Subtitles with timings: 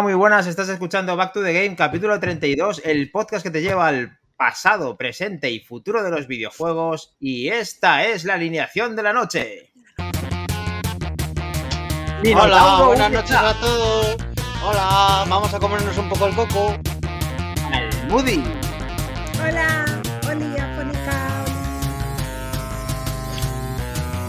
[0.00, 0.46] Hola, muy buenas.
[0.46, 4.96] Estás escuchando Back to the Game, capítulo 32, el podcast que te lleva al pasado,
[4.96, 7.18] presente y futuro de los videojuegos.
[7.20, 9.70] Y esta es la alineación de la noche.
[12.34, 14.16] Hola, buenas noches a todos.
[14.64, 16.74] Hola, vamos a comernos un poco el coco.
[17.70, 18.42] Al Moody.
[19.46, 19.84] Hola,
[20.26, 21.44] Olía, Fónica.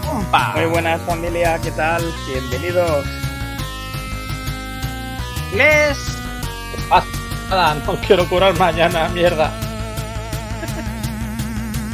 [0.06, 0.52] Compa.
[0.54, 2.02] Muy buenas familia, ¿qué tal?
[2.28, 3.21] Bienvenidos.
[5.54, 6.18] Les.
[7.50, 9.50] Nada, no quiero curar mañana, mierda.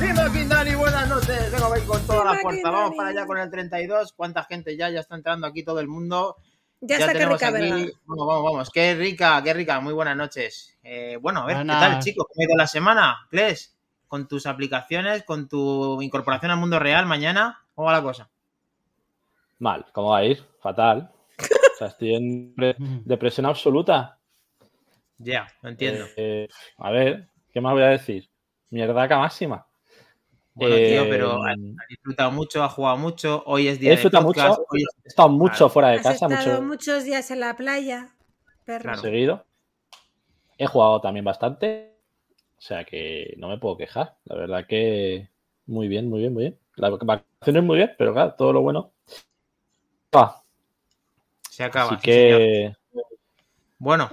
[0.01, 1.51] Dime, Kindani, buenas noches.
[1.51, 2.71] Vengo a ir con toda la fuerza.
[2.71, 4.13] Vamos para allá con el 32.
[4.13, 4.89] ¿Cuánta gente ya?
[4.91, 6.37] Ya está entrando aquí todo el mundo.
[6.81, 7.87] Ya, está que tenemos rica, aquí- ¿verdad?
[8.07, 8.71] Vamos, vamos, vamos.
[8.71, 9.81] Qué rica, qué rica.
[9.81, 10.79] Muy buenas noches.
[10.85, 12.27] Eh, bueno, a ver, ¿qué tal, chicos?
[12.29, 13.27] ¿Cómo ha ido la semana?
[13.29, 18.29] Kles, con tus aplicaciones, con tu incorporación al mundo real mañana, ¿cómo va la cosa?
[19.59, 20.45] Mal, ¿cómo va a ir?
[20.63, 21.11] Fatal.
[21.39, 24.19] O sea, estoy en pre- depresión absoluta.
[25.19, 26.05] Ya, lo entiendo.
[26.17, 28.29] Eh, a ver, ¿qué más voy a decir?
[28.71, 29.67] Mierdaca máxima.
[30.55, 33.43] bueno, eh, tío, pero ha, ha disfrutado mucho, ha jugado mucho.
[33.47, 34.25] Hoy es día He de podcast.
[34.59, 34.67] mucho.
[34.71, 35.69] Hoy es- He estado mucho Claro.
[35.71, 38.11] fuera de Has casa, estado mucho muchos días en la playa,
[38.65, 38.83] perro.
[38.83, 39.01] Claro.
[39.01, 39.45] seguido.
[40.59, 41.95] He jugado también bastante.
[42.57, 44.17] O sea que no me puedo quejar.
[44.25, 45.29] La verdad que
[45.67, 46.59] muy bien, muy bien, muy bien.
[46.75, 48.91] Las vacaciones muy bien, pero claro, todo lo bueno.
[50.13, 50.43] Ah,
[51.59, 51.95] Se acaba.
[51.95, 52.39] así sí, señor.
[52.39, 52.73] que
[53.79, 54.13] Bueno.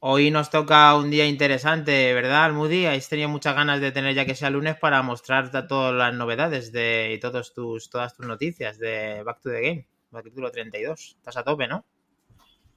[0.00, 2.84] Hoy nos toca un día interesante, ¿verdad, Almudi?
[2.84, 6.12] Habéis tenido muchas ganas de tener ya que sea lunes para mostrar ta- todas las
[6.12, 11.16] novedades de y todos tus, todas tus noticias de Back to the Game, capítulo 32.
[11.16, 11.86] Estás a tope, ¿no?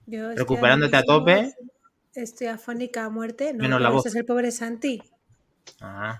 [0.06, 1.53] Yo estoy Recuperándote a tope.
[2.16, 3.52] Estoy afónica a muerte.
[3.53, 4.06] No, Menos la voz.
[4.06, 5.03] es el pobre Santi.
[5.81, 6.18] Ah,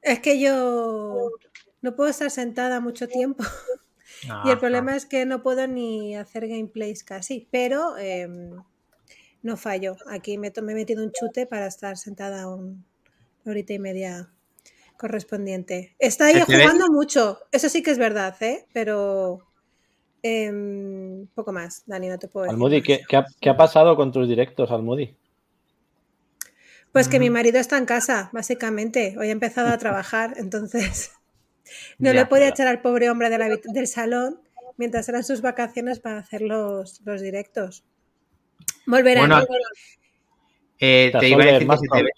[0.00, 1.30] Es que yo
[1.82, 3.42] no puedo estar sentada mucho tiempo.
[4.44, 7.48] Y el problema es que no puedo ni hacer gameplays casi.
[7.50, 8.50] Pero em,
[9.42, 9.96] no fallo.
[10.08, 12.84] Aquí me, he metido un chute para estar sentada un-
[13.44, 14.32] una horita y media
[14.96, 15.94] correspondiente.
[15.98, 17.38] Está ve- jugando mucho.
[17.52, 18.66] Eso sí que es verdad, ¿eh?
[18.72, 19.40] Pero
[20.22, 22.54] em, poco más, Dani, no te puedo decir.
[22.54, 22.82] Almudi.
[22.82, 25.16] ¿qué, qué ha, qué ha pasado con tus directos, Almudi?
[26.92, 27.34] Pues que mi Mm.
[27.34, 29.14] marido está en casa, básicamente.
[29.18, 31.12] Hoy ha empezado a trabajar, entonces
[31.98, 32.50] no Ya, le podía ya.
[32.50, 34.40] echar al pobre hombre de la del salón
[34.76, 37.84] mientras eran sus vacaciones para hacer los, los directos.
[38.86, 39.28] Volverán.
[39.28, 39.44] Bueno,
[40.80, 42.10] eh, Te iba a decir que se, te ve,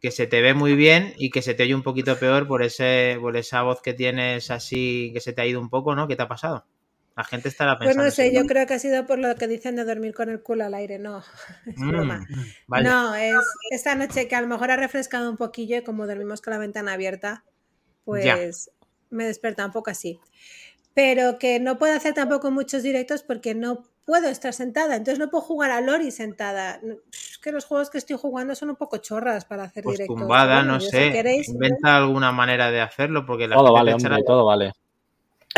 [0.00, 2.62] que se te ve muy bien y que se te oye un poquito peor por
[2.62, 6.06] ese por esa voz que tienes así que se te ha ido un poco, ¿no?
[6.06, 6.66] ¿Qué te ha pasado?
[7.16, 8.04] La gente estará pues pensando.
[8.06, 10.42] no sé, yo creo que ha sido por lo que dicen de dormir con el
[10.42, 11.18] culo al aire, no,
[11.66, 12.26] es Mm, broma.
[12.82, 13.36] No, es
[13.70, 16.58] esta noche que a lo mejor ha refrescado un poquillo y como dormimos con la
[16.58, 17.44] ventana abierta,
[18.04, 18.70] pues
[19.14, 20.20] me desperta un poco así.
[20.92, 25.30] Pero que no puedo hacer tampoco muchos directos porque no puedo estar sentada, entonces no
[25.30, 26.78] puedo jugar a Lori sentada.
[27.12, 30.18] Es que los juegos que estoy jugando son un poco chorras para hacer Pues directos.
[30.20, 31.10] tumbada, Bueno, no yo, si sé.
[31.12, 34.72] queréis, Inventa alguna manera de hacerlo porque la Todo vale, echará- hombre, todo vale.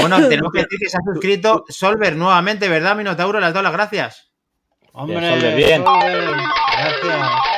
[0.01, 3.41] Bueno, tenemos que decir que se ha suscrito Solver nuevamente, ¿verdad, Minotauro?
[3.41, 4.31] Le has dado las gracias.
[4.93, 5.85] Hombre, Solver, bien.
[5.85, 6.25] Solver,
[6.79, 7.56] Gracias.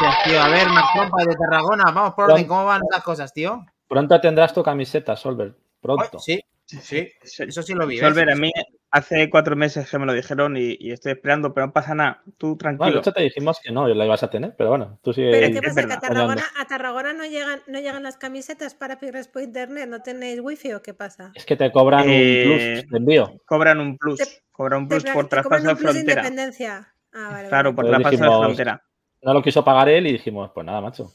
[0.00, 0.40] Gracias, tío.
[0.40, 1.84] A ver, Max Trompa de Tarragona.
[1.92, 2.46] Vamos por orden.
[2.46, 3.64] ¿Cómo van las cosas, tío?
[3.88, 5.54] Pronto tendrás tu camiseta, Solver.
[5.80, 6.18] Pronto.
[6.18, 7.08] Sí, sí.
[7.22, 7.96] Eso sí lo vi.
[7.96, 8.04] ¿ves?
[8.08, 8.52] Solver, a mí
[8.90, 12.22] hace cuatro meses que me lo dijeron y, y estoy esperando, pero no pasa nada.
[12.36, 13.00] Tú Bueno, de tranquilo.
[13.00, 15.30] hecho te dijimos que no, la ibas a tener, pero bueno, tú sigue.
[15.30, 15.86] Pero Eh, ¿qué pasa?
[15.86, 16.00] ¿Que a.
[16.00, 19.88] Tarragona, a Tarragona no llegan, no llegan las camisetas para Pigres por internet?
[19.88, 21.32] ¿No tenéis wifi o qué pasa?
[21.34, 22.50] Es que te cobran Eh, un
[22.82, 23.40] plus de envío.
[23.46, 24.18] Cobran un plus.
[24.18, 26.20] Te- Cobran un plus por te cobran traspaso de de frontera.
[26.20, 26.94] independencia.
[27.14, 27.74] Ah, vale, Claro, vale.
[27.74, 28.82] por Pues traspaso de dijimos, frontera.
[29.22, 31.12] No lo quiso pagar él y dijimos, pues nada, macho.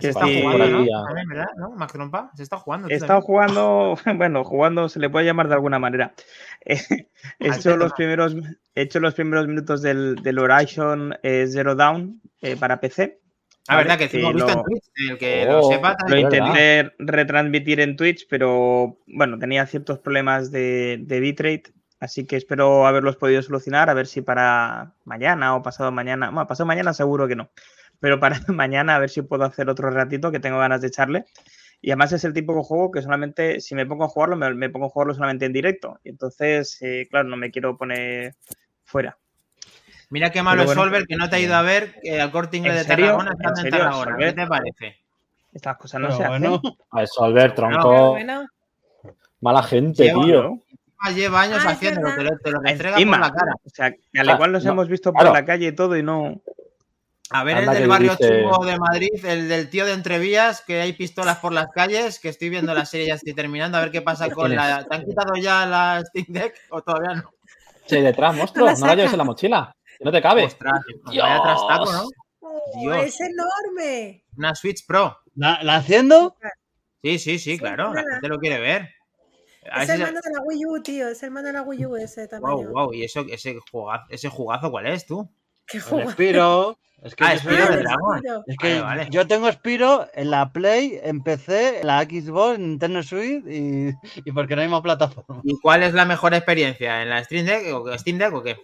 [0.00, 0.76] Se está Sí, jugando, ¿no?
[0.78, 1.46] por ahí, También, ¿verdad?
[1.56, 1.70] ¿No?
[1.70, 2.30] Max Trompa.
[2.34, 2.88] Se está jugando.
[2.88, 3.26] Estado también.
[3.26, 6.14] jugando, bueno, jugando se le puede llamar de alguna manera.
[6.66, 6.78] Eh,
[7.40, 8.34] He hecho los primeros,
[8.74, 13.18] he hecho los primeros minutos del, del Horizon eh, Zero Dawn eh, para PC.
[13.66, 13.88] Ah, ¿vale?
[13.88, 14.84] verdad que Que visto en lo- Twitch.
[15.10, 20.50] El que Oh, lo sepa Lo intenté retransmitir en Twitch, pero bueno, tenía ciertos problemas
[20.50, 21.64] de, de bitrate,
[22.00, 26.46] así que espero haberlos podido solucionar, a ver si para mañana o pasado mañana, bueno,
[26.46, 27.50] pasado mañana seguro que no,
[28.00, 31.24] pero para mañana a ver si puedo hacer otro ratito que tengo ganas de echarle.
[31.80, 34.54] Y además es el tipo de juego que solamente, si me pongo a jugarlo, me,
[34.54, 36.00] me pongo a jugarlo solamente en directo.
[36.02, 38.36] Y entonces, eh, claro, no me quiero poner
[38.84, 39.18] fuera.
[40.08, 40.82] Mira qué malo Pero es bueno.
[40.82, 43.06] Solver que no te ha ido a ver que al corte inglés ¿En de serio?
[43.06, 44.16] Tarragona ¿En estando en serio, Tarragona.
[44.16, 44.96] ¿Qué te parece?
[45.52, 46.72] Estas cosas no Pero se bueno, hacen.
[46.90, 48.10] A Solver, tronco.
[48.12, 48.46] bueno,
[49.40, 50.63] Mala gente, tío.
[51.06, 53.52] Ah, Lleva años Ah, haciéndolo, te lo, te lo restrega por Encima, la cara.
[53.62, 55.34] o sea, que al Ah, igual nos no, hemos visto por claro.
[55.34, 56.40] la calle y todo y no...
[57.30, 60.60] A ver Anda el del barrio dice- chungo de Madrid, el del tío de Entrevías,
[60.60, 63.80] que hay pistolas por las calles, que estoy viendo la serie, ya estoy terminando, a
[63.80, 64.84] ver qué pasa con la...
[64.84, 67.30] ¿Te han quitado ya la Steam Deck o todavía no?
[67.86, 68.66] Sí, detrás, monstruo.
[68.66, 69.74] la No la lleves en la mochila.
[69.98, 70.44] Que no te cabe.
[70.44, 72.04] Ostras, vaya trastaco, ¿no?
[72.40, 72.96] Oh, Dios.
[73.04, 74.24] es enorme.
[74.36, 75.18] Una Switch Pro.
[75.34, 76.36] ¿La, la haciendo?
[77.02, 78.90] Sí, sí, sí, claro, la gente lo quiere ver.
[79.82, 81.08] Es el mando de la Wii U, tío.
[81.08, 82.56] Es el mando de la Wii U ese tamaño.
[82.56, 85.28] Wow, wow, y eso, ese jugazo, ese jugazo, ¿cuál es tú?
[85.66, 86.10] Qué juego.
[86.10, 86.78] Spiro.
[87.02, 87.82] Es que, Ah, Spiro Ah, de
[88.46, 89.08] es que Vale, vale.
[89.10, 93.90] yo tengo Spiro en la Play, en PC, en la Xbox, en Nintendo Switch y,
[94.24, 95.42] y porque no hay más plataforma.
[95.44, 97.02] ¿Y cuál es la mejor experiencia?
[97.02, 98.56] ¿En la Steam Deck o, Steam Deck o qué?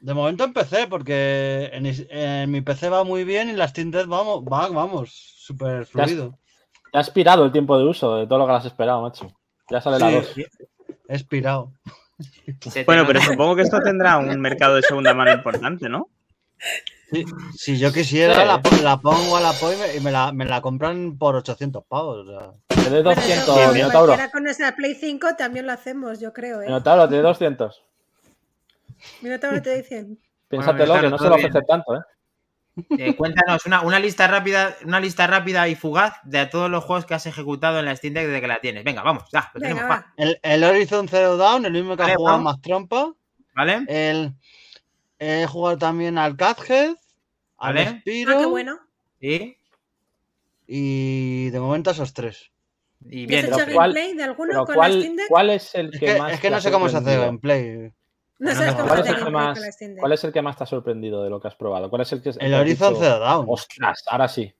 [0.00, 3.92] De momento en PC, porque en, en mi PC va muy bien y la Steam
[3.92, 6.38] Deck vamos, va, vamos, súper Ya has- fluido.
[6.90, 9.30] Te ha expirado el tiempo de uso de todo lo que has esperado, macho.
[9.70, 10.14] Ya sale la Sí.
[10.16, 10.34] 2.
[11.08, 11.72] He expirado.
[12.18, 16.08] Se te Bueno, pero supongo que esto tendrá un mercado de segunda mano importante, ¿no?
[17.12, 17.24] Sí,
[17.56, 18.40] si yo quisiera, Sí.
[18.46, 22.28] la, la pongo a la POI y me, la, me la compran por 800 pavos.
[22.28, 22.50] o sea.
[22.68, 24.16] Te doy Pero eso, 200, que Minotauro.
[24.32, 26.66] con nuestra Play 5 también lo hacemos, yo creo, ¿eh?
[26.66, 27.82] Minotauro, te doy 200.
[29.22, 30.18] Minotauro te dicen.
[30.48, 31.32] Piénsatelo, Minotauro, que no se bien.
[31.40, 32.00] ofrecer tanto, ¿eh?
[32.98, 37.06] Eh, cuéntanos una, una lista rápida, una lista rápida y fugaz de todos los juegos
[37.06, 38.84] que has ejecutado en la Steam Deck desde que la tienes.
[38.84, 40.12] Venga, vamos, ya, lo Venga, tenemos, va.
[40.16, 42.52] El, el Horizon Zero Dawn, el mismo que Vale, ha jugado vamos.
[42.54, 43.12] más trompa.
[43.54, 43.84] ¿vale?
[43.88, 44.32] El,
[45.18, 46.94] he jugado también al Cuphead,
[47.58, 47.80] al Vale.
[47.88, 48.78] Ah, Spiro qué bueno.
[49.20, 49.56] ¿Y?
[50.66, 52.50] y de momento esos tres.
[53.08, 55.28] Y ¿Y bien, has hecho pero ¿cuál- gameplay de alguno con la ¿cuál, Steam Deck?
[55.28, 57.92] ¿cuál es el Es que, que, más es que no sé cómo se hace gameplay.
[58.40, 58.50] No
[58.86, 59.58] ¿Cuál es, el que más.
[59.98, 61.90] ¿Cuál es el que más te ha sorprendido de lo que has probado?
[61.90, 63.46] ¿Cuál es el que El Horizon Zero Dawn.
[63.48, 64.52] Ostras, ahora sí.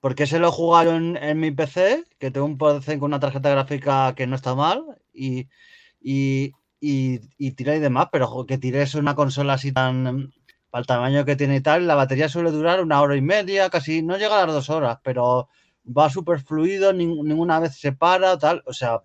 [0.00, 4.12] Porque se lo jugaron en mi PC, que tengo un PC con una tarjeta gráfica
[4.16, 5.48] que no está mal, y,
[6.00, 10.32] y, y, y tiré y demás, pero que tires una consola así tan
[10.70, 13.70] para el tamaño que tiene y tal, la batería suele durar una hora y media,
[13.70, 15.48] casi no llega a las dos horas, pero
[15.96, 19.00] va súper fluido, nin- ninguna vez se para, tal, o sea,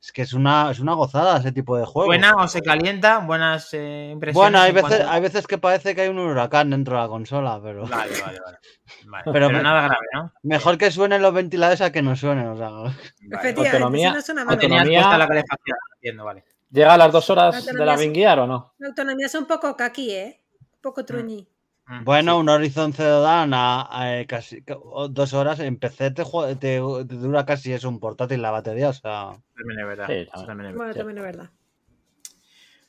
[0.00, 2.06] es que es una, es una gozada ese tipo de juego.
[2.06, 3.18] ¿Buena o se calienta?
[3.18, 4.34] ¿Buenas eh, impresiones?
[4.34, 7.08] Bueno, hay veces, cuanto- hay veces que parece que hay un huracán dentro de la
[7.08, 8.58] consola, pero Vale, vale, vale.
[9.06, 10.32] Vale, Pero Pero, me- nada grave, ¿no?
[10.42, 12.70] mejor que suenen los ventiladores a que no suenen, o sea.
[12.70, 12.90] Vale.
[13.20, 14.54] Efectivamente, Autonomía- no suena mal.
[14.54, 16.44] Autonomía- la calefacción, entiendo, vale.
[16.70, 18.74] ¿Llega a las dos horas La de la Binguiar o no?
[18.78, 20.42] La autonomía es un poco kaki, ¿eh?
[20.60, 21.42] Un poco truñi.
[21.42, 21.57] Mm,
[22.04, 22.40] Bueno, sí.
[22.40, 24.62] un Horizon Zero Dawn a, a casi
[25.10, 28.92] dos horas en PC te, te- te dura casi es un portátil la batería, o
[28.92, 29.32] sea.
[29.56, 30.06] También es verdad.
[30.06, 30.46] Sí, también.
[30.46, 30.98] también es Bueno, sí.
[30.98, 31.50] también es verdad.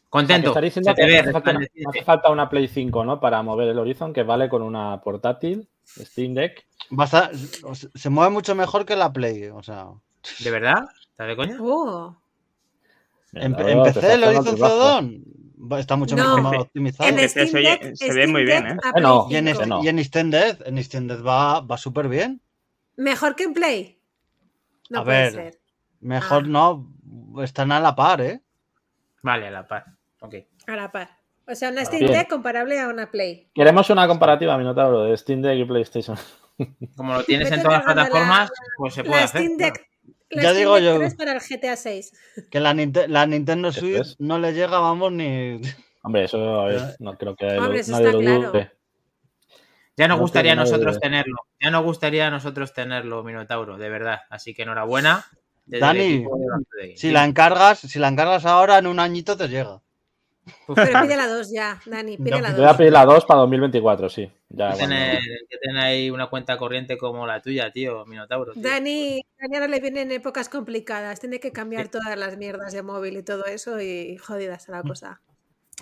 [0.10, 0.50] Contento.
[0.50, 2.00] O sea, diciendo que hace falta, una, resplandeciente.
[2.00, 3.20] hace falta una Play 5, ¿no?
[3.20, 6.66] Para mover el Horizon, que vale con una portátil, Steam Deck.
[6.90, 9.88] Basta- se- se mueve mucho mejor que la Play, o sea.
[10.40, 10.86] ¿De verdad?
[11.12, 11.58] ¿Estás de coña?
[11.62, 12.16] Oh,
[13.34, 14.78] En, PC el Horizon Zero.
[14.80, 15.24] Dawn
[15.78, 16.38] está mucho No.
[16.38, 17.10] mejor optimizado.
[17.10, 18.78] en Steam Deck, se ve Steam muy bien, ¿eh?
[18.94, 19.52] Bueno, Y en, 5.
[19.60, 19.84] este- no.
[19.84, 22.42] y en Extended, en Extended va, va súper bien.
[22.96, 24.00] Mejor que en Play.
[24.90, 25.32] No A puede ver.
[25.34, 25.60] ser.
[26.02, 26.48] Mejor Ah.
[26.48, 26.94] no,
[27.44, 28.42] están a la par, ¿eh?
[29.22, 29.86] Vale, a la par.
[30.22, 30.36] Ok.
[30.68, 31.10] A la par.
[31.48, 32.14] O sea, una Steam Bien.
[32.14, 33.50] Deck comparable a una Play.
[33.54, 36.18] Queremos una comparativa, Minotauro, de Steam Deck y PlayStation.
[36.96, 39.42] Como lo tienes en todas las la- plataformas, pues se puede La hacer.
[39.42, 39.89] Steam Deck.
[40.30, 40.98] La Ya digo yo.
[40.98, 42.14] 3 para el GTA 6.
[42.52, 44.16] Que la, Ninte- la Nintendo Switch es.
[44.20, 45.60] no le llega, vamos, ni.
[46.04, 48.52] Hombre, eso a ver, no creo que Hombre, lo- eso nadie está lo claro.
[48.52, 48.72] dude.
[49.98, 51.36] Ya nos No gustaría a nosotros tenerlo.
[51.60, 54.20] Ya nos gustaría a nosotros tenerlo, Minotauro, de verdad.
[54.30, 55.26] Así que enhorabuena.
[55.66, 56.26] Dani.
[56.96, 59.82] Si la encargas, si la encargas ahora, en un añito te llega.
[60.74, 62.78] Pero pide la 2 ya, Dani, pide la Voy a 2.
[62.78, 64.32] pedir la 2 para 2024, sí.
[64.50, 68.54] Ya, que tener, que tener ahí una cuenta corriente como la tuya, tío, Minotauro.
[68.54, 68.62] tío.
[68.64, 71.20] Dani, Dani ahora le vienen épocas complicadas.
[71.20, 71.92] Tiene que cambiar Sí.
[71.92, 75.22] todas las mierdas de móvil y todo eso y jodidas a la cosa.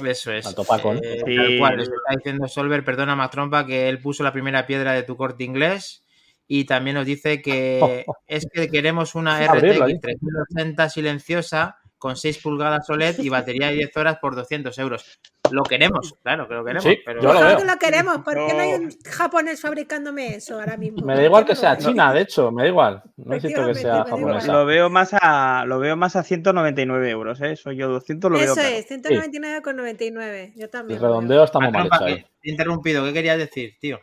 [0.06, 0.46] Eso es.
[0.46, 0.64] ¿no?
[1.02, 1.36] Eh, Sí.
[1.36, 5.04] Tal cual, eso está diciendo Solver, perdona Matrompa, que él puso la primera piedra de
[5.04, 6.04] tu corte inglés
[6.48, 10.00] y también nos dice que es que queremos una RTX ¿eh?
[10.02, 15.20] 3080 silenciosa con 6 pulgadas OLED y batería de 10 horas por 200 euros.
[15.52, 17.58] Lo queremos, claro que lo queremos, Sí, pero yo lo veo.
[17.58, 18.18] que lo queremos.
[18.18, 21.06] ¿Por qué no hay un japonés fabricándome eso ahora mismo?
[21.06, 23.04] Me da ¿Por igual que sea China, de hecho, me da igual.
[23.16, 24.52] No necesito que sea japonesa.
[24.52, 27.54] Lo veo más a lo veo más a 199 euros, ¿eh?
[27.54, 28.76] Eso yo 200 lo veo Eso claro.
[28.76, 30.54] es, 199,99.
[30.56, 30.98] Yo también.
[30.98, 32.16] El redondeo está muy mal hecho ahí.
[32.42, 34.00] te he interrumpido, ¿qué querías decir, tío?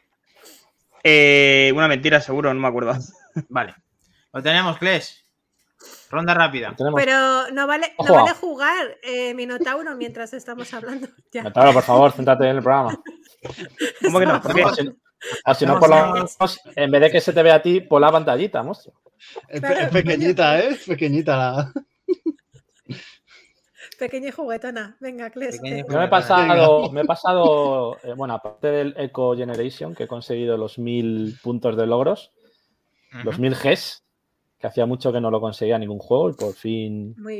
[1.02, 2.94] Eh, una mentira, seguro, no me acuerdo.
[3.48, 3.74] Vale.
[4.32, 5.23] Lo tenemos, Kles.
[6.10, 6.74] Ronda rápida.
[6.76, 11.08] Tenemos- Pero no vale, no vale jugar eh, Minotauro mientras estamos hablando.
[11.32, 11.42] Ya.
[11.42, 13.02] Minotauro, por favor, céntrate en el programa.
[14.02, 14.40] ¿Cómo que no?
[14.42, 14.62] ¿Por qué?
[15.46, 16.36] O si, no, por menos,
[16.76, 18.94] en vez de que se te vea a ti, por la pantallita, monstruo.
[19.48, 20.68] Es, pe- es pequeñita, ¿eh?
[20.72, 21.72] Es pequeñita la.
[23.98, 24.96] Pequeña y juguetona.
[25.00, 25.60] Venga, Cles.
[25.62, 30.08] Yo me he pasado, me he pasado eh, bueno, aparte del Eco Generation, que he
[30.08, 32.32] conseguido los 1000 puntos de logros,
[33.22, 33.38] los.
[33.38, 34.03] 1000 Gs,
[34.64, 37.38] que hacía mucho que no lo conseguía ningún juego y por fin Muy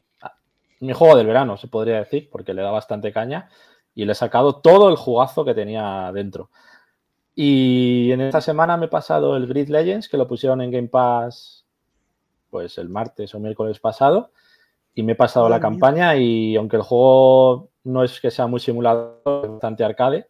[0.80, 3.48] mi juego del verano, se podría decir, porque le da bastante caña
[3.94, 6.50] y le he sacado todo el jugazo que tenía dentro.
[7.34, 10.88] Y en esta semana me he pasado el Grid Legends, que lo pusieron en Game
[10.88, 11.64] Pass
[12.50, 14.30] pues el martes o miércoles pasado,
[14.94, 15.62] y me he pasado la mía.
[15.62, 20.28] campaña y aunque el juego no es que sea muy simulador, es bastante arcade,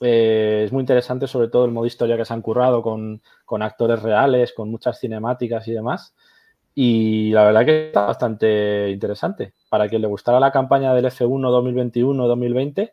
[0.00, 3.62] eh, es muy interesante sobre todo el modo historia que se han currado con, con
[3.62, 6.14] actores reales, con muchas cinemáticas y demás.
[6.74, 9.54] Y la verdad que está bastante interesante.
[9.68, 11.50] Para quien le gustara la campaña del F1
[11.90, 12.92] 2021-2020,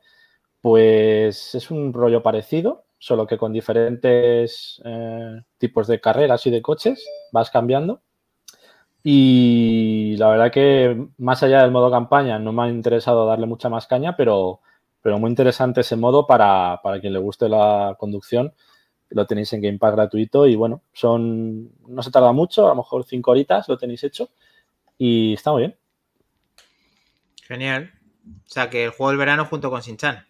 [0.61, 6.61] pues es un rollo parecido, solo que con diferentes eh, tipos de carreras y de
[6.61, 8.01] coches vas cambiando.
[9.03, 13.69] Y la verdad que más allá del modo campaña no me ha interesado darle mucha
[13.69, 14.59] más caña, pero,
[15.07, 18.53] pero muy interesante ese modo para, para quien le guste la conducción.
[19.07, 22.75] Lo tenéis en Game Pass gratuito y bueno, son no se tarda mucho, a lo
[22.75, 24.31] mejor cinco horitas lo tenéis hecho
[24.97, 25.77] y está muy bien.
[27.41, 27.93] Genial.
[28.25, 30.27] O sea, que el juego del verano junto con Sinchan.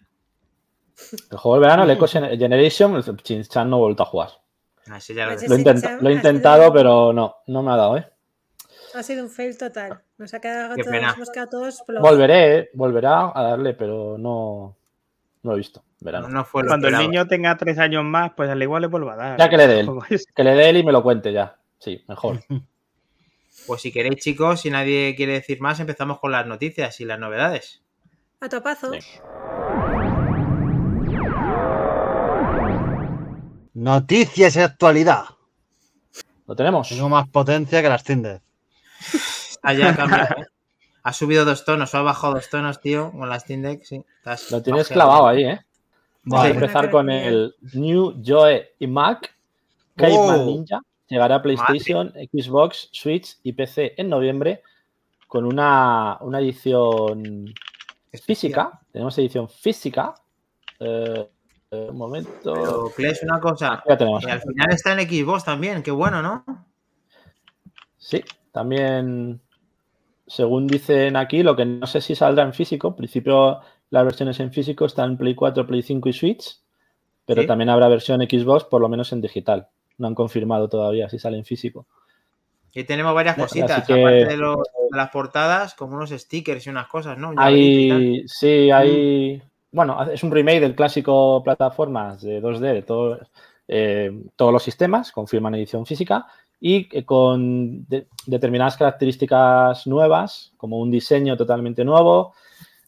[1.32, 4.30] El juego del verano, el Eco Generation, el Chinchan no he vuelto a jugar.
[4.92, 5.50] Ah, ese ya lo Pues.
[5.50, 8.06] Lo he, lo he intentado, pero no, no me ha dado, ¿eh?
[8.98, 10.02] Ha sido un fail total.
[10.18, 11.14] Nos ha quedado Qué todos, pena.
[11.16, 11.84] hemos quedado todos.
[12.02, 12.70] Volveré, ¿eh?
[12.74, 14.76] volverá a darle, pero no,
[15.44, 15.84] no lo he visto.
[16.00, 16.30] Verano.
[16.30, 19.16] No fue Cuando el niño tenga tres años más, pues al igual le vuelva a
[19.16, 19.40] dar.
[19.40, 19.90] Ya que le dé él.
[20.36, 21.58] Que le dé él y me lo cuente ya.
[21.80, 22.40] Sí, mejor.
[23.66, 27.20] Pues si queréis, chicos, si nadie quiere decir más, empezamos con las noticias y las
[27.20, 27.82] novedades.
[28.40, 28.94] A topazo.
[28.94, 29.00] Sí.
[33.74, 35.26] Noticias y actualidad.
[36.46, 36.88] ¿Lo tenemos?
[36.88, 38.42] Tengo más potencia que las Tinder.
[39.64, 40.46] Ah, cambiado, ¿eh?
[41.04, 44.04] Ha subido dos tonos o ha bajado dos tonos, tío, con las Steam Deck, sí.
[44.18, 44.94] Estás Lo tienes bajeado.
[45.10, 45.62] clavado ahí, ¿eh?
[46.24, 46.50] Vamos Vale.
[46.50, 49.34] a empezar con el New Joe y Mac.
[49.96, 50.46] Caveman Oh.
[50.46, 54.62] Ninja llegará a PlayStation, Xbox, Switch y PC en noviembre
[55.28, 57.54] con una, una edición
[58.24, 58.80] física.
[58.92, 60.14] Tenemos edición física.
[60.80, 61.30] Eh,
[61.72, 62.54] eh, un momento.
[62.54, 63.84] Pero, Kles, una cosa.
[63.88, 64.26] Ya tenemos.
[64.26, 66.44] al final está en Xbox también, qué bueno, ¿no?
[67.98, 68.24] Sí,
[68.58, 69.40] también,
[70.26, 72.88] según dicen aquí, lo que no sé si saldrá en físico.
[72.88, 73.60] En principio,
[73.92, 76.58] las versiones en físico están en Play 4, Play 5 y Switch,
[77.26, 77.48] pero Sí.
[77.48, 79.68] también habrá versión Xbox, por lo menos en digital.
[80.00, 81.86] No han confirmado todavía si sale en físico.
[82.74, 84.58] Y tenemos varias cositas, que- aparte de, los-
[84.92, 87.34] de las portadas, como unos stickers y unas cosas, ¿no?
[87.38, 89.42] Hay, sí, hay.
[89.72, 93.20] Bueno, es un remake del clásico plataformas de 2D de todo-
[93.68, 96.26] eh, todos los sistemas, confirman edición física
[96.60, 102.34] y eh, con de- determinadas características nuevas, como un diseño totalmente nuevo,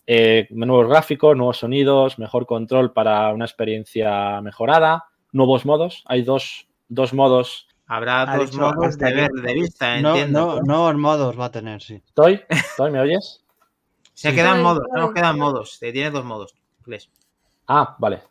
[0.07, 6.03] eh, nuevos gráficos, nuevos sonidos, mejor control para una experiencia mejorada, nuevos modos.
[6.07, 7.67] Hay dos, dos modos.
[7.85, 10.55] Habrá Ha dos modos de ver de vista, No, entiendo.
[10.57, 12.01] no, nuevos modos va a tener, sí.
[12.05, 12.41] ¿Estoy?
[12.49, 12.91] ¿Estoy?
[12.91, 13.43] ¿Me oyes?
[14.13, 14.35] Se Sí.
[14.35, 15.81] quedan modos, no quedan modos.
[15.81, 16.53] eh, Tiene dos modos.
[17.67, 18.21] Ah, vale.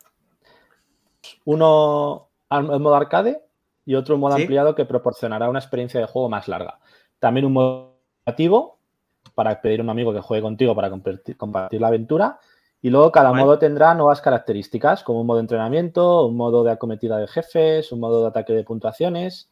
[1.45, 3.41] Uno al- en modo arcade
[3.89, 4.43] y otro modo Sí.
[4.43, 6.77] ampliado que proporcionará una experiencia de juego más larga.
[7.17, 8.77] También un modo activo
[9.33, 12.39] para pedir a un amigo que juegue contigo para compartir, compartir la aventura.
[12.83, 16.71] Y luego cada modo tendrá nuevas características, como un modo de entrenamiento, un modo de
[16.71, 19.49] acometida de jefes, un modo de ataque de puntuaciones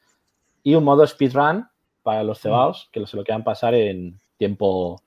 [0.62, 1.68] y un modo speedrun
[2.04, 5.02] para los cebaos que se lo quieran pasar en tiempo,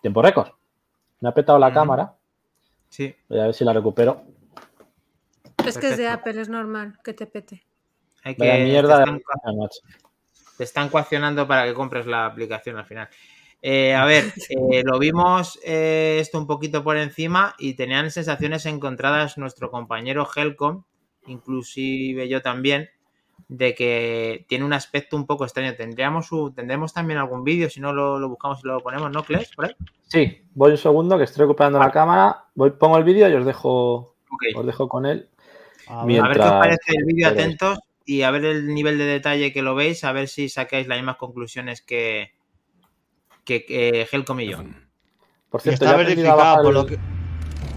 [0.00, 0.50] tiempo récord.
[1.18, 2.14] Me ha petado la cámara,
[2.88, 3.12] Sí.
[3.28, 4.22] voy a ver si la recupero.
[5.66, 6.06] Es que es de.
[6.06, 7.65] Apple, es normal que te pete.
[8.26, 9.80] Hay que, mierda te, están, macho.
[10.58, 13.08] te están coaccionando para que compres la aplicación al final.
[13.62, 14.24] Eh, a ver,
[14.72, 20.26] eh, lo vimos eh, esto un poquito por encima y tenían sensaciones encontradas nuestro compañero
[20.34, 20.82] Helcom,
[21.28, 22.90] inclusive yo también,
[23.46, 25.76] de que tiene un aspecto un poco extraño.
[25.76, 29.22] Tendríamos su, tendremos también algún vídeo, si no lo, lo buscamos y lo ponemos, ¿no?
[29.22, 29.46] Por ahí.
[30.08, 32.46] Sí, voy un segundo que estoy recuperando la cámara.
[32.56, 34.16] Voy, pongo el vídeo y os dejo,
[34.56, 35.28] os dejo con él.
[35.86, 36.02] A.
[36.02, 39.52] A ver qué os parece el vídeo, atentos y a ver el nivel de detalle
[39.52, 42.30] que lo veis, a ver si sacáis las mismas conclusiones que,
[43.44, 44.58] que, que Helcom y yo.
[45.50, 46.98] Por cierto, está verificado, bajar, por el, lo, que,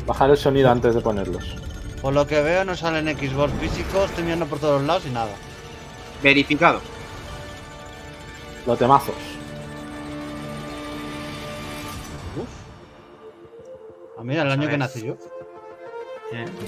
[0.05, 1.55] bajar el sonido antes de ponerlos.
[2.01, 5.33] por lo que veo no salen Xbox físicos, estoy mirando por todos lados y nada.
[6.21, 6.79] Verificado.
[8.67, 9.15] Los temazos.
[14.17, 15.17] Ah, mira, el año que nací yo.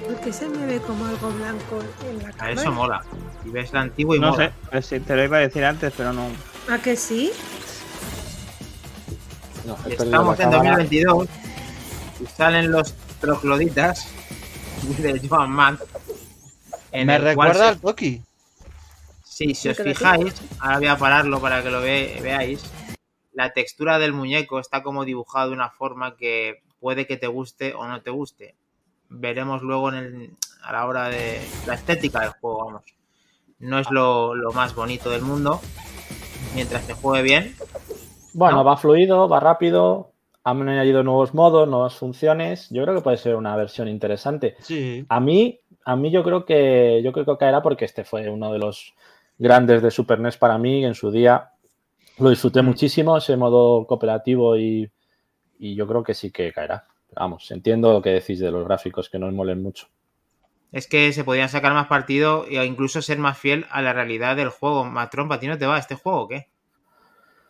[0.06, 2.52] ¿Por qué se me ve como algo blanco en la A cámara?
[2.62, 3.04] eso mola.
[3.46, 4.48] Y ves la antigua y No mola.
[4.48, 6.28] sé, pues sí, te lo iba a decir antes, pero no.
[6.70, 7.32] ¿A que sí?
[9.66, 10.72] No, Estamos en cámara.
[10.78, 11.28] 2022
[12.22, 14.08] y salen los trocloditas
[14.98, 15.80] de Joan Mann.
[16.92, 18.22] en Me recuerda al Toki.
[19.24, 22.64] Sí, si os fijáis, ahora voy a pararlo para que lo ve- veáis.
[23.34, 27.74] La textura del muñeco está como dibujado de una forma que puede que te guste
[27.74, 28.56] o no te guste.
[29.14, 30.30] Veremos luego en el-
[30.64, 32.84] a la hora de la estética del juego, vamos.
[33.60, 35.60] No es lo, lo más bonito del mundo.
[36.56, 37.56] Mientras te juegue bien.
[38.34, 38.64] Bueno, ¿no?
[38.64, 40.12] va fluido, va rápido.
[40.44, 42.68] Han añadido nuevos modos, nuevas funciones.
[42.72, 44.56] Yo creo que puede ser una versión interesante.
[44.60, 45.06] Sí.
[45.10, 48.52] A mí, a mí yo creo que yo creo que caerá porque este fue uno
[48.52, 48.94] de los
[49.38, 51.52] grandes de Super NES para mí en su día.
[52.18, 54.90] Lo disfruté muchísimo, ese modo cooperativo y,
[55.60, 56.86] y yo creo que sí que caerá.
[57.16, 59.88] Vamos, entiendo lo que decís de los gráficos, que no me molen mucho.
[60.72, 64.38] Es que se podrían sacar más partido e incluso ser más fiel a la realidad
[64.38, 64.86] del juego.
[64.86, 66.48] Matrón, ¿para ti no te va este juego o qué?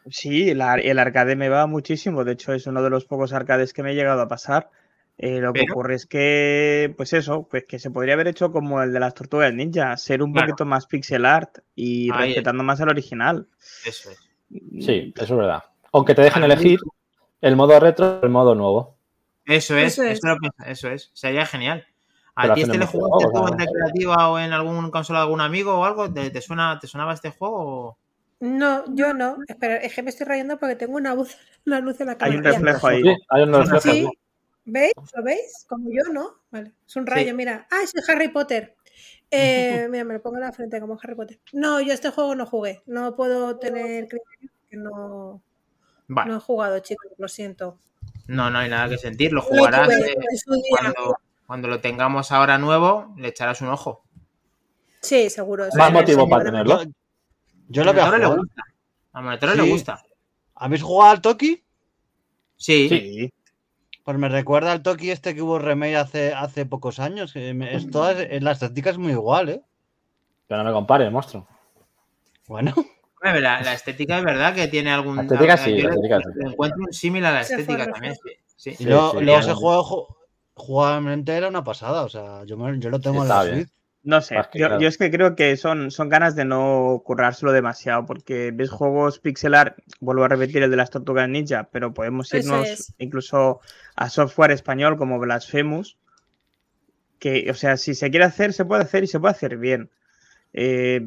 [0.10, 2.24] Sí, el, ar- el arcade me va muchísimo.
[2.24, 4.70] De hecho, es uno de los pocos arcades que me he llegado a pasar.
[5.20, 8.82] Eh, lo que ocurre es que, pues eso, pues que se podría haber hecho como
[8.82, 10.48] el de las tortugas ninja, ser un Claro.
[10.48, 12.36] poquito más pixel art y Ahí es.
[12.36, 13.48] respetando más al original.
[13.86, 14.18] Eso es.
[14.84, 15.64] Sí, eso es verdad.
[15.92, 16.80] Aunque te mí- elegir
[17.42, 18.96] el modo retro o el modo nuevo.
[19.56, 20.18] Eso es, Eso eso es.
[20.18, 20.24] es.
[20.24, 21.12] lo que- eso es.
[21.14, 21.86] Sería genial.
[22.36, 25.74] ¿A ti este mejor jugaste tú en recreativa o en algún consola de algún amigo
[25.78, 26.12] o algo?
[26.12, 27.98] ¿Te, te suena, ¿Te sonaba este juego?
[28.40, 29.38] No, yo no.
[29.48, 32.36] Espera, es que me estoy rayando porque tengo una luz, una luz en la Hay
[32.38, 32.52] un cámara.
[32.58, 33.04] Reflejo ahí.
[33.04, 33.46] Sí, hay.
[33.46, 34.10] Sí, sí.
[34.66, 34.94] ¿veis?
[35.16, 35.66] ¿Lo veis?
[35.68, 36.36] Como yo, ¿no?
[36.52, 37.34] Vale, es un rayo, Sí.
[37.34, 37.68] mira.
[37.70, 38.76] Ah, es el Harry Potter.
[39.30, 41.40] Eh, mira, me lo pongo en la frente como Harry Potter.
[41.54, 42.82] No, yo este juego no jugué.
[42.86, 45.42] No puedo tener criterio porque no,
[46.08, 46.32] Vale.
[46.32, 47.08] no he jugado, chicos.
[47.18, 47.78] Lo siento.
[48.32, 49.34] No, no hay nada que sentir.
[49.34, 50.16] Lo jugarás eh,
[50.70, 54.04] cuando, cuando lo tengamos ahora nuevo, le echarás un ojo.
[55.02, 55.66] Sí, seguro.
[55.76, 56.82] Más sí, motivo para tenerlo.
[57.68, 58.64] Yo, lo voy a A Monetero le gusta.
[59.14, 59.58] A Monetero Sí.
[59.62, 60.02] le gusta.
[60.56, 61.64] ¿Habéis jugado al Toki?
[62.56, 62.88] Sí.
[62.90, 63.34] Sí.
[64.04, 67.34] Pues me recuerda al Toki este que hubo remake hace, hace pocos años.
[67.34, 69.62] que es toda- es- la estética es muy igual, ¿eh?
[70.48, 71.48] Pero no me compare, monstruo.
[72.48, 72.74] Bueno,
[73.22, 75.16] La, la estética es verdad que tiene algún.
[75.18, 78.16] La estética sí, la estética encuentro un símil a la estética también.
[78.16, 78.32] Sí.
[78.56, 78.70] sí.
[78.72, 79.50] y Sí, luego, sí, luego sí.
[79.50, 80.16] ese juego ju-
[80.56, 82.04] jugablemente era una pasada.
[82.04, 83.44] O sea, yo, me- yo lo tengo en la.
[83.44, 83.70] Switch.
[84.04, 84.80] No sé, yo, claro.
[84.80, 89.20] yo es que creo que son, son ganas de no currárselo demasiado, porque ves juegos
[89.20, 92.94] pixel art, vuelvo a repetir el de las tortugas ninja, pero podemos irnos es.
[92.98, 93.60] incluso
[93.96, 96.00] a software español como Blasphemous,
[97.20, 99.92] que, o sea, si se quiere hacer, se puede hacer y se puede hacer bien.
[100.54, 101.00] Eh,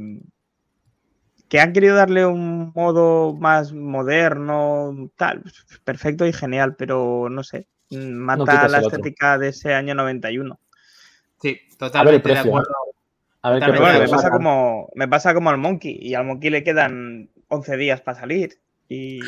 [1.54, 5.44] que han querido darle un modo más moderno, tal,
[5.84, 10.58] perfecto y genial, pero no sé, mata quitas la estética de ese año 91.
[11.40, 12.74] Sí, A ver el totalmente de acuerdo.
[13.42, 15.96] A ver Pero bueno, me pasa, como, me pasa como al Monkey.
[16.00, 18.58] Y al Monkey le quedan 11 días para salir.
[18.88, 19.20] Y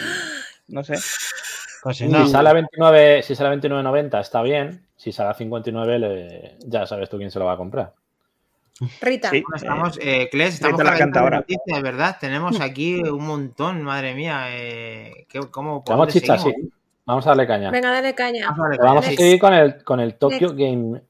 [0.67, 0.95] no sé.
[1.85, 4.85] Casi Si sale a 29, si sale a 29.90 está bien.
[4.97, 7.95] Si sale a 59, le- ya sabes tú quién se lo va a comprar.
[9.01, 9.31] Rita.
[9.31, 9.43] Sí.
[9.43, 11.37] Bueno, Estamos, eh, Kles, estamos te la canta de ahora.
[11.39, 12.17] noticias, ¿verdad?
[12.21, 14.47] Tenemos aquí un montón, madre mía.
[14.51, 16.53] Eh, ¿qué- ¿Cómo chicha, sí.
[17.07, 17.71] Vamos a darle caña.
[17.71, 18.47] Venga, dale caña.
[18.51, 19.17] Vamos a darle Pero vamos a caña.
[19.19, 21.01] seguir con el, con el Tokyo Game,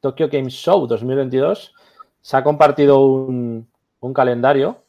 [0.00, 1.74] Tokyo Game Show 2022.
[2.20, 3.68] Se ha compartido un,
[4.00, 4.82] un calendario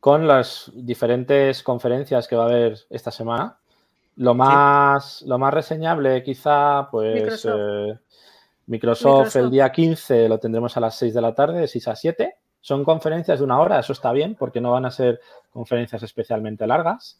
[0.00, 3.58] con las diferentes conferencias que va a haber esta semana.
[4.16, 7.54] Lo más, lo más reseñable, quizá, pues Microsoft.
[7.60, 7.98] eh,
[8.70, 9.36] Microsoft, Microsoft.
[9.36, 12.36] el día 15 lo tendremos a las 6 de la tarde, de 6 a 7.
[12.60, 16.68] Son conferencias de una hora, eso está bien, porque no van a ser conferencias especialmente
[16.68, 17.18] largas.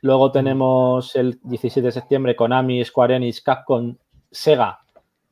[0.00, 3.96] Luego tenemos el 17 de septiembre Konami, Square Enix, Capcom,
[4.32, 4.80] Sega,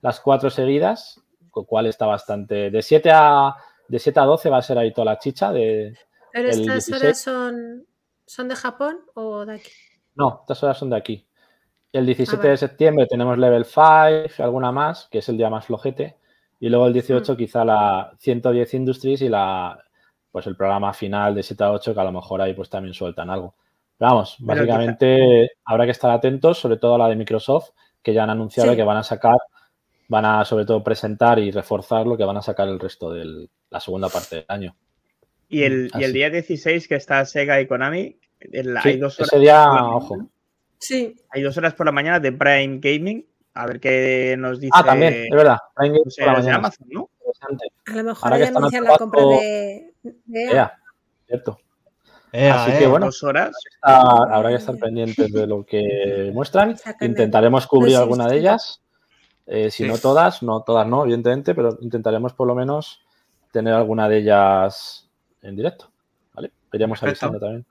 [0.00, 2.70] las cuatro seguidas, con lo cual está bastante.
[2.70, 3.56] De 7 a,
[3.88, 5.50] de 7 a 12 va a ser ahí toda la chicha.
[5.50, 5.98] De,
[6.32, 7.02] ¿Pero estas 16.
[7.02, 7.86] horas son,
[8.26, 9.70] son de Japón o de aquí?
[10.14, 11.26] no, estas horas son de aquí.
[11.92, 12.50] El 17 vale.
[12.50, 16.16] de septiembre tenemos Level 5, alguna más, que es el día más flojete.
[16.60, 19.78] Y luego el 18 quizá la 110 Industries y la
[20.30, 22.94] pues el programa final de 7 a 8, que a lo mejor ahí pues también
[22.94, 23.54] sueltan algo.
[23.98, 27.70] Pero vamos, Pero básicamente habrá que estar atentos, sobre todo a la de Microsoft,
[28.02, 28.76] que ya han anunciado Sí.
[28.76, 29.36] que van a sacar,
[30.08, 33.48] van a sobre todo presentar y reforzar lo que van a sacar el resto de
[33.68, 34.74] la segunda parte del año.
[35.50, 36.12] Y el, y el Así.
[36.14, 40.16] día 16 que está Sega y Konami, el- Sí, hay, dos horas ese día, ojo.
[40.82, 41.14] Sí.
[41.30, 43.24] hay dos horas por la mañana de Prime Gaming.
[43.54, 44.72] A ver qué nos dice.
[44.74, 45.58] Ah, también, es verdad.
[45.76, 46.56] Prime no sé, por la mañana.
[46.56, 47.10] Amazon, ¿no?
[47.86, 50.72] A lo mejor Ahora que ahí están anuncian la compra de, de EA.
[51.26, 51.58] Cierto.
[52.32, 53.54] Ea, Así que bueno, Dos horas.
[53.82, 56.76] Habrá que estar pendientes de lo que muestran.
[57.00, 58.36] Intentaremos cubrir alguna de sí.
[58.38, 58.82] ellas.
[59.46, 59.88] Eh, si Sí.
[59.88, 63.00] no todas, no todas no, evidentemente, pero intentaremos por lo menos
[63.52, 65.08] tener alguna de ellas
[65.42, 65.90] en directo.
[66.32, 66.52] ¿Vale?
[66.72, 67.66] Iremos avisando también.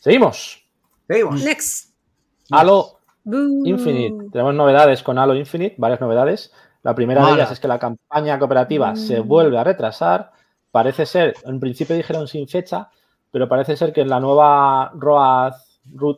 [0.00, 0.66] Seguimos.
[1.06, 1.44] Seguimos.
[1.44, 1.91] Next.
[2.50, 2.98] Halo.
[3.24, 4.30] Infinite.
[4.32, 6.52] Tenemos novedades con Halo Infinite, varias novedades.
[6.82, 9.28] La primera de ellas es que la campaña cooperativa se Mm.
[9.28, 10.32] vuelve a retrasar.
[10.72, 12.88] Parece ser, en principio dijeron sin fecha,
[13.30, 15.52] pero parece ser que en la nueva Road,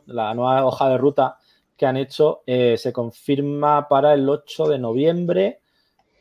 [0.06, 1.36] la nueva hoja de ruta
[1.76, 5.60] que han hecho eh, se confirma para el 8 de noviembre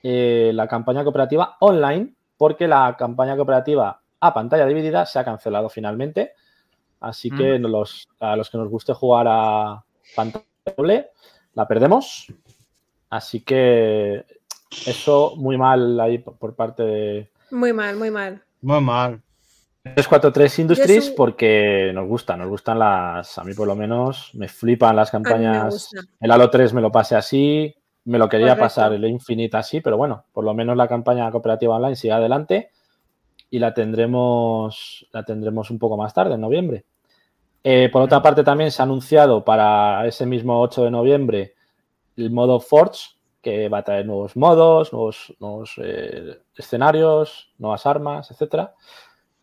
[0.01, 5.69] eh, la campaña cooperativa online, porque la campaña cooperativa a pantalla dividida se ha cancelado
[5.69, 6.33] finalmente.
[6.99, 9.83] Así que los, a los que nos guste jugar a
[10.15, 11.09] pantalla doble,
[11.53, 12.27] la perdemos.
[13.09, 14.25] Así que
[14.87, 18.41] eso muy mal ahí por parte de Muy mal, muy mal.
[18.61, 19.21] Muy mal.
[19.83, 24.95] 343 Industries porque nos gusta, nos gustan las, a mí por lo menos, me flipan
[24.95, 25.89] las campañas.
[26.21, 28.63] El Halo 3 me lo pasé así, me lo quería Correcto.
[28.63, 32.71] pasar el Infinite así, pero bueno, por lo menos la campaña cooperativa online sigue adelante
[33.49, 36.85] y la tendremos, la tendremos un poco más tarde, en noviembre.
[37.63, 41.53] Eh, por otra parte, también se ha anunciado para ese mismo 8 de noviembre
[42.17, 48.29] el modo Forge, que va a traer nuevos modos, nuevos, nuevos, eh, escenarios, nuevas armas,
[48.31, 48.73] etcétera.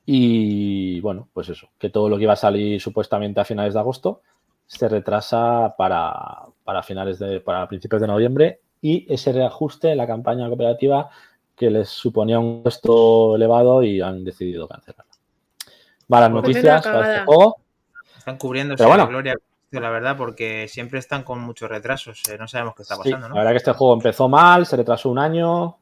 [0.06, 3.80] Y bueno, pues eso, que todo lo que iba a salir supuestamente a finales de
[3.80, 4.22] agosto
[4.66, 10.06] se retrasa para, para finales de, para principios de noviembre y ese reajuste en la
[10.06, 11.11] campaña cooperativa
[11.54, 15.12] que les suponía un costo elevado y han decidido cancelarla.
[16.09, 17.56] Malas Pues noticias para este juego.
[18.20, 18.38] Están
[18.76, 19.04] Pero bueno.
[19.04, 19.35] de gloria,
[19.72, 22.22] la verdad, porque siempre están con muchos retrasos.
[22.28, 23.40] eh, no sabemos qué está Sí, pasando, la ¿no?
[23.40, 25.76] verdad que este juego empezó mal, se retrasó un año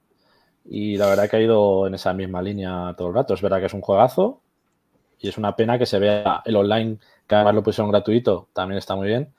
[0.66, 3.34] y la verdad que ha ido en esa misma línea todo el rato.
[3.34, 4.40] Es verdad que es un juegazo
[5.20, 8.78] y es una pena que se vea el online, que además lo pusieron gratuito, también
[8.78, 9.34] está muy bien,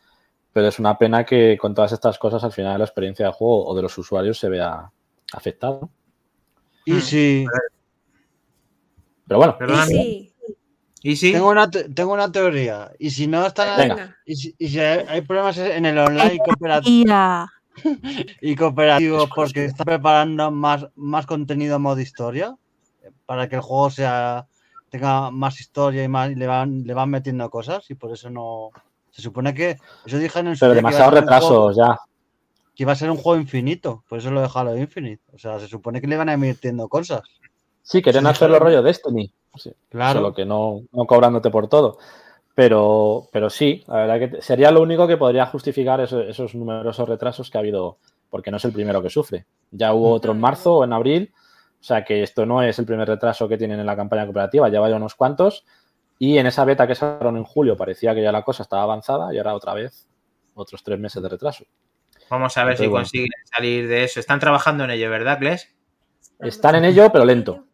[0.53, 3.65] pero es una pena que con todas estas cosas al final la experiencia de juego
[3.67, 4.91] o de los usuarios se vea
[5.33, 5.79] afectada.
[5.81, 5.91] ¿no?
[6.85, 7.45] Y si
[9.27, 10.33] Pero bueno, Y sí,
[11.31, 12.91] Tengo una, te- tengo una teoría.
[12.99, 14.17] Y si no están Venga.
[14.25, 17.13] y si, y si hay, problemas en el online cooperativo
[18.41, 22.55] y cooperativo porque está preparando más, más contenido a modo historia
[23.25, 24.47] para que el juego sea
[24.89, 28.29] tenga más historia y más y le van le van metiendo cosas y por eso
[28.29, 28.69] no
[29.11, 31.97] se supone que eso dijeron en su pero demasiados juego- retrasos ya.
[32.75, 35.67] que iba a ser un juego infinito por eso lo dejaron infinito o sea se
[35.67, 37.21] supone que le van a ir metiendo cosas
[37.83, 39.31] Sí, querían Sí, hacerlo rollo Destiny.
[39.55, 41.97] Sí, claro Solo que no, no cobrándote por todo.
[42.55, 47.07] Pero, pero sí, la verdad que sería lo único que podría justificar eso- esos numerosos
[47.07, 47.97] retrasos que ha habido,
[48.29, 49.45] porque no es el primero que sufre.
[49.71, 51.33] Ya hubo otro en marzo o en abril,
[51.79, 54.67] o sea que esto no es el primer retraso que tienen en la campaña cooperativa,
[54.69, 55.65] ya vaya unos cuantos.
[56.17, 59.33] Y en esa beta que sacaron en julio parecía que ya la cosa estaba avanzada
[59.33, 60.05] y ahora otra vez
[60.53, 61.63] otros tres meses de retraso.
[62.29, 63.03] Vamos a ver Entonces, si bueno.
[63.05, 64.19] consiguen salir de eso.
[64.19, 65.73] Están trabajando en ello, ¿verdad, Gles?
[66.39, 67.65] Están en ello, pero lento.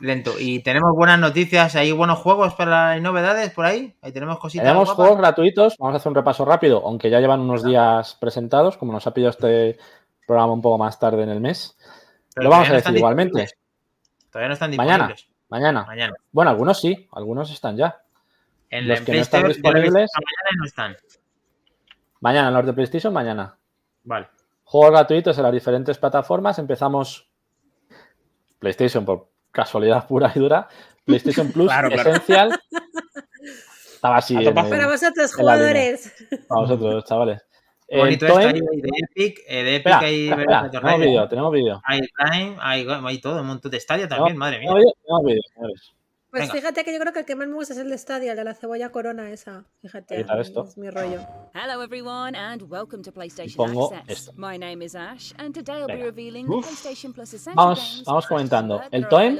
[0.00, 0.32] Lento.
[0.38, 3.96] Y tenemos buenas noticias, hay buenos juegos para hay novedades por ahí.
[4.00, 4.64] Ahí tenemos cositas.
[4.64, 4.96] Tenemos guapas.
[4.96, 8.92] juegos gratuitos, vamos a hacer un repaso rápido, aunque ya llevan unos días presentados, como
[8.92, 9.76] nos ha pillado este
[10.26, 11.76] programa un poco más tarde en el mes.
[12.34, 13.48] Pero lo vamos a decir igualmente.
[14.30, 15.08] Todavía no están Mañana.
[15.08, 15.28] disponibles.
[15.48, 15.84] Mañana.
[15.84, 16.14] Mañana.
[16.30, 18.00] Bueno, algunos sí, algunos están ya.
[18.70, 20.96] En Los que no están disponibles- esta mañana no están.
[22.20, 23.56] Mañana, los de PlayStation, mañana.
[24.04, 24.28] Vale.
[24.64, 26.58] Juegos gratuitos en las diferentes plataformas.
[26.58, 27.28] Empezamos
[28.58, 30.68] PlayStation por casualidad pura y dura.
[31.04, 32.10] PlayStation Plus Claro, claro.
[32.10, 32.60] Essential.
[33.94, 36.14] Estaba así en Para vosotros, jugadores.
[36.48, 37.42] para vosotros, chavales.
[37.90, 39.40] Bonito En esto de Epic.
[39.48, 41.80] eh, de Epic Espera, hay espera, Breath of espera, the tenemos vídeo, tenemos vídeo.
[41.84, 44.68] hay Time, hay, hay todo, un montón de Stadia también, madre mía.
[44.68, 45.94] Tenemos vídeo, tenemos vídeo, señores.
[46.30, 46.52] Pues Venga.
[46.56, 48.36] fíjate que yo creo que el que más me gusta es el de Stadia, el
[48.36, 49.64] de la cebolla corona esa.
[49.80, 50.64] Fíjate, esto.
[50.68, 51.20] es mi rollo.
[51.54, 54.18] Hello everyone and welcome to PlayStation pongo Access.
[54.28, 54.32] esto.
[54.36, 56.66] My name is Ash and today I'll be revealing Uf.
[56.66, 58.82] the PlayStation Plus Essential Vamos- games vamos comentando.
[58.90, 59.38] El Toem,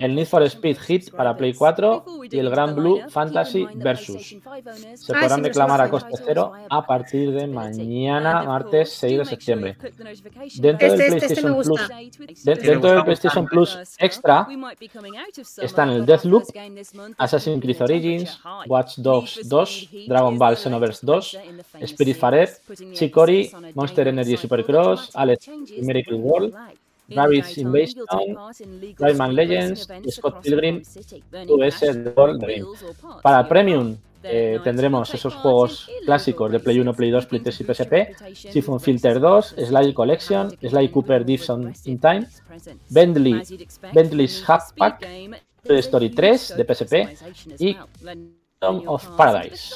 [0.00, 1.58] El Need for PlayStation Speed Hit para Play subscribers.
[1.58, 4.16] 4 Before we y el Gran Blue Fantasy Versus.
[4.16, 8.42] PlayStation 5 owners Se Ah, podrán sí, reclamar a coste cero a partir de mañana,
[8.42, 9.78] martes course, 6 de septiembre.
[9.80, 14.46] Dentro button del Este, este, este me PlayStation Plus, dentro del PlayStation Plus Extra
[15.58, 16.44] están el Deathloop,
[17.18, 22.50] Assassin's Creed Origins, Watch Dogs 2, Dragon Ball Xenoverse 2, Spiritfarer,
[22.92, 25.48] Chicory, Monster Energy Supercross, Alex
[25.80, 26.54] Miracle World,
[27.08, 28.04] Rabbids Invasion,
[28.98, 30.82] Rayman Legends Scott Pilgrim
[31.48, 31.82] US
[32.16, 32.66] World Dream.
[33.22, 37.64] Para Premium eh, tendremos esos juegos clásicos de Play 1, Play 2, Play 3 y
[37.64, 37.94] PSP,
[38.34, 42.26] Siphon Filter 2, Sly Collection, Sly Cooper Dives on in Time,
[42.90, 43.42] Bentley,
[43.92, 45.06] Bentley's Half Pack,
[45.64, 46.94] Story 3 de PSP
[47.58, 47.76] y
[48.68, 49.74] of Paradise.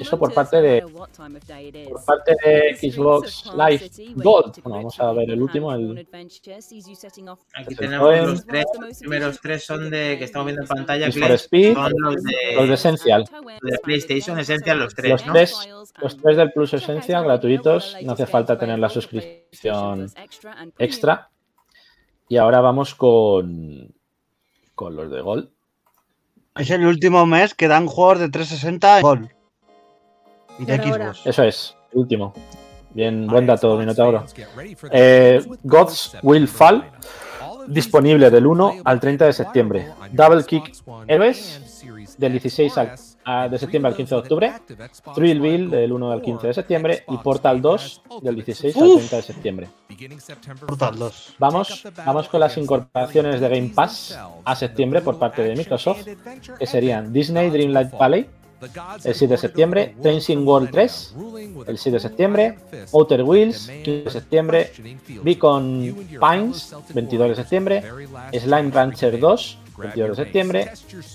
[0.00, 4.62] Eso por parte de por parte de Xbox Live Gold.
[4.62, 5.72] Bueno, vamos a ver el último.
[5.74, 6.06] El,
[7.54, 8.26] Aquí tenemos Poem.
[8.26, 8.64] los tres.
[8.80, 11.06] Los primeros tres son de que estamos viendo en pantalla.
[11.08, 13.24] Speed, son los de, los de Essential.
[13.62, 15.32] de PlayStation Essential, los tres, Los ¿no?
[15.32, 15.68] tres,
[16.00, 17.96] los tres del Plus Esencial gratuitos.
[18.02, 20.10] No hace falta tener la suscripción
[20.78, 21.30] extra.
[22.28, 23.94] Y ahora vamos con,
[24.74, 25.55] con los de Gold.
[26.56, 29.28] Es el último mes que dan juegos de 360 en Gol.
[30.58, 30.76] Y de.
[30.78, 31.26] Xbox.
[31.26, 32.32] Eso es, el último.
[32.94, 34.24] Bien, buen dato, Minotauro.
[34.90, 36.90] Eh, Gods Will Fall,
[37.66, 39.92] disponible del 1 al 30 de septiembre.
[40.12, 40.72] Double Kick
[41.06, 41.84] Heroes,
[42.16, 42.94] del 16 al-
[43.26, 44.52] a- de septiembre al 15 de octubre.
[45.14, 47.04] Thrillville, del 1 al 15 de septiembre.
[47.08, 48.96] Y Portal 2, del 16 al Uf.
[48.98, 49.68] 30 de septiembre.
[50.66, 51.34] Portal 2.
[51.38, 56.06] Vamos, vamos con las incorporaciones de Game Pass a septiembre por parte de Microsoft,
[56.58, 58.26] que serían Disney Dreamlight Valley,
[59.04, 61.14] el 7 de septiembre, Tracing World 3,
[61.66, 62.58] el 7 de septiembre,
[62.92, 64.72] Outer Wheels, 15 de septiembre,
[65.22, 67.84] Beacon Pines, 22 de septiembre,
[68.32, 70.70] Slime Rancher 2, 22 de septiembre,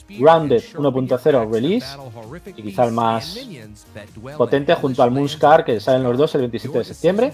[0.10, 1.88] Grounded 1.0 Release,
[2.56, 3.38] y quizá el más
[4.38, 7.34] potente junto al Moonscar, que salen los dos el 27 de septiembre.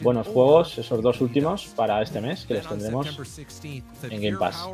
[0.00, 3.06] Buenos juegos, esos dos últimos para este mes, que los tendremos
[4.08, 4.66] en Game Pass.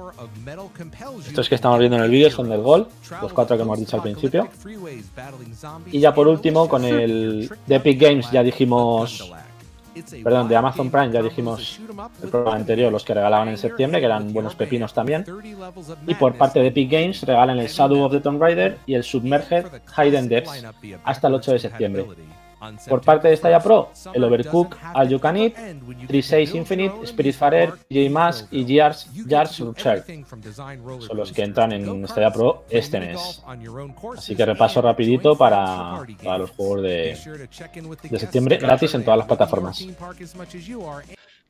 [1.27, 2.89] Estos que estamos viendo en el vídeo son del Gol,
[3.21, 4.49] los cuatro que hemos dicho al principio.
[5.91, 9.33] Y ya por último, con el de Epic Games ya dijimos,
[10.23, 11.81] perdón, de Amazon Prime ya dijimos
[12.23, 15.25] el programa anterior, los que regalaban en septiembre, que eran buenos pepinos también.
[16.07, 19.05] Y por parte de Epic Games regalan el Shadow of the Tomb Raider y el
[19.05, 20.65] Submerged Hidden Depths
[21.05, 22.07] hasta el 8 de septiembre.
[22.89, 28.11] Por parte de Stadia Pro, el Overcook, All You Can Eat, 36 Infinite, Spiritfarer, J
[28.11, 29.53] Mask y Gears, Gears.
[29.53, 33.43] Son los que entran en Stadia Pro este mes.
[34.17, 37.49] Así que repaso rapidito para, para los juegos de,
[38.11, 39.87] de septiembre gratis en todas las plataformas.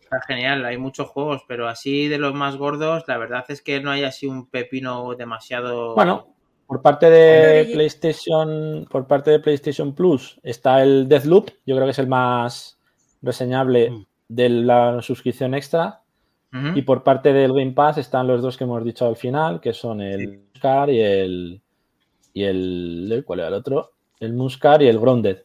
[0.07, 3.81] Está genial, hay muchos juegos, pero así de los más gordos, la verdad es que
[3.81, 5.97] no hay así un pepino demasiado.
[5.97, 6.36] Bueno,
[6.67, 11.93] por parte de PlayStation, por parte de PlayStation Plus está el Deathloop, yo creo que
[11.93, 12.79] es el más
[13.23, 14.07] reseñable Mm.
[14.29, 16.03] de la suscripción extra.
[16.75, 19.75] Y por parte del Game Pass están los dos que hemos dicho al final, que
[19.75, 21.61] son el Muscar y el.
[22.33, 23.23] y el.
[23.27, 23.93] ¿Cuál era el otro?
[24.21, 25.43] El Muscar y el Grounded,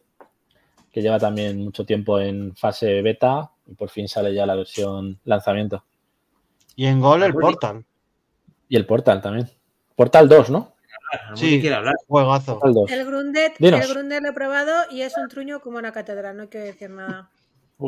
[0.90, 5.18] que lleva también mucho tiempo en fase beta y por fin sale ya la versión
[5.24, 5.84] lanzamiento.
[6.76, 7.84] Y en Gol el Portal.
[8.70, 9.50] Y el Portal también.
[9.94, 10.71] Portal 2, ¿no?
[11.34, 11.50] Sí.
[11.56, 11.94] que quiera hablar.
[12.08, 12.54] Juegazo.
[12.58, 12.90] Portal 2.
[12.90, 13.80] El Grundet, Dinos.
[13.80, 16.90] el Grundet lo he probado y es un truño como una catedral, no quiero decir
[16.90, 17.28] nada.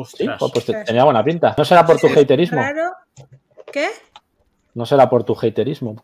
[0.07, 1.55] Sí, pues te- tenía buena pinta.
[1.57, 2.57] No será por tu haterismo.
[2.57, 2.91] Claro.
[3.71, 3.89] ¿Qué?
[4.73, 6.03] No será por tu haterismo.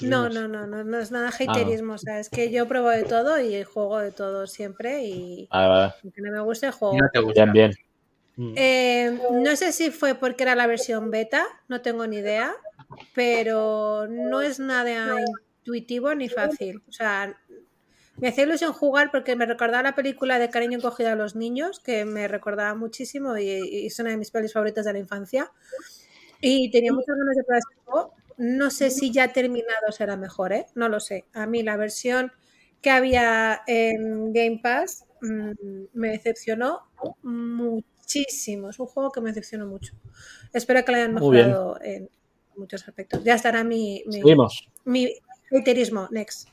[0.00, 1.52] No, no, no, no, no es nada Ah, no.
[1.52, 1.92] haterismo.
[1.94, 5.68] O sea, es que yo pruebo de todo y juego de todo siempre y Vale,
[5.68, 5.92] vale.
[6.02, 6.94] aunque no me guste, juego.
[6.94, 7.44] Y no te gusta.
[7.44, 7.72] Bien, bien.
[8.38, 8.54] Mm.
[8.56, 12.52] Eh, no sé si fue porque era la versión beta, no tengo ni idea,
[13.14, 15.16] pero no es nada
[15.66, 16.82] intuitivo ni fácil.
[16.88, 17.36] O sea,
[18.16, 21.80] me hacía ilusión jugar porque me recordaba la película de Cariño encogido a los niños,
[21.80, 25.50] que me recordaba muchísimo y, y es una de mis pelis favoritas de la infancia.
[26.40, 28.14] Y tenía muchas ganas de probar este juego.
[28.38, 30.66] No sé si ya terminado será mejor, ¿eh?
[30.74, 31.24] No lo sé.
[31.32, 32.32] A mí la versión
[32.82, 36.82] que había en Game Pass mm, me decepcionó
[37.22, 38.70] muchísimo.
[38.70, 39.94] Es un juego que me decepcionó mucho.
[40.52, 42.10] Espero que lo hayan mejorado en
[42.56, 43.24] muchos aspectos.
[43.24, 44.04] Ya estará mi,
[44.84, 45.18] mi
[45.50, 46.08] haterismo.
[46.10, 46.48] Next.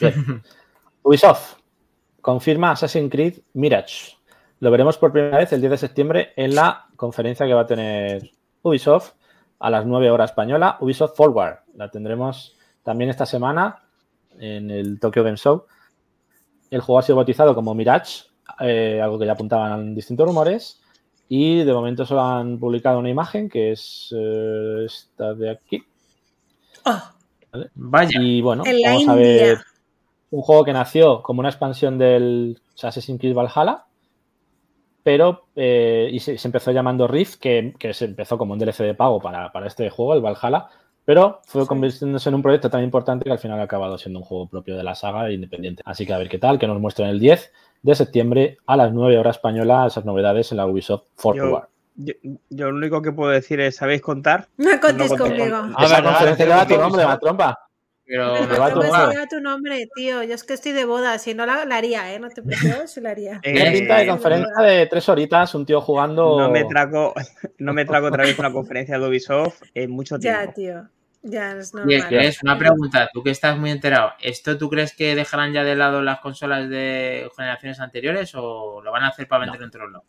[1.02, 1.58] Ubisoft
[2.20, 4.16] confirma Assassin's Creed Mirage.
[4.60, 7.66] Lo veremos por primera vez el 10 de septiembre en la conferencia que va a
[7.66, 8.30] tener
[8.62, 9.12] Ubisoft
[9.58, 11.58] a las 9 horas española, Ubisoft Forward.
[11.74, 13.82] La tendremos también esta semana
[14.38, 15.66] en el Tokyo Game Show.
[16.70, 18.24] El juego ha sido bautizado como Mirage,
[18.60, 20.80] eh, algo que ya apuntaban distintos rumores.
[21.28, 25.82] Y de momento solo han publicado una imagen que es eh, esta de aquí.
[27.74, 28.20] Vaya.
[28.20, 29.24] Y bueno, En la vamos a India.
[29.46, 29.58] ver
[30.30, 33.84] un juego que nació como una expansión del Assassin's Creed Valhalla,
[35.02, 38.78] pero eh, y se, se empezó llamando Rift, que, que se empezó como un DLC
[38.84, 40.66] de pago para, para este juego, el Valhalla,
[41.04, 41.68] pero fue Sí.
[41.68, 44.76] convirtiéndose en un proyecto tan importante que al final ha acabado siendo un juego propio
[44.76, 45.82] de la saga e independiente.
[45.84, 48.92] Así que a ver qué tal, que nos muestran el 10 de septiembre a las
[48.94, 51.64] 9 horas española esas novedades en la Ubisoft Forward.
[51.96, 52.12] Yo,
[52.50, 54.48] yo lo único que puedo decir es, ¿sabéis contar?
[54.56, 55.56] no contéis No conmigo.
[55.76, 57.08] A ver, conferencia lleva tu ¿qué nombre, Ubisoft?
[57.08, 57.58] Matrompa.
[58.06, 59.28] Pero te va a no me tomar.
[59.30, 60.22] tu nombre, tío.
[60.24, 61.18] Yo es que estoy de boda.
[61.18, 62.18] Si no la, la haría, ¿eh?
[62.18, 63.40] No te preocupes, si la haría.
[63.42, 66.38] Tiene Eh, pinta de conferencia de tres horitas, un tío jugando.
[66.38, 67.14] No me trago,
[67.58, 70.38] no me trago otra vez una conferencia de Ubisoft en mucho tiempo.
[70.46, 70.88] Ya, tío.
[71.22, 72.14] Ya es Y normal.
[72.16, 75.74] es una pregunta, tú que estás muy enterado, ¿esto tú crees que dejarán ya de
[75.74, 79.90] lado las consolas de generaciones anteriores o lo van a hacer para vender en otros
[79.90, 80.06] lados?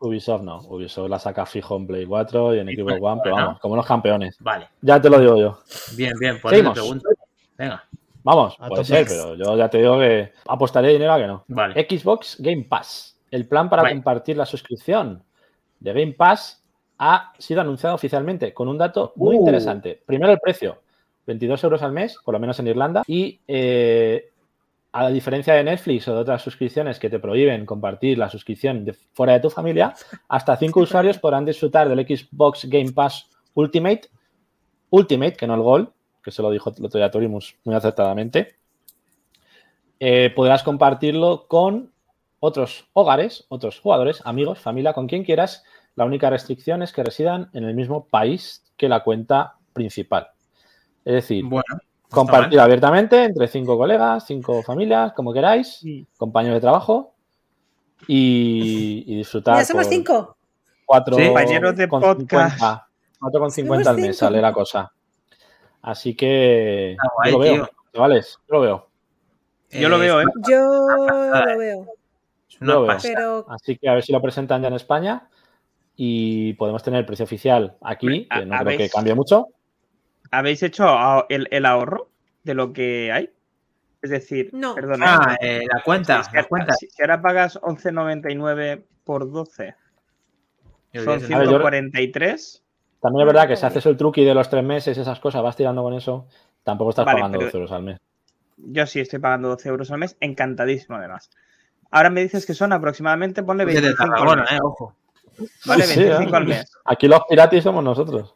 [0.00, 0.58] Ubisoft no.
[0.68, 3.76] Ubisoft la saca fijo en Play 4 y en Xbox bueno, One, pero vamos, como
[3.76, 4.36] los campeones.
[4.40, 5.58] Vale, Ya te lo digo yo.
[5.96, 6.78] bien, bien, por eso te Seguimos.
[6.78, 7.08] pregunto.
[7.56, 7.84] Venga,
[8.24, 11.44] Vamos, A puede ser, pero yo ya te digo que apostaré dinero a que no.
[11.48, 11.86] vale.
[11.88, 13.16] Xbox Game Pass.
[13.30, 13.94] El plan para Vale.
[13.94, 15.22] compartir la suscripción
[15.80, 16.62] de Game Pass
[16.98, 19.40] ha sido anunciado oficialmente con un dato muy Uh.
[19.40, 20.02] interesante.
[20.04, 20.78] Primero el precio,
[21.26, 24.30] 22 euros al mes, por lo menos en Irlanda, y eh,
[24.92, 28.84] a la diferencia de Netflix o de otras suscripciones que te prohíben compartir la suscripción
[28.84, 29.94] de- fuera de tu familia,
[30.28, 34.02] hasta cinco usuarios podrán disfrutar del Xbox Game Pass Ultimate,
[34.90, 35.88] Ultimate, que no el Gold,
[36.22, 38.56] que se lo dijo el otro día Torimus muy acertadamente,
[40.00, 41.92] eh, podrás compartirlo con
[42.40, 45.64] otros hogares, otros jugadores, amigos, familia, con quien quieras.
[45.96, 50.28] La única restricción es que residan en el mismo país que la cuenta principal.
[51.04, 51.64] Es decir, Bueno,
[52.14, 52.58] no mal.
[52.58, 55.82] abiertamente entre cinco colegas, cinco familias, como queráis,
[56.16, 57.14] compañeros de trabajo
[58.06, 59.58] y, y disfrutar.
[59.58, 60.36] Ya somos cinco.
[60.86, 61.26] Cuatro Sí.
[61.26, 62.54] Compañeros de con podcast.
[62.58, 62.88] 50,
[63.20, 64.18] cuatro con 50 al mes cinco.
[64.18, 64.92] sale la cosa.
[65.82, 67.68] Así que guay, yo lo veo, tío.
[67.94, 68.88] chavales, yo lo veo.
[69.70, 70.24] Yo lo veo, ¿eh?
[70.48, 71.78] Yo lo veo.
[72.60, 72.96] Una Yo veo.
[73.02, 75.28] Pero Así que a ver si lo presentan ya en España
[75.94, 79.48] y podemos tener el precio oficial aquí, que no creo que cambie mucho.
[80.30, 80.86] ¿Habéis hecho
[81.28, 82.10] el, el ahorro
[82.44, 83.30] de lo que hay?
[84.02, 84.74] Es decir, No.
[84.74, 85.16] perdona.
[85.16, 86.74] Ah, eh, la cuenta, si, la cuenta.
[86.74, 89.74] si- si ahora pagas 11,99 por 12,
[90.92, 92.64] Yo son diría que- A ver, yo- 143.
[93.00, 95.56] También es verdad que si haces el truqui de los tres meses, esas cosas, vas
[95.56, 96.26] tirando con eso,
[96.64, 97.98] tampoco estás Vale, pagando pero- 12 euros al mes.
[98.56, 101.30] Yo sí estoy pagando 12 euros al mes, encantadísimo además.
[101.90, 104.52] Ahora me dices que son aproximadamente, ponle Pues de 25 al Tarragona, mes.
[104.52, 104.94] eh, ojo.
[105.66, 106.36] Vale, Sí, 25 ¿eh?
[106.36, 106.72] al mes.
[106.84, 108.34] Aquí los piratis somos nosotros.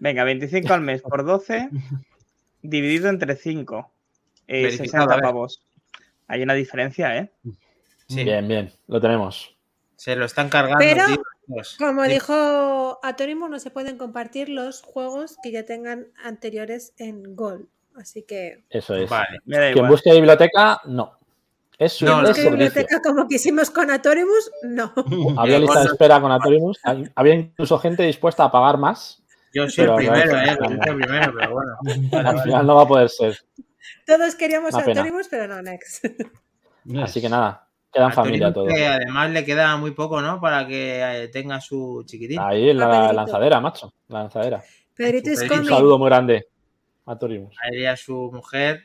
[0.00, 1.68] Venga, 25 al mes por 12,
[2.62, 3.92] dividido entre 5.
[4.48, 5.22] Eh, Verificado, 60 a ver.
[5.24, 5.62] pavos.
[6.28, 7.30] Hay una diferencia, ¿eh?
[8.08, 9.56] Sí, Bien, bien, lo tenemos.
[9.96, 10.78] se lo están cargando.
[10.78, 11.22] Pero- tío.
[11.78, 12.10] Como Sí.
[12.10, 17.66] dijo Atónimo, no se pueden compartir los juegos que ya tengan anteriores en Gold.
[17.94, 19.08] Así que Eso es.
[19.08, 19.38] Vale.
[19.72, 21.12] Quien busque biblioteca, no.
[21.78, 22.28] Es su No, no.
[22.28, 22.50] ¿qué servicio.
[22.50, 24.50] biblioteca como quisimos con Atorimus?
[24.64, 24.92] No.
[25.36, 26.80] Había lista de espera con Atorimus.
[27.14, 29.22] Había incluso gente dispuesta a pagar más.
[29.56, 30.46] Yo soy el Pero primero, eh.
[30.60, 31.72] Yo soy el primero, pero bueno.
[32.10, 33.36] Vale, Al final no va a poder ser.
[34.06, 35.00] Todos queríamos pena.
[35.00, 36.04] Atorimus, pero no Next.
[37.02, 38.72] Así que nada, quedan A familia todos.
[38.72, 40.40] que además le queda muy poco, ¿no?
[40.40, 42.38] Para que eh, tenga su chiquitín.
[42.40, 43.12] Ahí en A la Pedrito.
[43.14, 43.92] lanzadera, macho.
[44.08, 44.62] La lanzadera.
[44.94, 45.54] Pedrito Pedrito.
[45.54, 46.46] Un saludo muy grande
[47.06, 47.54] a Torimus.
[47.62, 48.82] Ahí a su mujer.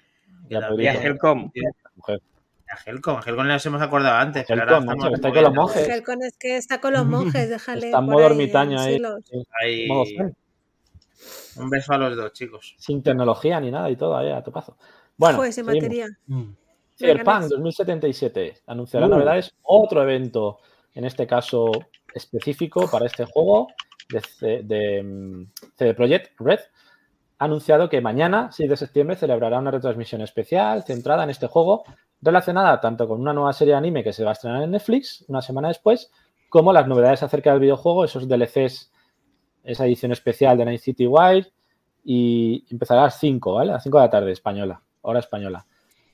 [0.49, 0.93] Y a Y a.
[0.93, 1.51] Helcom.
[1.95, 2.21] Mujer.
[2.69, 3.17] A Helcom.
[3.17, 4.45] A Helcom nos hemos acordado antes.
[4.47, 5.87] pero Helcom, ahora macho, está ahí con los monjes.
[5.89, 7.87] Helcon es que está con los monjes, déjale.
[7.87, 9.01] Está en modo ahí ermitaño en ahí.
[9.61, 10.35] Ahí- Modo zen,
[11.57, 12.75] Un beso a los dos, chicos.
[12.77, 14.77] Sin tecnología ni nada y todo ahí a topazo.
[15.17, 15.83] Bueno, Joder, sin seguimos.
[15.83, 16.07] batería.
[16.27, 16.43] Mm.
[16.97, 17.49] Cyberpunk Next.
[17.51, 19.09] 2077 anunciará Uh.
[19.09, 20.59] novedades, otro evento,
[20.93, 21.71] en este caso
[22.13, 23.67] específico para este juego
[24.09, 25.45] de, C- de, mm,
[25.77, 26.59] CD Projekt Red.
[27.39, 31.83] Ha anunciado que mañana, 6 de septiembre, celebrará una retransmisión especial centrada en este juego,
[32.21, 35.25] relacionada tanto con una nueva serie de anime que se va a estrenar en Netflix
[35.27, 36.11] una semana después,
[36.49, 38.91] como las novedades acerca del videojuego, esos DLCs,
[39.63, 41.47] esa edición especial de Night City Wild,
[42.03, 43.71] y empezará a las 5, ¿vale?
[43.71, 45.65] A las 5 de la tarde, española, hora española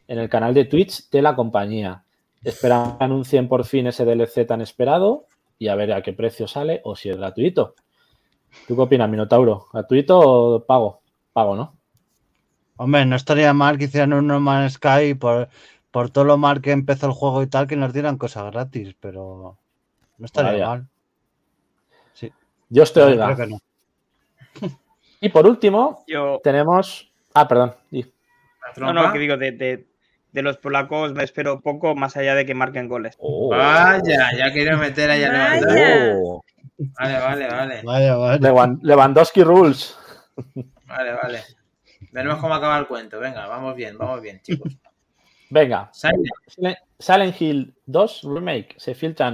[0.07, 2.03] en el canal de Twitch de la compañía.
[2.43, 5.25] Esperan que anuncien por fin ese DLC tan esperado
[5.59, 7.75] y a ver a qué precio sale o si es gratuito.
[8.67, 9.67] ¿Tú qué opinas, Minotauro?
[9.73, 11.01] ¿Gratuito o pago?
[11.33, 11.75] Pago, ¿no?
[12.77, 15.49] Hombre, no estaría mal que hicieran un No Man's Sky por,
[15.91, 18.95] por todo lo mal que empezó el juego y tal, que nos dieran cosas gratis,
[18.99, 19.57] pero
[20.17, 20.67] no estaría Vaya.
[20.67, 20.87] mal.
[22.69, 23.33] Dios te oiga.
[23.33, 23.59] creo que no.
[25.21, 27.11] Y por último, Yo, tenemos.
[27.33, 27.73] Ah, perdón.
[28.77, 29.87] no, no, que digo, de, de-
[30.31, 33.15] de los polacos me espero poco más allá de que marquen goles.
[33.17, 33.49] Oh.
[33.49, 35.61] Vaya, ya quiero meter ahí a Vaya.
[35.61, 36.21] Lewandowski.
[36.21, 36.43] Oh.
[36.99, 37.81] Vale, vale, vale.
[37.83, 38.15] Vaya.
[38.37, 39.97] Lewan- Lewandowski Rules.
[40.85, 41.41] Vale, vale.
[42.11, 43.19] Veremos cómo acaba el cuento.
[43.19, 44.77] Venga, vamos bien, vamos bien, chicos.
[45.49, 45.89] Venga.
[45.93, 48.75] Silent- Silent Hill 2 Remake.
[48.77, 49.33] Se filtran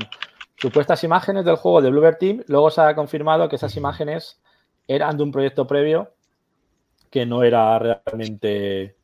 [0.64, 2.44] supuestas imágenes del juego de Bluebird Team.
[2.48, 4.42] Luego se ha confirmado que esas imágenes
[4.88, 6.14] eran de un proyecto previo
[7.10, 8.96] que no era realmente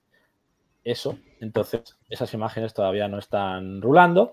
[0.86, 1.18] eso.
[1.42, 4.32] Entonces, esas imágenes todavía no están rulando.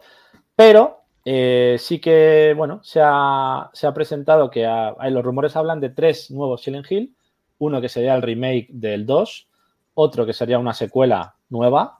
[0.55, 4.65] Pero eh, sí que, bueno, se ha, se ha presentado que
[5.11, 7.17] los rumores hablan de tres nuevos Silent Hill.
[7.59, 9.49] Uno que sería el remake del 2,
[9.95, 11.99] otro que sería una secuela nueva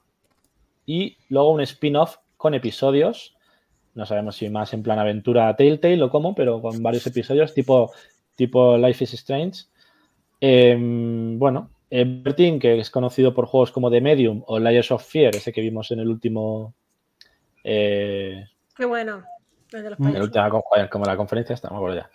[0.85, 3.36] y luego un spin-off con episodios.
[3.97, 7.91] No sabemos si más en plan aventura Telltale o cómo, pero con varios episodios tipo,
[8.37, 9.65] tipo Life is Strange.
[10.41, 15.05] Em, bueno, eh, Bertin, que es conocido por juegos como The Medium o Layers of
[15.05, 16.75] Fear, ese que vimos en el último.
[17.65, 18.45] eh,
[18.77, 19.25] Qué bueno.
[19.73, 20.27] El de los en la payasos.
[20.29, 22.11] última con- como la conferencia, esta, no me acuerdo ya.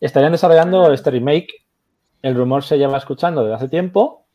[0.00, 1.48] Estarían desarrollando este remake.
[2.22, 4.26] El rumor se lleva escuchando desde hace tiempo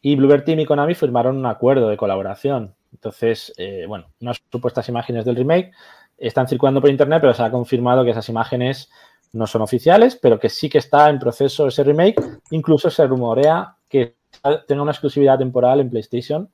[0.00, 2.74] y Bluebird Team y Konami firmaron un acuerdo de colaboración.
[2.92, 5.72] Entonces, eh, bueno, unas supuestas imágenes del remake
[6.18, 8.90] están circulando por internet, pero se ha confirmado que esas imágenes
[9.32, 12.20] no son oficiales, pero que sí que está en proceso ese remake.
[12.50, 14.16] Incluso se rumorea que
[14.66, 16.50] tenga una exclusividad temporal en PlayStation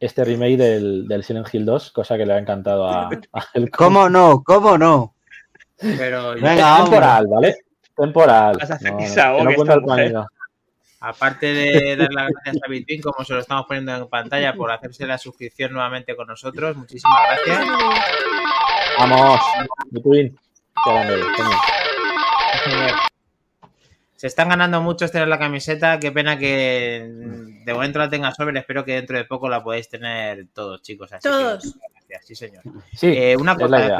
[0.00, 3.86] este remake del, del Silent Hill 2, cosa que le ha encantado a, a Helcom.
[3.86, 4.42] ¿Cómo no?
[4.44, 5.14] ¿Cómo no?
[5.78, 7.56] Pero Venga, temporal, ¿vale?
[7.96, 8.56] Temporal.
[8.58, 10.14] Vas a hacer No, no, que no esta el
[11.00, 14.70] aparte de dar las gracias a Bitwin, como se lo estamos poniendo en pantalla, por
[14.70, 17.66] hacerse la suscripción nuevamente con nosotros, muchísimas gracias.
[18.98, 19.40] Vamos,
[19.90, 20.36] Between.
[24.16, 25.98] Se están ganando muchos tener la camiseta.
[25.98, 27.06] Qué pena que
[27.64, 28.58] de momento la tenga sobre.
[28.58, 31.12] Espero que dentro de poco la podáis tener todos, chicos.
[31.12, 31.64] Así que Todos.
[31.64, 32.26] muchas gracias.
[32.26, 32.62] Sí, señor.
[32.94, 33.98] Sí, Eh, una cosa,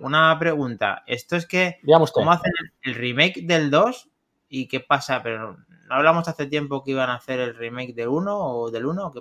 [0.00, 1.02] una pregunta.
[1.06, 1.78] Esto es que.
[2.12, 2.52] ¿cómo hacen
[2.82, 4.08] el, el remake del 2?
[4.48, 5.22] ¿Y qué pasa?
[5.22, 5.56] Pero
[5.88, 9.12] no hablamos hace tiempo que iban a hacer el remake del 1 o del 1.
[9.12, 9.20] que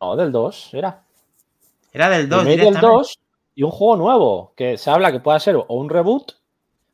[0.00, 1.02] No, del 2, era.
[1.92, 2.38] Era del 2.
[2.44, 2.96] Remake del directamente.
[2.96, 3.18] 2
[3.54, 6.32] y un juego nuevo, que se habla que pueda ser o un reboot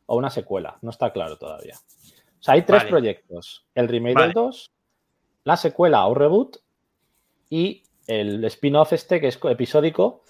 [0.07, 0.79] o una secuela.
[0.83, 1.77] No está claro todavía.
[1.77, 2.91] O sea, hay tres Vale.
[2.91, 3.67] proyectos.
[3.75, 4.27] El remake Vale.
[4.29, 4.71] del 2,
[5.45, 6.57] la secuela o reboot
[7.51, 10.23] y el spin-off este que es co- episódico,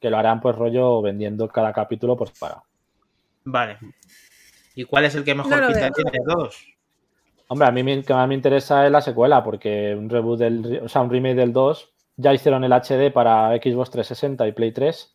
[0.00, 2.62] que lo harán pues rollo vendiendo cada capítulo por separado.
[3.44, 3.78] Vale.
[4.74, 6.66] ¿Y cuál es el que mejor No pinta tiene de todos?
[7.48, 10.80] Hombre, a mí me- que más me interesa es la secuela, porque un reboot del,
[10.84, 14.72] o sea, un remake del 2, ya hicieron el HD para Xbox 360 y Play
[14.72, 15.13] 3,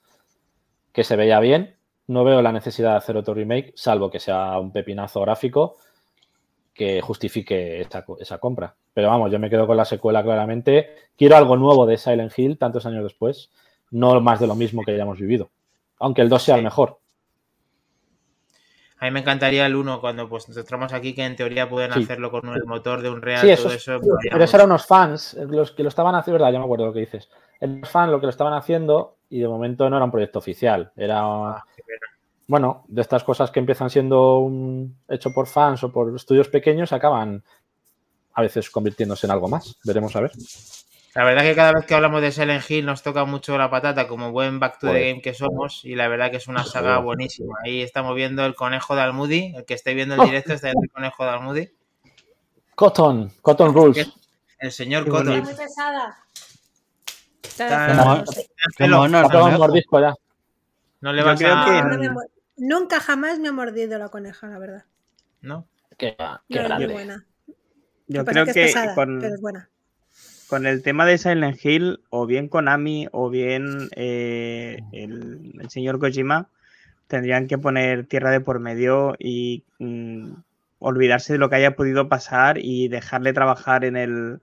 [0.93, 1.75] que se veía bien.
[2.07, 5.77] No veo la necesidad de hacer otro remake, salvo que sea un pepinazo gráfico
[6.73, 8.73] que justifique esa, co- esa compra.
[8.93, 10.89] Pero vamos, yo me quedo con la secuela claramente.
[11.17, 13.49] Quiero algo nuevo de Silent Hill tantos años después,
[13.91, 15.49] no más de lo mismo que hayamos vivido.
[15.99, 16.99] Aunque el 2 sea el mejor.
[19.01, 21.93] A mí me encantaría el 1 cuando pues nos entramos aquí que en teoría pueden
[21.93, 22.03] Sí.
[22.03, 23.99] hacerlo con el motor de un Real, Sí, eso todo es- eso.
[24.29, 26.87] Pero eso eran unos fans, eh, los que lo estaban haciendo, verdad, ya me acuerdo
[26.87, 27.29] lo que dices.
[27.61, 30.91] Los fans lo que lo estaban haciendo y de momento no era un proyecto oficial.
[30.97, 31.63] Era, Ah,
[32.47, 36.91] bueno, de estas cosas que empiezan siendo un, hecho por fans o por estudios pequeños
[36.91, 37.43] acaban
[38.33, 39.77] a veces convirtiéndose en algo más.
[39.85, 40.31] Veremos a ver.
[41.15, 44.07] La verdad que cada vez que hablamos de Silent Hill nos toca mucho la patata
[44.07, 46.99] como buen back to the game que somos y la verdad que es una saga
[46.99, 47.55] buenísima.
[47.65, 50.25] Ahí estamos viendo el conejo de Almudi, el que esté viendo el Oh.
[50.25, 51.69] directo está viendo el conejo de Almudi.
[52.75, 54.09] Cotton, Cotton Rules.
[54.59, 55.41] El señor Qué Cotton.
[55.43, 56.17] muy pesada.
[57.41, 57.93] Está- ya.
[61.01, 61.65] No le vas a...
[61.65, 62.13] que- No
[62.57, 64.83] Nunca jamás me ha mordido la coneja, la verdad.
[65.41, 65.65] ¿No?
[65.97, 66.87] Qué, qué No, es muy grande.
[66.87, 67.25] buena.
[68.07, 69.69] Yo creo que, es pesada, con, pero es buena.
[70.49, 76.49] Con el tema de Silent Hill, o bien Konami, o bien eh, el, señor Kojima,
[77.07, 80.31] tendrían que poner tierra de por medio y mm,
[80.79, 84.39] olvidarse de lo que haya podido pasar y dejarle trabajar en el,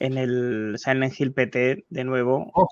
[0.00, 2.50] en el Silent Hill PT de nuevo.
[2.54, 2.68] Oh.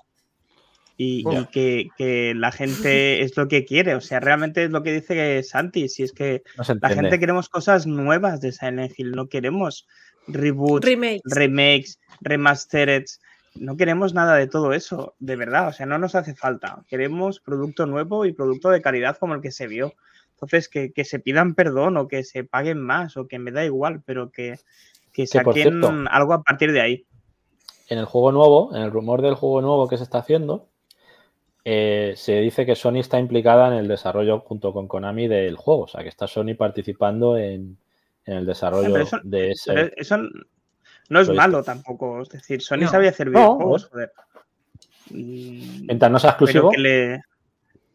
[0.97, 1.33] Y, Oh.
[1.41, 4.93] y que, que la gente es lo que quiere, o sea, realmente es lo que
[4.93, 9.27] dice Santi, si es que No la gente queremos cosas nuevas de Silent Hill, no
[9.27, 9.87] queremos
[10.27, 11.21] reboots, Remakes.
[11.25, 13.05] remakes, remastered.
[13.55, 15.69] No queremos nada de todo eso, de verdad.
[15.69, 16.83] O sea, no nos hace falta.
[16.89, 19.93] Queremos producto nuevo y producto de calidad como el que se vio.
[20.31, 23.63] Entonces, que, que se pidan perdón o que se paguen más o que me da
[23.63, 24.59] igual, pero que,
[25.13, 27.05] que saquen cierto, algo a partir de ahí.
[27.87, 30.67] en el juego nuevo, en el rumor del juego nuevo que se está haciendo,
[31.65, 35.83] eh, se dice que Sony está implicada en el desarrollo junto con Konami del juego.
[35.83, 37.77] O sea, que está Sony participando en,
[38.25, 39.73] en el desarrollo eso- de ese.
[39.73, 40.17] Pero eso
[41.09, 42.21] no es malo tampoco.
[42.21, 42.87] Es decir, Sony No.
[42.89, 44.11] sabe hacer No, videojuegos, joder.
[45.11, 47.21] Mientras no sea exclusivo, que le,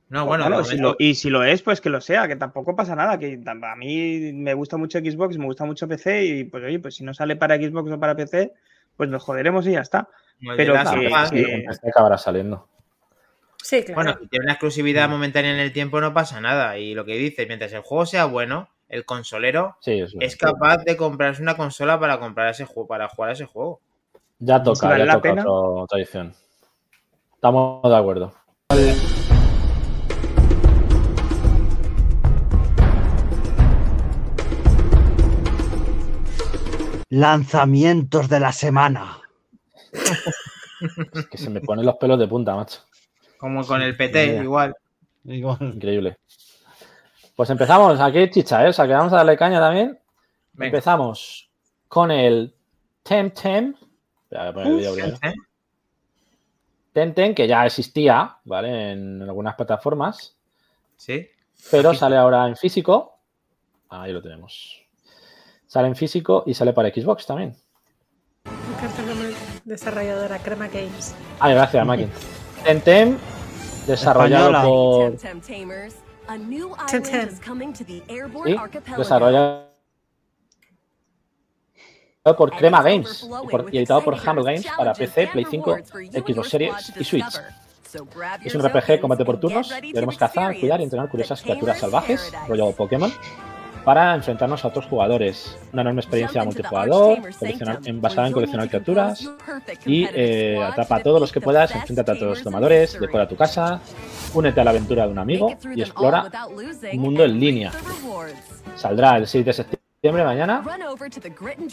[0.08, 2.26] No, bueno, Claro, de si momento- lo- y si lo es, pues que lo sea,
[2.26, 3.16] que tampoco pasa nada.
[3.16, 6.96] Que a mí me gusta mucho Xbox, me gusta mucho PC y pues oye, pues
[6.96, 8.52] si no sale para Xbox o para PC,
[8.96, 10.08] pues nos joderemos y ya está.
[10.56, 12.66] pero que- que- PC acabará saliendo.
[13.70, 13.94] Sí, claro.
[14.02, 16.76] Bueno, si tiene una exclusividad momentánea en el tiempo no pasa nada.
[16.76, 20.96] Y lo que dice, mientras el juego sea bueno, el consolero Sí, es capaz de
[20.96, 23.80] comprarse una consola para comprar ese juego, para jugar a ese juego.
[24.40, 25.42] Ya toca, vale ya la toca pena.
[25.42, 26.34] otro- otra edición.
[27.36, 28.34] Estamos de acuerdo.
[37.08, 39.18] Lanzamientos de la semana.
[41.14, 42.80] Es que se me ponen los pelos de punta, macho.
[43.41, 44.74] Como con el PT, igual.
[45.24, 46.18] Increíble.
[47.34, 47.99] Pues empezamos.
[47.99, 48.68] Aquí chicha, ¿eh?
[48.68, 49.99] O sea, que vamos a darle caña también.
[50.53, 50.66] Venga.
[50.66, 51.51] Empezamos.
[51.88, 52.55] con el
[53.03, 53.74] Temtem.
[54.22, 55.16] Espera, voy a poner el vídeo primero.
[55.22, 55.34] ¿Eh?
[56.93, 58.93] Temtem, que ya existía, ¿vale?
[58.93, 60.36] En algunas plataformas,
[60.97, 61.28] Sí.
[61.70, 63.18] pero sale ahora en físico.
[63.88, 64.82] Ahí lo tenemos.
[65.66, 67.57] Sale en físico y sale para Xbox también.
[68.45, 69.34] Me encanta el nombre
[69.64, 71.14] desarrolladora Crema Games.
[71.41, 72.11] Ay, gracias, Makin.
[72.64, 73.16] Temtem,
[73.86, 74.62] desarrollado Española.
[74.64, 75.16] por.
[78.44, 78.56] Sí,
[78.96, 79.70] desarrollado
[82.36, 85.76] por Crema Games y, por- y editado por Humble Games para PC, Play 5,
[86.12, 87.40] Xbox Series y Switch.
[88.44, 89.68] Es un RPG de combate por turnos.
[89.80, 93.12] Debemos cazar, cuidar y entrenar curiosas criaturas salvajes, rollo Pokémon,
[93.84, 95.56] para enfrentarnos a otros jugadores.
[95.72, 97.18] Una enorme experiencia multijugador,
[97.94, 99.30] basada en coleccionar criaturas.
[99.86, 103.36] Y eh, atrapa a todos los que puedas, enfréntate a todos los tomadores, decora tu
[103.36, 103.80] casa,
[104.34, 106.30] únete a la aventura de un amigo y explora
[106.92, 107.72] un mundo en línea.
[108.76, 110.62] Saldrá el 6 de septiembre mañana,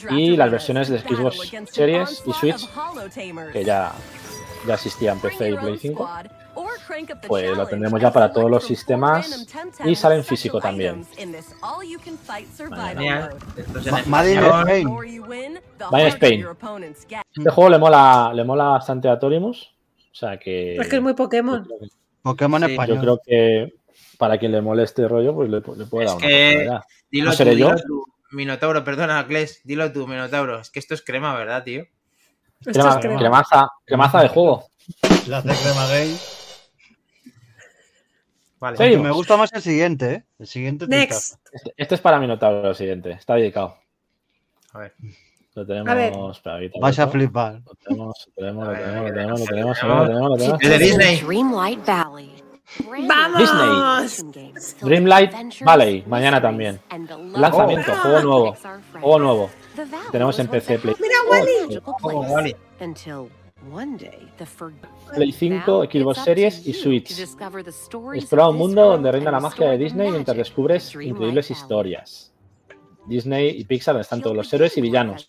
[0.10, 2.70] y las versiones de Xbox Series y Switch
[3.54, 3.94] que ya,
[4.68, 6.10] ya existía en PC y Play 5.
[7.28, 9.46] Pues lo tendremos ya para todos los sistemas
[9.86, 11.06] y sale en físico también.
[12.98, 13.30] Genial.
[13.56, 14.40] Esto es en Ma- Made in.
[14.40, 14.88] Spain.
[15.92, 16.46] Made in Spain.
[17.36, 19.74] Este juego le mola, le mola bastante a Torimus.
[20.12, 20.76] O sea que.
[20.78, 21.64] Es que es muy Pokémon.
[21.64, 21.88] yo creo que-
[22.22, 22.96] Pokémon Sí, yo español.
[22.98, 23.74] Yo creo que
[24.18, 26.80] para quien le mole este rollo, pues le, le puede Es dar una que-.
[27.12, 27.76] Dilo ¿No tú, seré dilo yo?
[27.88, 28.06] tú.
[28.32, 29.62] Minotauro, perdona, Kles.
[29.64, 30.60] Dilo tú, Minotauro.
[30.60, 31.86] Es que esto es crema, ¿verdad, tío?
[32.64, 33.20] Crema- es crema.
[33.20, 34.66] cremaza, cremaza de juego.
[35.28, 36.16] La de Crema Game.
[38.60, 38.98] Vale.
[38.98, 40.24] Me gusta más el siguiente, ¿eh?
[40.40, 41.36] El siguiente Next.
[41.52, 43.12] Este, este es para Minotauro, el siguiente.
[43.12, 43.78] Está dedicado.
[44.74, 44.94] A ver.
[45.54, 45.90] Lo tenemos.
[45.90, 46.14] A ver.
[46.32, 47.62] espera, Vas a flipar.
[47.66, 51.20] Lo tenemos, lo tenemos, lo tenemos, lo tenemos, lo tenemos, lo de Disney.
[51.22, 52.34] Dreamlight Valley.
[53.08, 54.26] ¡Vamos!
[54.82, 56.80] Dreamlight Valley, mañana también.
[57.34, 57.96] Lanzamiento, Oh.
[57.96, 58.58] juego nuevo.
[58.92, 59.50] Juego nuevo.
[60.12, 61.80] Tenemos en PC, Play, Mira, Wally.
[61.86, 62.56] Oh, Wally.
[65.14, 67.20] Play 5, Xbox Series y Switch.
[68.14, 72.34] Explora un mundo donde reina la magia de Disney mientras descubres increíbles historias.
[73.08, 75.28] Disney y Pixar donde están todos los héroes y villanos.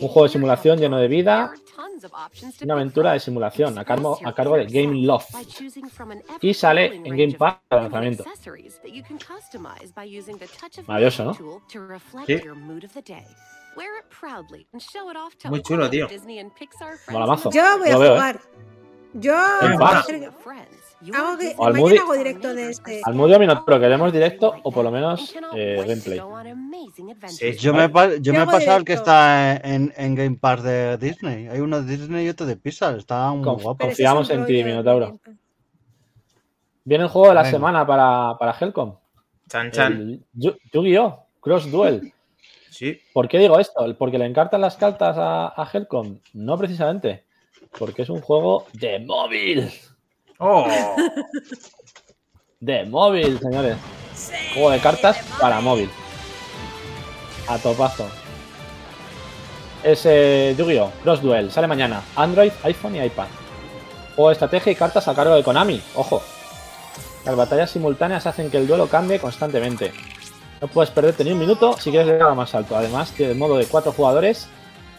[0.00, 1.52] Un juego de simulación lleno de vida.
[2.62, 5.34] Una aventura de simulación a cargo, a cargo de Game Loft.
[6.40, 8.24] Y sale en Game Pass para lanzamiento.
[10.86, 11.34] Maravilloso, ¿no?
[12.26, 12.40] Sí.
[15.50, 16.06] Muy chulo, tío.
[17.10, 17.50] Mola mazo.
[17.50, 17.94] Yo voy a ¿eh?
[17.94, 18.40] jugar.
[19.14, 19.58] Yo a
[21.18, 23.00] hago que- al Moody- hago directo de este.
[23.04, 26.20] Al Mudio Minotauro queremos directo o por lo menos eh, gameplay.
[27.28, 27.52] Sí.
[27.58, 31.48] Yo me, yo he pasado el que está en, en Game Pass de Disney.
[31.48, 32.96] Hay uno de Disney y otro de Pixar.
[32.96, 33.84] Está muy Conf- guapo.
[33.84, 35.18] Confiamos en ti, Minotauro.
[36.84, 37.50] Viene el juego de la Venga.
[37.52, 38.96] semana para, para Helcom.
[39.48, 40.24] Chan, chan.
[40.32, 41.26] Yu-Gi-Oh!
[41.40, 42.12] Cross Duel.
[42.72, 42.98] Sí.
[43.12, 43.84] ¿Por qué digo esto?
[43.98, 46.18] ¿Porque le encartan las cartas a, a Helcom?
[46.32, 47.24] No precisamente.
[47.78, 49.70] Porque es un juego de móvil.
[50.38, 50.66] Oh.
[52.60, 53.76] De móvil, señores.
[54.54, 55.90] Juego de cartas para móvil.
[57.46, 58.08] A topazo.
[59.82, 60.90] Es eh, Yu-Gi-Oh!
[61.02, 61.50] Cross Duel.
[61.50, 62.02] Sale mañana.
[62.16, 63.26] Android, iPhone y iPad.
[64.14, 65.82] Juego de estrategia y cartas a cargo de Konami.
[65.94, 66.22] Ojo.
[67.24, 69.92] Las batallas simultáneas hacen que el duelo cambie constantemente.
[70.62, 72.76] No puedes perderte ni un minuto si quieres llegar a lo más alto.
[72.76, 74.46] Además, tiene modo de cuatro jugadores.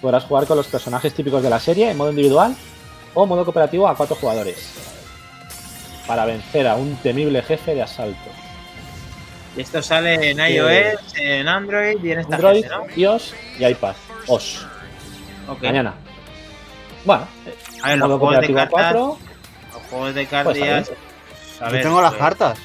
[0.02, 2.54] Podrás jugar con los personajes típicos de la serie en modo individual
[3.14, 4.74] o modo cooperativo a cuatro jugadores.
[6.06, 8.30] Para vencer a un temible jefe de asalto.
[9.56, 12.86] Y esto sale en iOS, en Android y en esta Android, gente, ¿no?
[12.98, 13.96] iOS y iPad.
[14.28, 14.66] OS.
[15.62, 15.94] Mañana.
[17.06, 17.26] Bueno,
[17.84, 18.94] A ver, los modo juegos de cooperativo a cartas.
[18.94, 19.18] cuatro.
[19.74, 20.92] Los juegos de cartas.
[21.72, 22.60] Yo tengo las pues, cartas.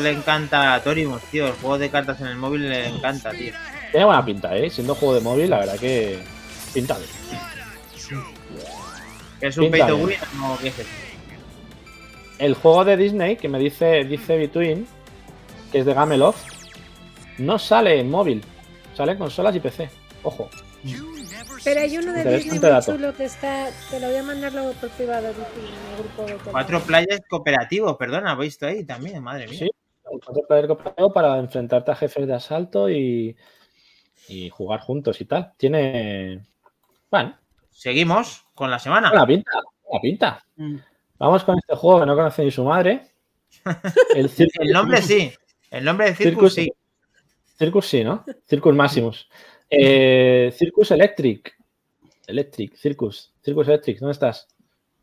[0.00, 1.46] Le encanta a Torimus, tío.
[1.46, 3.52] El juego de cartas en el móvil le encanta, tío.
[3.90, 4.68] Tiene buena pinta, ¿eh?
[4.70, 6.18] Siendo juego de móvil, la verdad que
[6.72, 7.10] pinta bien.
[9.40, 10.92] ¿Es un Pinta pay to win o qué es esto?
[12.38, 14.86] El juego de Disney que me dice, dice Between,
[15.70, 16.42] que es de Gameloft,
[17.38, 18.44] no sale en móvil.
[18.96, 19.90] Sale en consolas y PC.
[20.22, 20.48] Ojo.
[21.62, 22.92] Pero hay uno de Disney muy dato.
[22.92, 23.68] chulo que está.
[23.90, 26.52] Te lo voy a mandar luego por privado Vicky, en el grupo de Telegram.
[26.52, 29.22] Cuatro playas cooperativos, perdona, ¿habéis visto ahí también?
[29.22, 29.58] Madre mía.
[29.60, 29.70] Sí.
[30.04, 33.36] Cuatro player cooperativo para enfrentarte a jefes de asalto y,
[34.28, 35.52] y jugar juntos y tal.
[35.56, 36.42] Tiene.
[37.10, 37.36] Bueno,
[37.70, 39.10] Seguimos con la semana.
[39.10, 39.50] buena pinta.
[39.82, 40.44] Buena pinta.
[40.56, 40.76] Mm.
[41.18, 43.10] Vamos con este juego que no conoce ni su madre.
[44.14, 45.32] El nombre sí.
[45.70, 46.72] El nombre de Circus, Circus- sí.
[47.58, 48.24] Circus sí, ¿no?
[48.48, 49.28] Circus Maximus.
[49.70, 51.56] Eh, Circus Electric.
[52.26, 53.32] Electric, Circus.
[53.42, 54.48] Circus Electric, ¿dónde estás?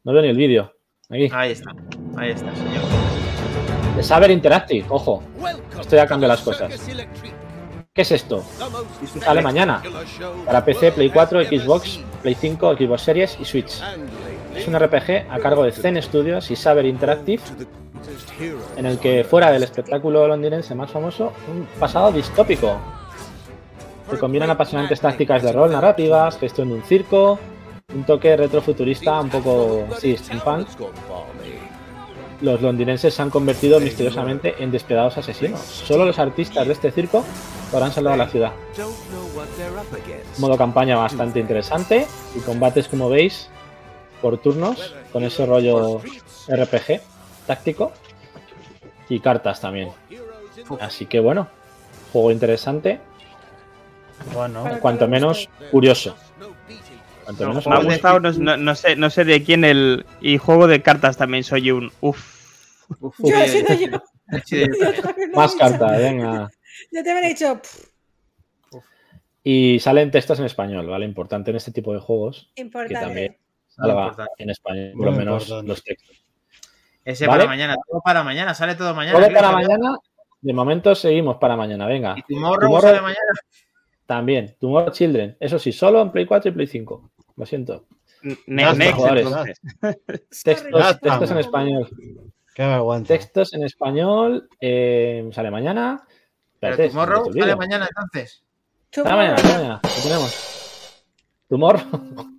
[0.03, 0.73] No veo ni el vídeo.
[1.09, 1.29] Aquí.
[1.33, 1.71] Ahí está.
[2.17, 3.20] Ahí está, señor.
[3.95, 5.21] De Saber Interactive, ojo.
[5.79, 6.71] Esto ya cambia las cosas.
[7.93, 8.43] ¿Qué es esto?
[9.19, 9.81] Sale mañana.
[10.45, 13.81] Para PC, Play 4, Xbox, Play 5, Xbox Series y Switch.
[14.55, 17.41] Es un RPG a cargo de Zen Studios y Saber Interactive,
[18.77, 22.77] en el que fuera del espectáculo londinense más famoso, un pasado distópico.
[24.09, 27.39] Se combinan apasionantes tácticas de rol narrativas, gestión de un circo,
[27.93, 30.67] un toque retrofuturista un poco sí, steampunk.
[32.41, 35.59] Los londinenses se han convertido misteriosamente en despiadados asesinos.
[35.59, 37.23] Solo los artistas de este circo
[37.71, 38.51] podrán salvar la ciudad.
[40.39, 43.49] Modo campaña bastante interesante y combates, como veis,
[44.21, 46.01] por turnos, con ese rollo
[46.47, 47.01] RPG
[47.45, 47.91] táctico
[49.07, 49.89] y cartas también.
[50.79, 51.47] Así que bueno,
[52.11, 52.99] juego interesante,
[54.33, 56.15] Bueno, cuanto menos curioso.
[57.39, 60.05] Me ha gustado, no, no- no sé, no sé de quién el.
[60.21, 61.91] Y juego de cartas también soy un.
[62.01, 62.85] Uf.
[62.99, 64.03] Uf, Yo he sido yo.
[64.45, 64.63] sí,
[65.01, 66.49] también Más cartas, venga.
[66.91, 67.61] Yo te hubiera dicho,
[69.43, 71.05] Y salen textos en español, ¿vale?
[71.05, 73.05] Importante en este tipo de juegos importante.
[73.05, 73.37] también.
[73.67, 74.31] salga importante.
[74.43, 75.67] en español, por lo menos importante.
[75.69, 76.23] los textos.
[77.03, 77.39] Ese ¿Vale?
[77.45, 79.17] para mañana, todo para mañana, sale todo mañana.
[79.19, 79.97] Todo para mañana.
[80.41, 82.15] De momento seguimos para mañana, venga.
[82.17, 83.17] Y Tomorrow, Tomorrow- sale mañana.
[84.11, 85.37] También, Tomorrow Children.
[85.39, 87.11] Eso sí, solo en Play 4 y Play 5.
[87.37, 87.85] Lo siento.
[88.45, 89.61] Next, entonces.
[90.43, 91.87] Textos, textos en español.
[92.53, 93.07] qué vergüenza.
[93.07, 94.49] Textos en español.
[94.59, 96.03] eh, sale mañana.
[96.59, 98.43] Pero Espérate, Tomorrow sale mañana entonces.
[98.91, 99.81] Sale mañana, sale mañana.
[99.81, 101.05] Lo tenemos.
[101.47, 101.81] Tomorrow.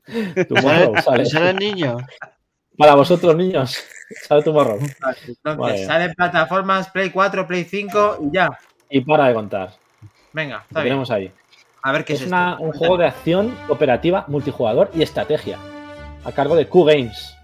[0.49, 1.25] Tomorrow sale.
[1.25, 1.97] ¿Sale, el niño?
[2.77, 3.83] Para vosotros, niños.
[4.29, 4.79] Sale Tomorrow.
[4.79, 5.87] Entonces, Vale.
[5.87, 8.59] sale en plataformas Play 4, Play 5 y ya.
[8.91, 9.73] Y para de contar.
[10.35, 10.91] Venga, Lo está bien.
[10.91, 11.33] tenemos ahí.
[11.83, 12.37] A ver qué es, Es esto.
[12.37, 15.59] una- un juego de acción cooperativa, multijugador y estrategia.
[16.25, 17.37] A cargo de Q Games.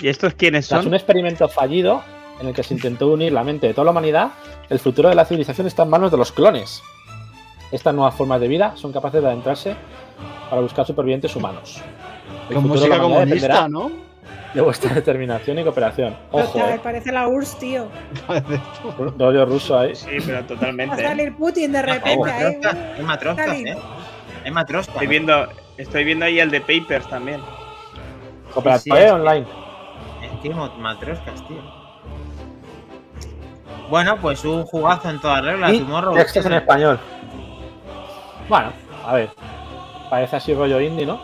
[0.00, 0.94] ¿Y estos quiénes Tras un son?
[0.94, 2.02] experimento fallido
[2.40, 4.28] en el que se intentó unir la mente de toda la humanidad,
[4.70, 6.82] el futuro de la civilización está en manos de los clones.
[7.72, 9.74] Estas nuevas formas de vida son capaces de adentrarse
[10.48, 11.82] para buscar supervivientes humanos.
[12.48, 14.07] El Con futuro de la música humanidad comunista, dependerá ¿no?
[14.54, 16.16] De vuestra determinación y cooperación.
[16.30, 17.88] Ojo, Total, eh, parece la URSS, tío.
[19.18, 19.94] rollo ruso ahí.
[19.94, 21.00] Sí, pero Va a totalmente.
[21.00, 21.04] ¿eh?
[21.06, 23.02] salir Putin de repente ahí.
[23.02, 23.68] matroscas, Stalin.
[23.68, 23.78] ¿eh?
[24.44, 24.94] Hay matroscas.
[24.94, 27.40] Estoy viendo, estoy viendo ahí el de Papers también.
[28.54, 29.08] Cooperativa Sí, sí.
[29.10, 29.46] online.
[30.22, 31.78] Es que matroscas, tío.
[33.90, 35.72] Bueno, pues un jugazo en todas reglas.
[35.72, 36.98] Y textos en español.
[38.48, 38.72] Bueno,
[39.06, 39.30] a ver.
[40.10, 41.20] Parece así rollo indie, ¿no?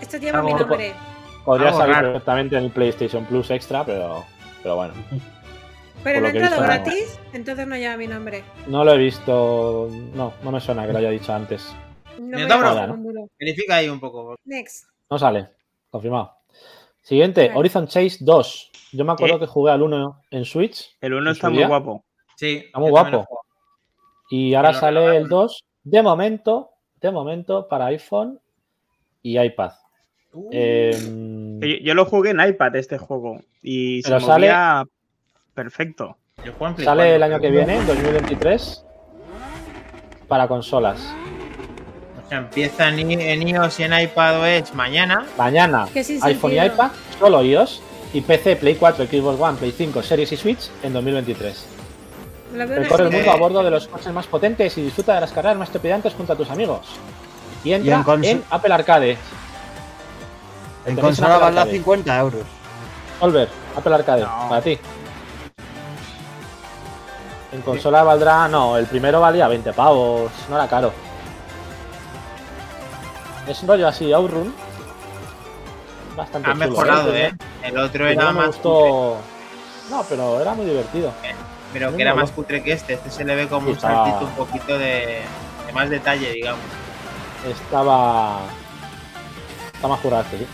[0.00, 0.94] Esto lleva mi nombre.
[1.46, 2.08] Podría salir raro.
[2.08, 4.24] perfectamente en el PlayStation Plus Extra, pero,
[4.62, 4.94] pero bueno.
[6.04, 6.66] Pero no ha entrado visto, no.
[6.68, 8.44] gratis, entonces no lleva mi nombre.
[8.68, 9.88] No lo he visto.
[10.14, 11.74] No, no me suena que lo haya dicho antes.
[12.20, 13.28] No ¿no?
[13.40, 14.36] Verifica ahí un poco.
[14.44, 14.88] Next.
[15.10, 15.48] No sale.
[15.90, 16.36] Confirmado.
[17.02, 17.58] Siguiente, Vale.
[17.58, 18.70] Horizon Chase 2.
[18.92, 21.58] Yo me acuerdo que jugué al 1 en Switch El uno ¿En está su muy
[21.58, 21.68] día?
[21.68, 22.04] guapo.
[22.36, 22.62] Sí.
[22.66, 23.26] Está muy guapo.
[24.30, 26.70] y ahora sale el 2 de momento,
[27.00, 28.40] de momento para iPhone
[29.22, 29.72] y iPad.
[30.32, 34.84] Uh, Em, Yo, yo lo jugué en iPad este juego y Pero se movía
[35.54, 36.16] perfecto.
[36.44, 38.84] yo juego en Play sale 4, el año que viene, 2023,
[40.28, 40.98] para consolas.
[42.24, 45.26] O sea, empieza en, iOS y en iPadOS mañana.
[45.38, 45.86] Mañana,
[46.22, 47.82] iPhone y iPad, solo iOS.
[48.12, 51.66] Y PC, Play 4, Xbox One, Play 5, Series y Switch en 2023.
[52.54, 55.20] Lo veo Recorre el mundo a bordo de los coches más potentes y disfruta de
[55.20, 56.86] las carreras más trepidantes junto a tus amigos.
[57.64, 59.18] Y entra en Apple Arcade.
[60.86, 61.72] En consola Arcade.
[61.72, 62.42] 50 euros.
[63.20, 64.48] Solver, Apple Arcade, No.
[64.48, 64.78] para ti.
[67.52, 68.48] En consola valdrá.
[68.48, 70.92] No, el primero valía 20 pavos, no era caro.
[73.48, 74.54] Es un rollo así, Outrun.
[76.16, 77.26] Bastante Ha chulo, mejorado, ¿eh?
[77.26, 77.36] ¿eh?
[77.62, 79.16] El otro era más cutre, gustó.
[79.90, 81.12] No, pero era muy divertido.
[81.72, 82.94] pero muy que era más cutre que este.
[82.94, 85.22] Este se le ve como un saltito un poquito de,
[85.66, 86.64] de más detalle, digamos.
[87.48, 88.40] Estaba.
[89.74, 90.46] Está más jurado este, sí.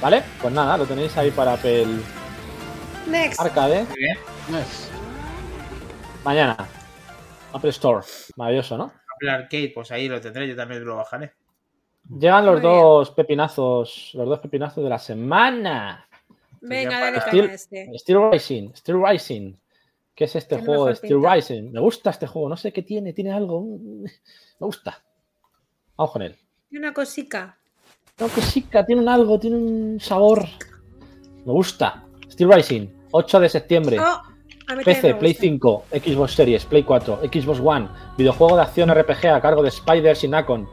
[0.00, 1.86] Vale, pues nada, lo tenéis ahí para Apple
[3.08, 3.40] Next.
[3.40, 3.84] Arcade.
[3.84, 4.16] Muy bien.
[4.48, 4.90] Yes.
[6.24, 6.56] Mañana.
[7.52, 8.06] Apple Store.
[8.36, 8.92] Maravilloso, ¿no?
[9.16, 11.32] Apple Arcade, pues ahí lo tendré, yo también lo bajaré.
[12.08, 12.80] Llegan los Muy bien.
[12.80, 16.08] dos pepinazos, los dos pepinazos de la semana.
[16.60, 17.98] Venga, dale a este.
[17.98, 19.54] Steel Rising, Steel Rising.
[20.14, 21.34] ¿Qué es este Tiene juego Steel pinta.
[21.34, 21.72] Rising?
[21.72, 23.62] Me gusta este juego, no sé qué tiene, tiene algo.
[24.60, 25.02] Me gusta.
[25.96, 26.36] Vamos con él.
[26.70, 27.58] Y una cosica.
[28.18, 30.44] No, que que tiene un algo, tiene un sabor.
[31.44, 32.02] Me gusta.
[32.30, 33.98] Steel Rising, 8 de septiembre.
[34.00, 34.22] Oh,
[34.84, 35.42] PC, Play gusta.
[35.46, 40.24] 5, Xbox Series, Play 4, Xbox One, videojuego de acción RPG a cargo de Spiders
[40.24, 40.68] y Nacon,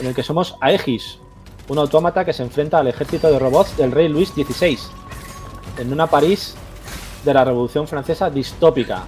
[0.00, 1.18] en el que somos Aegis,
[1.68, 4.78] un autómata que se enfrenta al ejército de robots del rey Luis XVI,
[5.78, 6.56] en una París
[7.24, 9.04] de la Revolución Francesa distópica,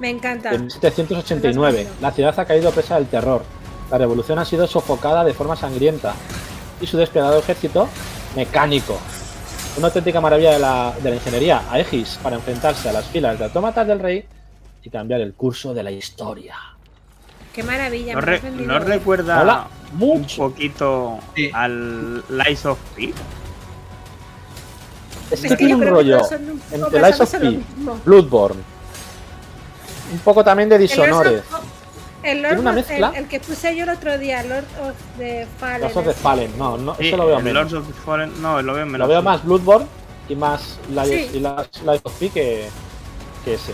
[0.00, 0.50] Me encanta.
[0.50, 1.86] de 1789.
[2.02, 3.42] La ciudad ha caído presa del terror.
[3.90, 6.14] La revolución ha sido sofocada de forma sangrienta.
[6.80, 7.88] Y su despiadado ejército
[8.34, 8.98] mecánico.
[9.78, 13.44] Una auténtica maravilla de la, de la ingeniería, Aegis, para enfrentarse a las filas de
[13.44, 14.24] autómatas del rey
[14.82, 16.54] y cambiar el curso de la historia.
[17.52, 18.14] Qué maravilla.
[18.14, 20.36] ¿No, me re- has vendido no recuerda Mola un mucho.
[20.48, 21.50] poquito Sí.
[21.52, 23.12] al Lies of P?
[25.30, 27.60] Es que Es que tiene un rollo un entre Lies of P.
[28.04, 28.60] Bloodborne,
[30.12, 31.64] un poco también de Dishonored, of-
[32.26, 33.08] El Lord una of- mezcla.
[33.14, 35.80] El, el que puse yo el otro día, Lord of the Fallen.
[35.82, 36.12] Los of the.
[36.12, 36.58] Fallen.
[36.58, 37.70] No, no, Sí, eso lo veo el menos.
[37.72, 39.00] Lords of the Fallen, no, lo veo menos.
[39.00, 39.86] Lo veo más Bloodborne
[40.28, 41.36] y más Lies, Sí.
[41.38, 42.68] y las Lies of P que,
[43.44, 43.72] que ese.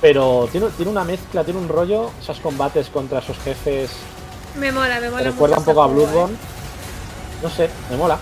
[0.00, 3.90] Pero tiene, tiene una mezcla, tiene un rollo, esos combates contra esos jefes
[4.58, 5.22] Me mola, me me mola.
[5.24, 6.34] recuerda un poco a juego, Bloodborne.
[6.34, 6.38] ¿eh?
[7.42, 8.18] No sé, me mola.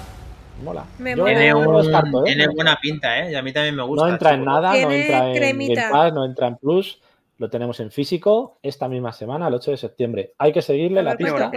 [0.59, 0.85] Me mola.
[0.99, 1.35] Me Yo mola.
[1.39, 2.25] Tiene, un- descarto, ¿eh?
[2.25, 3.31] tiene buena pinta, ¿eh?
[3.31, 4.07] Y a mí también me gusta.
[4.07, 5.41] No entra en nada, no entra en.
[5.41, 6.99] Game Pass, no entra en Plus.
[7.39, 10.35] Lo tenemos en físico esta misma semana, el 8 de septiembre.
[10.39, 11.51] Hay que seguirle la pista.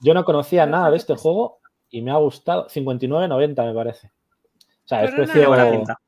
[0.00, 1.22] Yo no conocía nada de este cuesta.
[1.22, 1.58] juego
[1.90, 2.68] y me ha gustado.
[2.68, 4.06] 59.90 me parece.
[4.08, 5.42] O sea, es no, precio.
[5.42, 5.70] no, buena no.
[5.72, 6.00] pinta.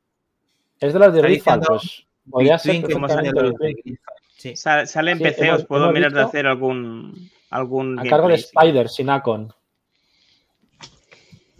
[0.79, 2.85] Es de los de diciendo pues podría ser.
[4.37, 4.55] Sí.
[4.55, 7.29] Sa- Sale en Sí, PC, hemos- os puedo mirar de hacer algún.
[7.49, 8.45] algún A cargo de sí.
[8.55, 9.51] Spider, sin Acon.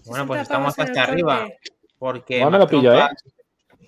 [0.06, 1.48] Bueno, pues 60 estamos hasta arriba.
[2.00, 3.16] Porque Igual me lo pillo, Trompa-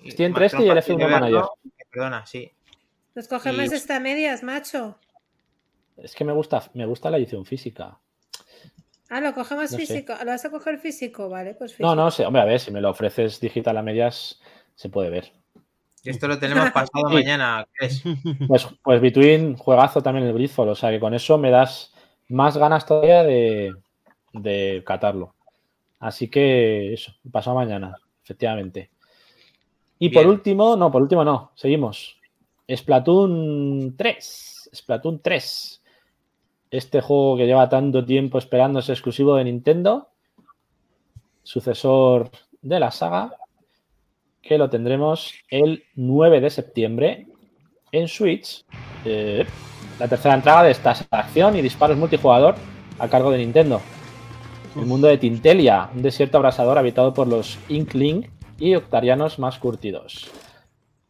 [0.04, 1.42] Estoy entre este y el Trompa F1 quiere Manager.
[1.90, 2.50] Perdona, sí.
[3.14, 4.98] Nos cogemos Y- esta medias, macho.
[5.96, 7.98] Es que me gusta, me gusta la edición física.
[9.10, 9.86] Ah, lo cogemos No sé.
[9.86, 10.14] físico.
[10.20, 11.28] ¿Lo vas a coger físico?
[11.28, 11.88] Vale, pues físico.
[11.88, 14.40] No, no sé, hombre, a ver, si me lo ofreces digital a medias,
[14.76, 15.32] se puede ver.
[16.04, 17.14] Esto lo tenemos pasado Sí.
[17.14, 18.02] mañana, ¿crees?
[18.46, 21.92] Pues, pues Between, juegazo también el Gridfall, o sea que con eso me das
[22.28, 23.74] más ganas todavía de,
[24.32, 25.34] de catarlo.
[25.98, 28.90] Así que eso, pasado mañana, efectivamente.
[29.98, 32.16] Y por último, no, por último no, seguimos.
[32.76, 34.70] Splatoon 3.
[34.74, 35.82] Splatoon 3.
[36.70, 40.08] Este juego que lleva tanto tiempo esperando es exclusivo de Nintendo.
[41.42, 42.30] Sucesor
[42.62, 43.34] de la saga.
[44.40, 47.26] Que lo tendremos el 9 de septiembre
[47.92, 48.64] en Switch.
[49.04, 49.44] Eh,
[49.98, 52.54] la tercera entrada de esta acción y disparos multijugador
[52.98, 53.80] a cargo de Nintendo.
[54.76, 60.30] El mundo de Tintelia, un desierto abrasador habitado por los Inkling y octarianos más curtidos.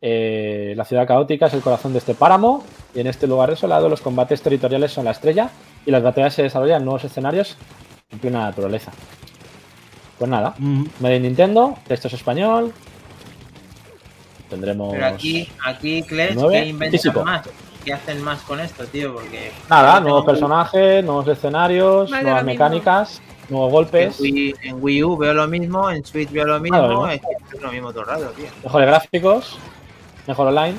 [0.03, 3.89] Eh, la ciudad caótica es el corazón de este páramo y en este lugar desolado
[3.89, 5.51] los combates territoriales son la estrella
[5.85, 7.57] y las batallas se desarrollan en nuevos escenarios
[8.11, 8.93] en plena naturaleza.
[10.19, 12.73] Pues nada, Mm, Made in Nintendo, texto es español.
[14.49, 14.93] Tendremos.
[14.93, 17.25] Pero aquí, aquí, Kles, Nueve, ¿qué inventan físico.
[17.25, 17.49] más?
[17.85, 19.15] ¿Qué hacen más con esto, tío?
[19.15, 19.53] Porque.
[19.71, 22.45] Nada, nuevos tengo- personajes, nuevos escenarios, nuevas mismo.
[22.45, 26.61] mecánicas, nuevos En golpes, Wii, en Wii U veo lo mismo, en Switch veo lo
[26.61, 27.29] mismo, Ah, lo mismo.
[27.55, 28.47] es lo mismo todo el rato, tío.
[28.65, 29.59] mejores gráficos,
[30.27, 30.77] mejor online.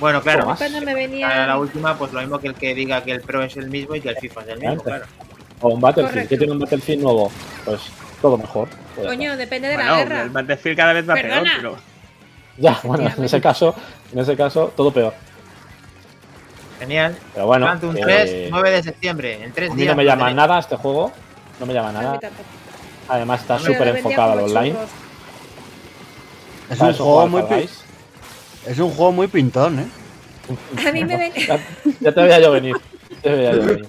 [0.00, 0.58] Bueno, claro, más?
[0.58, 3.42] Cuando me a la última, pues lo mismo que el que diga que el Pro
[3.42, 5.04] es el mismo y que el FIFA es el mismo, claro.
[5.60, 6.28] O un Battlefield, Correcto.
[6.30, 7.30] que tiene un Battlefield nuevo.
[7.66, 7.82] Pues
[8.22, 8.68] todo mejor.
[8.94, 10.22] Pues Coño, depende de la Bueno, guerra.
[10.22, 11.76] el Battlefield cada vez va peor, pero.
[12.56, 13.74] Ya, bueno, en ese caso,
[14.12, 15.12] en ese caso, todo peor.
[16.78, 17.16] Genial.
[17.34, 19.94] Pero bueno, Phantom eh, 3, 9 de septiembre, en tres a mí días.
[19.94, 21.12] no me llama nada este juego.
[21.58, 22.18] No me llama nada.
[23.06, 24.70] Además está súper enfocado al online.
[24.72, 24.90] churros.
[26.70, 27.42] Es un, juego muy
[28.66, 29.86] es un juego muy pintón, ¿eh?
[30.86, 31.58] A mí me ven- Ya,
[32.00, 32.76] ya te veía yo venir.
[33.10, 33.88] Ya te veía yo venir.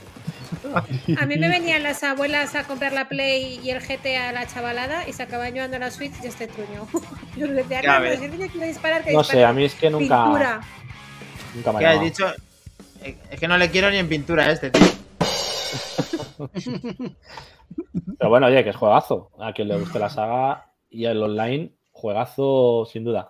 [1.19, 4.47] A mí me venían las abuelas a comprar la Play y el GTA a la
[4.47, 6.87] chavalada y se acaban llevando la Switch y este truño.
[7.37, 10.61] Yo les decía, Ya no, disparar, que sé, a mí es que nunca, Pintura.
[11.55, 12.09] nunca me ¿Qué ha has llamado.
[12.09, 12.33] dicho?
[13.03, 14.87] Eh, Es que no le quiero ni en pintura a este, tío.
[18.17, 19.31] Pero bueno, oye, que es juegazo.
[19.39, 21.71] A quien le guste la saga y el online,
[22.01, 23.29] juegazo sin duda.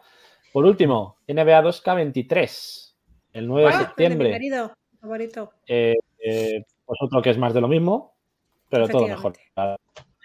[0.54, 2.94] Por último, NBA 2K23,
[3.34, 4.32] el 9 de el de mi septiembre.
[4.32, 5.52] querido favorito.
[5.68, 8.16] Eh, eh, pues otro que es más de lo mismo,
[8.70, 9.34] pero todo mejor.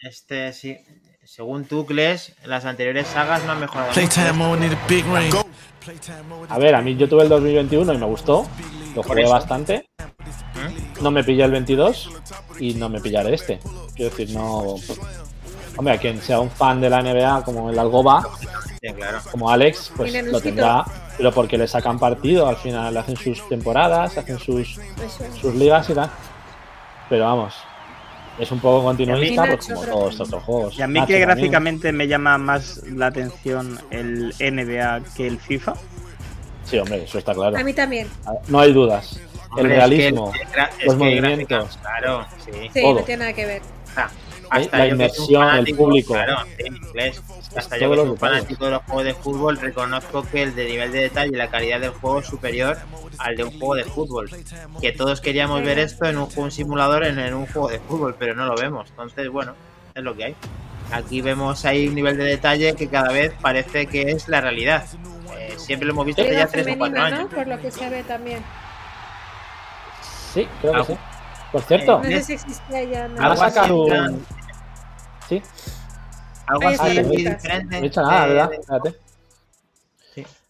[0.03, 0.77] Este sí.
[1.25, 3.93] Según tú, Kles, las anteriores sagas no han mejorado.
[3.93, 5.35] Playtime a big ring.
[5.85, 8.47] Playtime mode A ver, a mí yo tuve el 2021 y me gustó,
[8.95, 9.33] lo jugué eso.
[9.33, 9.87] bastante.
[11.03, 12.11] No me pillé el 22
[12.61, 13.59] y no me pillaré este.
[13.97, 14.77] Quiero decir, no.
[15.77, 18.23] Hombre, a quien sea un fan de la NBA como el Algoba,
[18.81, 19.19] Sí, claro.
[19.31, 20.85] como Alex, pues lo tendrá,
[21.17, 24.79] pero porque le sacan partido, al final hacen sus temporadas, hacen sus,
[25.41, 26.11] sus ligas y tal.
[27.11, 27.55] Pero vamos,
[28.39, 30.23] es un poco continuista, pues como todos también.
[30.23, 30.79] estos juegos.
[30.79, 31.29] Y a mí Nacho que también.
[31.29, 35.75] gráficamente me llama más la atención el NBA que el FIFA.
[36.65, 37.57] Sí, hombre, eso está claro.
[37.57, 38.09] A mí también.
[38.49, 39.21] No hay dudas.
[39.57, 41.49] El Hombre, es que realismo, el gra- es los movimientos.
[41.49, 42.51] gráficas, Claro, sí.
[42.75, 42.95] Sí, Todo.
[42.95, 43.63] no tiene nada que ver.
[43.97, 44.09] Ah,
[44.51, 46.15] Hasta la soy un inmersión, el fanático, público.
[46.15, 47.23] Claro, en inglés.
[47.57, 50.93] Hasta yo que soy fanático de los juegos de fútbol, reconozco que el de nivel
[50.93, 52.77] de detalle y la calidad del juego es superior
[53.19, 54.31] al de un juego de fútbol.
[54.81, 57.79] Que todos queríamos ver esto en un, juego- un simulador, en, en un juego de
[57.81, 58.89] fútbol, pero no lo vemos.
[58.91, 59.55] Entonces, bueno,
[59.95, 60.37] es lo que hay.
[60.93, 64.85] Aquí vemos ahí un nivel de detalle que cada vez parece que es la realidad.
[65.37, 67.17] Eh, siempre lo hemos visto hace Liga ya 3 o 4 femenina, ¿no?
[67.23, 67.35] años.
[67.35, 68.43] Por lo que se ve también.
[70.35, 70.99] Sí, creo que sí.
[71.57, 73.09] Por cierto, No sé si existía ya.
[73.09, 73.15] No.
[73.15, 74.27] van a algo así sacar en un.
[75.27, 75.43] Sí,
[76.47, 77.65] Algo así muy diferente.
[77.65, 78.53] no he dicho nada, ¿verdad?
[78.53, 78.95] Espérate.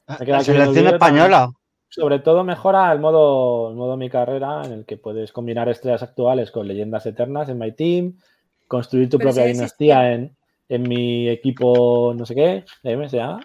[0.08, 1.52] Me queda La selección española.
[1.88, 6.02] Sobre todo mejora el modo, el modo Mi Carrera, en el que puedes combinar estrellas
[6.02, 8.18] actuales con leyendas eternas en My Team,
[8.66, 10.36] construir tu Pero propia sí dinastía en,
[10.68, 13.38] en mi equipo, no sé qué, ¿cómo se llama?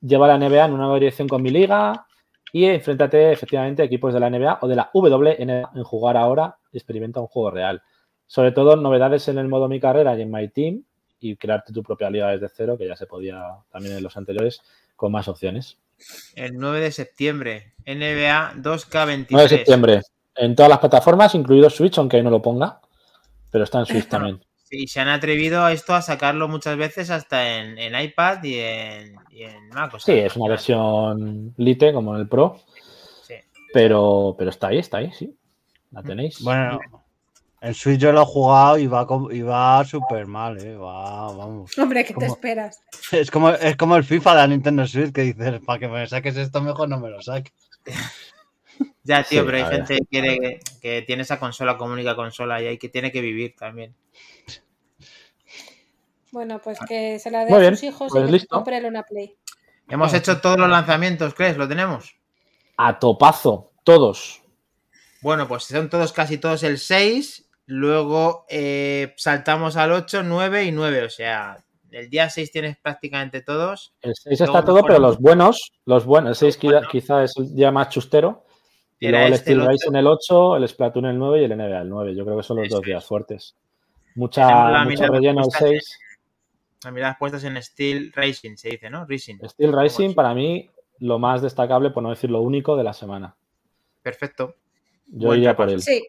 [0.00, 2.06] Lleva la NBA en una nueva dirección con mi liga
[2.52, 6.56] y enfréntate efectivamente a equipos de la NBA o de la WNBA en jugar ahora
[6.78, 7.82] experimenta un juego real.
[8.26, 10.84] Sobre todo novedades en el modo Mi Carrera y en My Team
[11.20, 14.60] y crearte tu propia liga desde cero, que ya se podía también en los anteriores,
[14.96, 15.78] con más opciones.
[16.34, 19.26] El 9 de septiembre, NBA 2K23.
[19.30, 20.00] 9 de septiembre.
[20.34, 22.80] En todas las plataformas, incluido Switch, aunque ahí no lo ponga.
[23.50, 24.40] Pero está en Switch también.
[24.64, 28.58] Sí, se han atrevido a esto a sacarlo muchas veces hasta en, en iPad y
[28.58, 29.94] en, y en Mac.
[29.94, 32.58] o Sí, sea, es una versión Lite como en el Pro.
[33.22, 33.34] Sí.
[33.74, 35.36] Pero, pero está ahí, está ahí, sí.
[35.92, 36.42] La tenéis.
[36.42, 36.80] Bueno,
[37.60, 40.76] en Switch yo lo he jugado y va, y va súper mal, ¿eh?
[40.76, 41.76] Va, vamos.
[41.78, 42.80] Hombre, ¿qué te esperas?
[43.12, 46.06] Es como, es como el FIFA de la Nintendo Switch que dices, para que me
[46.06, 47.52] saques esto mejor no me lo saques.
[49.04, 49.72] Ya, tío, Sí, pero hay ver.
[49.72, 53.10] gente que quiere que, que tiene esa consola como única consola y hay que tiene
[53.12, 53.94] que vivir también.
[56.30, 58.56] Bueno, pues que se la dé a sus hijos pues y que listo.
[58.56, 59.36] compre él una Play.
[59.88, 61.56] Hemos hecho todos los lanzamientos, ¿crees?
[61.56, 62.14] ¿Lo tenemos?
[62.76, 64.41] A topazo, todos.
[65.22, 67.48] Bueno, pues son todos, casi todos el 6.
[67.66, 71.04] Luego eh, saltamos al 8, 9 y 9.
[71.04, 71.58] O sea,
[71.90, 73.94] el día 6 tienes prácticamente todos.
[74.02, 76.88] El 6 Luego está todo, pero los buenos, los buenos, el 6 buenos.
[76.90, 78.44] quizá es el día más chustero.
[78.98, 79.88] Y luego el este, Steel ocho.
[79.88, 82.14] en el 8, el Splatoon el 9 y el NBA el 9.
[82.14, 83.08] Yo creo que son los Eso dos días es.
[83.08, 83.56] fuertes.
[84.14, 85.98] Mucha, mucho relleno el puesta en- 6.
[86.84, 89.04] Las miradas puestas en Steel Racing, se dice, ¿no?
[89.06, 89.36] Racing.
[89.48, 90.68] Steel Racing, para mí,
[90.98, 93.34] lo más destacable, por no decir lo único, de la semana.
[94.02, 94.56] Perfecto.
[95.12, 95.80] Yo Buen iría por él.
[95.80, 96.06] Sí.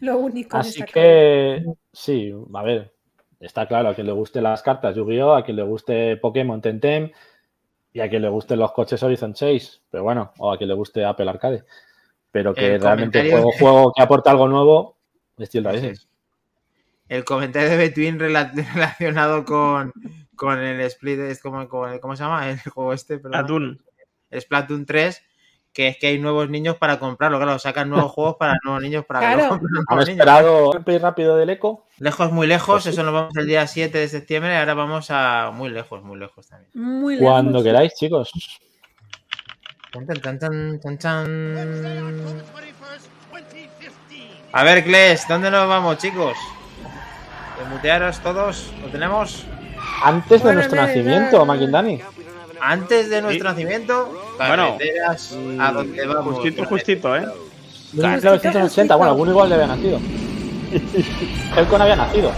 [0.00, 0.56] Lo único.
[0.56, 1.62] Así que,
[1.92, 2.92] sí, a ver,
[3.40, 7.10] está claro, a quien le guste las cartas Yu-Gi-Oh!, a quien le guste Pokémon Tentem
[7.92, 10.74] y a quien le gusten los coches Horizon Chase, pero bueno, o a quien le
[10.74, 11.64] guste Apple Arcade.
[12.32, 14.96] Pero que El realmente comentario- juego, juego que aporta algo nuevo,
[15.40, 16.08] Steel es.
[17.08, 19.92] El comentario de Between rela- relacionado con,
[20.34, 22.50] con el Split, es como, con- ¿cómo se llama?
[22.50, 23.40] El juego este, perdón.
[23.40, 23.82] Atún.
[24.36, 25.22] Splatoon 3,
[25.74, 27.38] que es que hay nuevos niños para comprarlo.
[27.38, 29.48] Claro, sacan nuevos juegos para nuevos niños para que Claro.
[29.50, 31.84] compren los Han esperado rápido del eco.
[31.98, 32.90] Lejos, muy lejos, Pues sí.
[32.90, 36.46] eso nos vamos el día 7 de septiembre, ahora vamos a muy lejos, muy lejos
[36.48, 36.70] también.
[36.74, 37.64] Muy Cuando lejos.
[37.64, 38.30] queráis, chicos.
[39.92, 42.42] Tan, tan, tan, tan, tan, tan.
[44.52, 46.36] A ver, Kles, ¿dónde nos vamos, chicos?
[47.70, 49.44] Mutearos todos, ¿lo tenemos?
[50.04, 51.44] Antes de Bueno, nuestro nacimiento.
[51.46, 52.00] Maquindani.
[52.60, 53.54] Antes de nuestro Sí.
[53.54, 54.78] nacimiento, Bueno,
[55.60, 56.34] a donde vamos.
[56.36, 57.26] Justito, justito, ¿eh?
[57.92, 60.00] 1980, bueno, alguno igual le había nacido.
[61.56, 62.32] Helcon había nacido.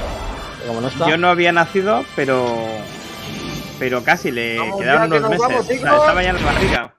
[0.59, 1.09] Pero como no está.
[1.09, 2.47] Yo no había nacido, pero.
[3.79, 5.47] Pero casi le Vamos quedaron que unos nos meses.
[5.49, 6.01] vamos, O sea, chicos.
[6.01, 6.95] estaba ya en la barriga.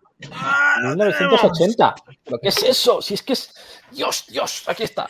[0.84, 1.96] 1980.
[2.24, 3.02] ¿Pero qué es eso?
[3.02, 3.54] Si es que es.
[3.92, 5.10] Dios, Dios, aquí está.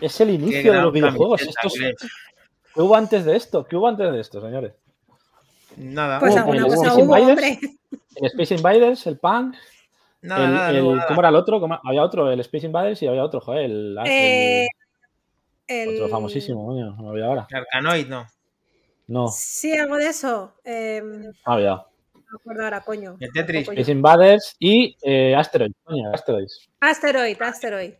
[0.00, 1.42] Es el inicio de los videojuegos.
[1.42, 1.94] Esto es-.
[2.74, 3.64] ¿Qué hubo antes de esto?
[3.64, 4.72] ¿Qué hubo antes de esto, señores?
[5.76, 7.58] Nada, Pues alguna el cosa Space hubo, Invaders, hombre.
[8.16, 9.54] El Space Invaders, el Punk,
[10.22, 11.08] nada, el, nada, el- no, nada.
[11.08, 11.60] ¿cómo era el otro?
[11.60, 14.66] ¿Cómo- Había otro, el Space Invaders y había otro, joder, el, Eh,
[15.66, 17.46] el- otro famosísimo, coño, no había ahora.
[17.52, 18.26] Arcanoid, no.
[19.08, 20.54] No, Sí, algo de eso.
[20.64, 21.74] Eh, no no había.
[22.14, 23.16] me acuerdo ahora, coño.
[23.20, 23.68] El Tetris.
[23.68, 26.68] Space Invaders y eh, Asteroid, coño, Asteroids.
[26.80, 27.92] Asteroid, asteroid.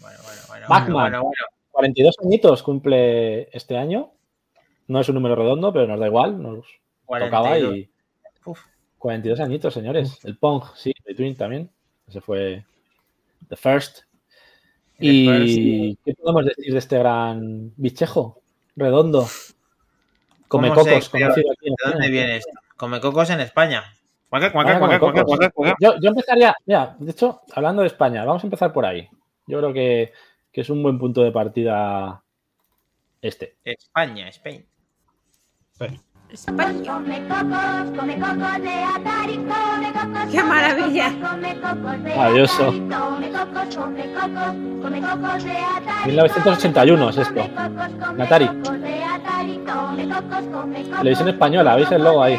[0.00, 0.66] Bueno, bueno, bueno.
[0.68, 0.92] Batman.
[0.94, 1.36] Bueno, bueno.
[1.72, 4.12] 42 añitos cumple este año.
[4.88, 6.40] No es un número redondo, pero nos da igual.
[6.40, 6.66] Nos
[7.06, 7.76] tocaba 42.
[7.76, 7.90] y.
[8.44, 8.60] Uf.
[8.98, 10.24] 42 añitos, señores.
[10.24, 11.70] El Pong, sí, Between también.
[12.08, 12.64] Ese fue
[13.48, 14.00] The First.
[14.98, 18.40] The ¿Y qué podemos decir de este gran bichejo?
[18.76, 19.26] Redondo.
[20.48, 22.08] Come ¿Cómo se cocos, conocido aquí ¿De dónde España.
[22.08, 22.52] viene esto?
[22.76, 23.84] Come cocos en España.
[25.80, 29.08] Yo empezaría, mira, de hecho, hablando de España, vamos a empezar por ahí.
[29.46, 30.12] Yo creo que,
[30.52, 32.22] que es un buen punto de partida
[33.22, 33.56] este.
[33.64, 34.66] España, Spain.
[36.30, 36.92] España.
[36.92, 40.30] Come cocos, come cocos de Atari, come cocos.
[40.30, 41.08] ¡Qué maravilla!
[45.76, 46.06] Atari.
[46.06, 47.34] 1981 es esto.
[47.34, 48.46] Come Atari.
[48.48, 50.98] cocos de Atari, come cocos, come cocos.
[50.98, 52.38] Televisión española, ¿veis el logo ahí?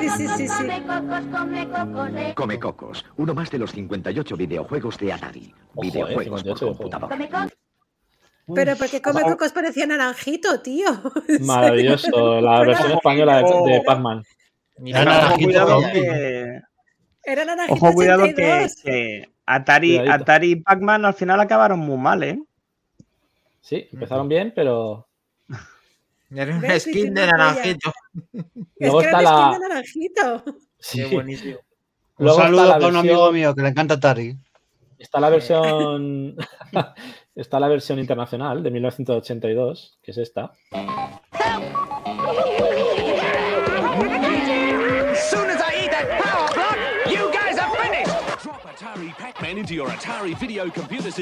[0.00, 0.64] Sí, sí, sí, sí.
[0.66, 5.54] Come cocos, come cocos de Come Cocos, uno más de los 58 videojuegos de Atari.
[5.74, 6.78] Ojo, eh, videojuegos por 58 videojuegos.
[6.78, 7.52] computador.
[8.54, 10.88] Pero porque come cocos parecía naranjito, tío.
[11.40, 13.82] Maravilloso, la versión española de, de.
[13.86, 14.22] Pac-Man.
[14.84, 16.60] Era naranjito que,
[17.24, 18.74] Era naranjito ojo, cuidado que, 82.
[18.82, 19.98] que Atari.
[19.98, 22.38] Atari y Pac-Man al final acabaron muy mal, ¿eh?
[23.60, 25.06] Sí, empezaron bien, pero
[26.34, 26.82] Era un ¿Ves?
[26.82, 27.92] skin de naranjito.
[28.34, 28.44] Es
[28.80, 30.44] luego que era está un la- skin de naranjito.
[30.78, 31.58] sí, Qué buenísimo.
[32.18, 34.36] Un Luego está saludo para un amigo versión- mío que le encanta Atari.
[34.98, 36.36] Está la versión.
[37.34, 40.52] Está la versión internacional de 1982, que es esta.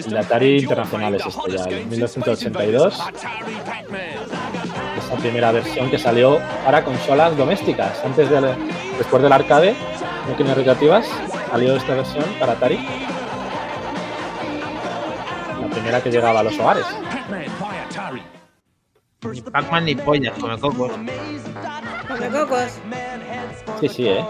[0.07, 2.45] El Atari internacional es the este ya, el games in Space 1982.
[2.47, 3.01] Invaders.
[3.01, 4.99] Atari Pac-Man.
[4.99, 8.05] Esa primera versión que salió para consolas domésticas.
[8.05, 8.55] Antes de,
[8.99, 9.75] después del arcade,
[10.29, 11.09] máquinas recreativas,
[11.51, 12.79] salió esta versión para Atari.
[15.71, 16.85] La primera que llegaba a los hogares.
[19.23, 20.91] Ni Pac-Man ni pollas, come cocos.
[22.09, 22.81] Come cocos.
[23.81, 24.25] Sí, sí, eh.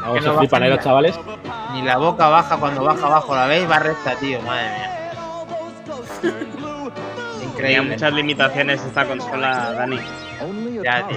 [0.00, 1.14] Vamos, no se flipan baja eh, chavales.
[1.74, 3.70] Ni la boca baja cuando baja abajo, ¿la veis?
[3.70, 4.92] Va recta, tío, madre mía.
[6.20, 7.90] Tenía Increíble.
[7.90, 10.00] muchas limitaciones esta consola, Dani.
[10.86, 11.16] Ya, tío,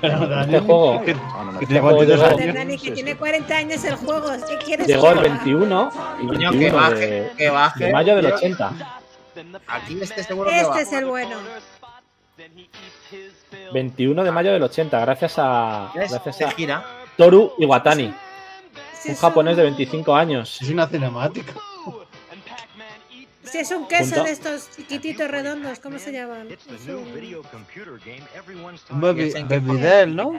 [0.00, 2.54] pero Dani, Este juego que- an que Atari tiene juego 42 llegó- Joder, años.
[2.54, 4.26] Dani, que tiene 40 años el juego.
[4.48, 5.28] ¿Qué quieres llegó que el haga?
[5.28, 5.90] 21,
[6.22, 7.84] y Coño, que 21 baje, de, que baje.
[7.84, 8.34] de mayo del tío.
[8.36, 8.72] 80.
[9.66, 10.80] Aquí este seguro que Este baja.
[10.80, 11.36] es el bueno.
[13.72, 16.84] 21 de mayo del 80, gracias a, gracias a gira.
[17.16, 18.14] Toru Iwatani,
[19.06, 20.58] un japonés de 25 años.
[20.62, 21.52] Es una cinemática.
[23.50, 26.48] Si es un queso de estos chiquititos redondos, ¿cómo se llaman?
[26.48, 26.56] Un-
[28.90, 30.32] Un baby, ¿Es en qué baby Dell, ¿no?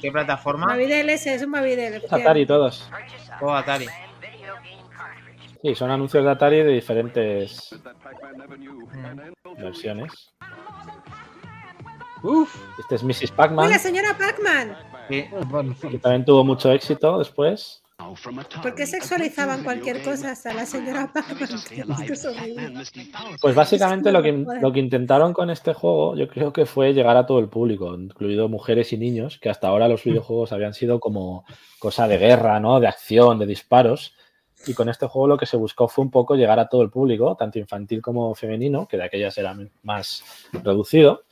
[0.00, 0.66] ¿Qué plataforma?
[0.66, 1.94] Mavidel ese, es un Mavidel.
[1.94, 2.88] Es Atari todos.
[3.40, 3.86] Todo Atari.
[5.62, 7.70] Sí, son anuncios de Atari de diferentes
[9.44, 9.62] Mm.
[9.62, 10.32] versiones.
[12.22, 12.54] Uf.
[12.78, 13.22] Este es Mrs.
[13.22, 14.76] ¡Uy, Pac-Man, la señora Pac-Man!
[15.08, 15.24] Sí.
[15.90, 17.82] Que también tuvo mucho éxito después.
[18.62, 21.10] ¿Por qué sexualizaban cualquier cosa hasta la señora
[22.24, 22.84] horrible.
[23.40, 27.16] Pues básicamente lo que, lo que intentaron con este juego, yo creo que fue llegar
[27.16, 31.00] a todo el público, incluido mujeres y niños, que hasta ahora los videojuegos habían sido
[31.00, 31.44] como
[31.80, 32.78] cosa de guerra, ¿no?
[32.78, 34.14] De acción, de disparos.
[34.66, 36.90] Y con este juego lo que se buscó fue un poco llegar a todo el
[36.90, 40.22] público, tanto infantil como femenino, que de aquellas era más
[40.52, 41.24] reducido.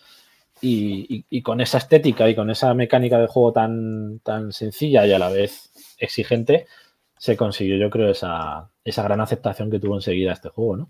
[0.60, 5.06] Y, y- y con esa estética y con esa mecánica de juego tan, tan sencilla
[5.06, 6.66] y a la vez exigente,
[7.18, 10.88] se consiguió, yo creo, esa, esa gran aceptación que tuvo enseguida este juego, ¿no?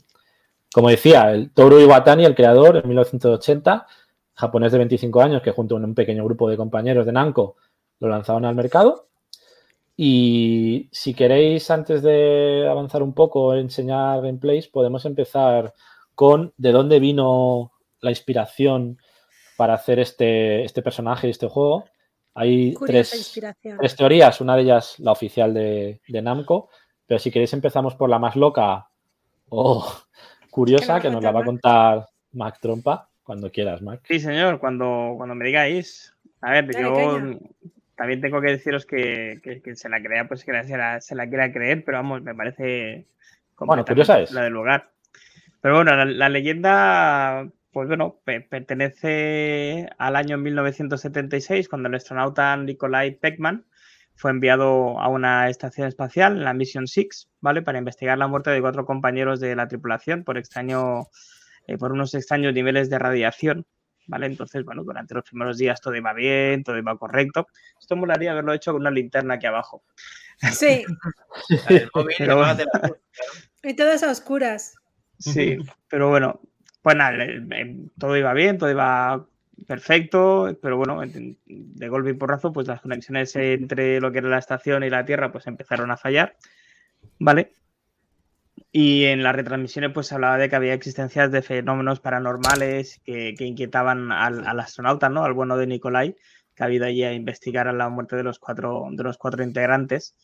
[0.73, 3.87] Como decía, el Toru Iwatani, el creador, en 1980,
[4.35, 7.57] japonés de 25 años, que junto a un pequeño grupo de compañeros de Namco
[7.99, 9.09] lo lanzaron al mercado.
[9.97, 15.73] Y si queréis, antes de avanzar un poco, enseñar gameplays, podemos empezar
[16.15, 18.99] con de dónde vino la inspiración
[19.57, 21.87] para hacer este, este personaje y este juego.
[22.37, 23.41] Hay tres,
[23.79, 26.69] tres teorías, una de ellas la oficial de, de Namco,
[27.07, 28.89] pero si queréis empezamos por la más loca
[29.49, 29.87] o
[30.51, 34.01] curiosa, Que nos la va a contar Mac Trompa, cuando quieras, Mac.
[34.05, 36.15] Sí, señor, cuando, cuando me digáis.
[36.43, 37.39] A ver, Dale, yo caña.
[37.97, 41.15] también tengo que deciros que, que, que se la crea, pues que se la, se
[41.15, 43.07] la quiera creer, pero vamos, me parece
[43.59, 44.31] Bueno, curiosa es.
[44.33, 44.91] la del lugar.
[45.63, 52.57] Pero bueno, la, la leyenda, pues bueno, pe- pertenece al año 1976, cuando el astronauta
[52.57, 53.67] Nikolai Peckman
[54.15, 57.61] fue enviado a una estación espacial, la Mission 6, ¿vale?
[57.61, 61.09] Para investigar la muerte de cuatro compañeros de la tripulación por extraño,
[61.67, 63.67] eh, por unos extraños niveles de radiación,
[64.07, 64.25] ¿vale?
[64.25, 67.47] Entonces, bueno, durante los primeros días todo iba bien, todo iba correcto.
[67.79, 69.85] Esto molaría haberlo hecho con una linterna aquí abajo.
[70.51, 70.83] Sí,
[73.63, 74.73] y todas a oscuras.
[75.19, 75.59] Sí,
[75.91, 76.41] pero bueno,
[76.87, 77.19] pues nada,
[77.99, 79.27] todo iba bien, todo iba
[79.67, 84.29] perfecto, pero bueno, en- de golpe y porrazo, pues las conexiones entre lo que era
[84.29, 86.37] la estación y la Tierra, pues empezaron a fallar,
[87.19, 87.53] ¿vale?
[88.73, 93.45] Y en las retransmisiones, pues hablaba de que había existencias de fenómenos paranormales que, que
[93.45, 95.25] inquietaban al, al astronauta, ¿no?
[95.25, 96.17] Al bueno de Nikolai,
[96.55, 99.43] que ha ido allí a investigar a la muerte de los cuatro, de los cuatro
[99.43, 100.15] integrantes.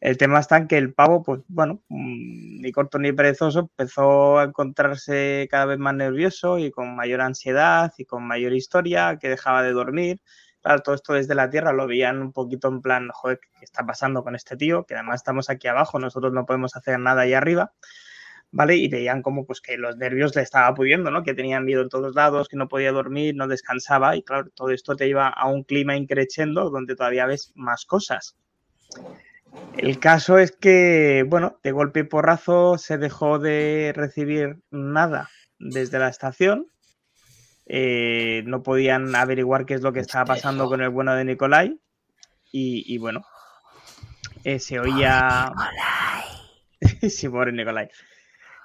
[0.00, 4.38] El tema está en que el pavo, pues bueno, mm, ni corto ni perezoso, empezó
[4.38, 9.28] a encontrarse cada vez más nervioso y con mayor ansiedad y con mayor historia, que
[9.28, 10.20] dejaba de dormir.
[10.62, 13.84] Claro, todo esto desde la Tierra lo veían un poquito en plan, joder, ¿qué está
[13.86, 14.84] pasando con este tío?
[14.84, 17.72] Que además estamos aquí abajo, nosotros no podemos hacer nada ahí arriba.
[18.50, 18.76] ¿Vale?
[18.76, 21.22] Y veían como pues que los nervios le estaba pudiendo, ¿no?
[21.22, 24.70] Que tenían miedo en todos lados, que no podía dormir, no descansaba y claro, todo
[24.70, 28.36] esto te lleva a un clima increchendo donde todavía ves más cosas.
[29.76, 35.98] El caso es que, bueno, de golpe y porrazo se dejó de recibir nada desde
[35.98, 36.66] la estación.
[37.66, 41.78] Eh, no podían averiguar qué es lo que estaba pasando con el bueno de Nicolai.
[42.50, 43.24] Y, y bueno,
[44.44, 45.52] eh, se oía.
[47.08, 47.88] sí, pobre Nicolai.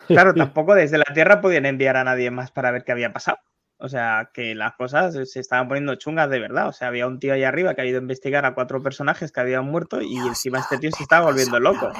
[0.08, 3.38] Claro, tampoco desde la Tierra podían enviar a nadie más para ver qué había pasado.
[3.84, 6.70] O sea, que las cosas se estaban poniendo chungas de verdad.
[6.70, 9.34] O sea, había un tío ahí arriba que ha ido a investigar a cuatro personajes
[9.34, 11.92] que habían muerto y encima este tío se estaba volviendo loco.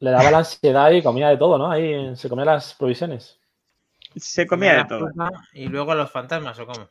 [0.00, 1.70] Le daba la ansiedad y comía de todo, ¿no?
[1.70, 3.38] Ahí se comía las provisiones.
[4.16, 5.08] Se comía de todo.
[5.54, 6.90] Y luego los fantasmas, ¿o cómo?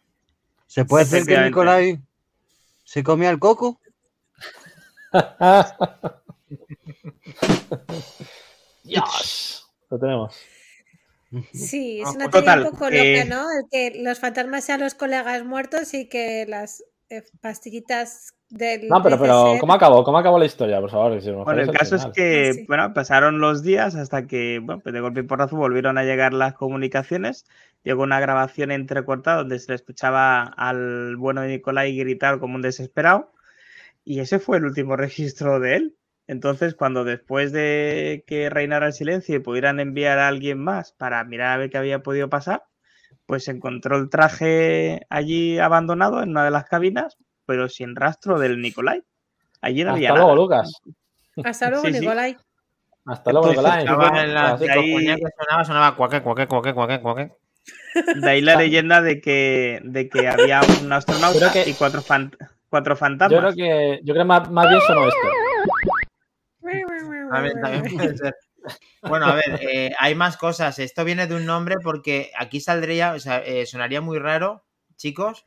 [0.66, 2.02] ¿Se puede decir que Nicolai
[2.84, 3.80] se comía el coco?
[8.84, 9.72] Dios.
[9.92, 10.36] Lo tenemos.
[11.52, 13.48] Sí, es Ah, una total, teoría un poco eh, loca, ¿no?
[13.52, 18.88] El que los fantasmas sean los colegas muertos y que las eh, pastillitas del.
[18.88, 20.04] No, pero, pero DCS ¿cómo acabó?
[20.04, 20.80] ¿Cómo acabó la historia?
[20.80, 22.66] Por favor, si Bueno, el caso es que, Ah, sí.
[22.68, 26.34] bueno, pasaron los días hasta que, bueno, pues de golpe y porrazo volvieron a llegar
[26.34, 27.46] las comunicaciones.
[27.84, 32.62] Llegó una grabación entrecortada donde se le escuchaba al bueno de Nicolai gritar como un
[32.62, 33.32] desesperado.
[34.06, 35.96] Y ese fue el último registro de él.
[36.28, 41.24] Entonces, cuando después de que reinara el silencio y pudieran enviar a alguien más para
[41.24, 42.64] mirar a ver qué había podido pasar,
[43.26, 48.62] pues encontró el traje allí abandonado en una de las cabinas, pero sin rastro del
[48.62, 49.04] Nicolai.
[49.62, 50.42] Allí no había Hasta luego, nada.
[50.42, 50.72] Lucas.
[51.44, 52.00] Hasta luego, Sí, sí.
[52.02, 52.38] Nicolai.
[53.06, 53.80] Hasta luego, Nicolai.
[53.80, 57.32] Estaba en la Así, ahí- que sonaba, sonaba cuaque, cuaque, cuaque, cuaque, cuaque.
[58.16, 62.36] De ahí la leyenda de que, de que había un astronauta que- y cuatro, fan-
[62.70, 63.54] cuatro Yo fantasmas.
[63.54, 65.20] creo que, yo creo más, más bien sonó esto.
[67.32, 68.36] También, también puede ser.
[69.02, 70.80] Bueno, a ver, eh, hay más cosas.
[70.80, 74.64] Esto viene de un nombre porque aquí saldría, o sea, eh, sonaría muy raro,
[74.96, 75.46] chicos,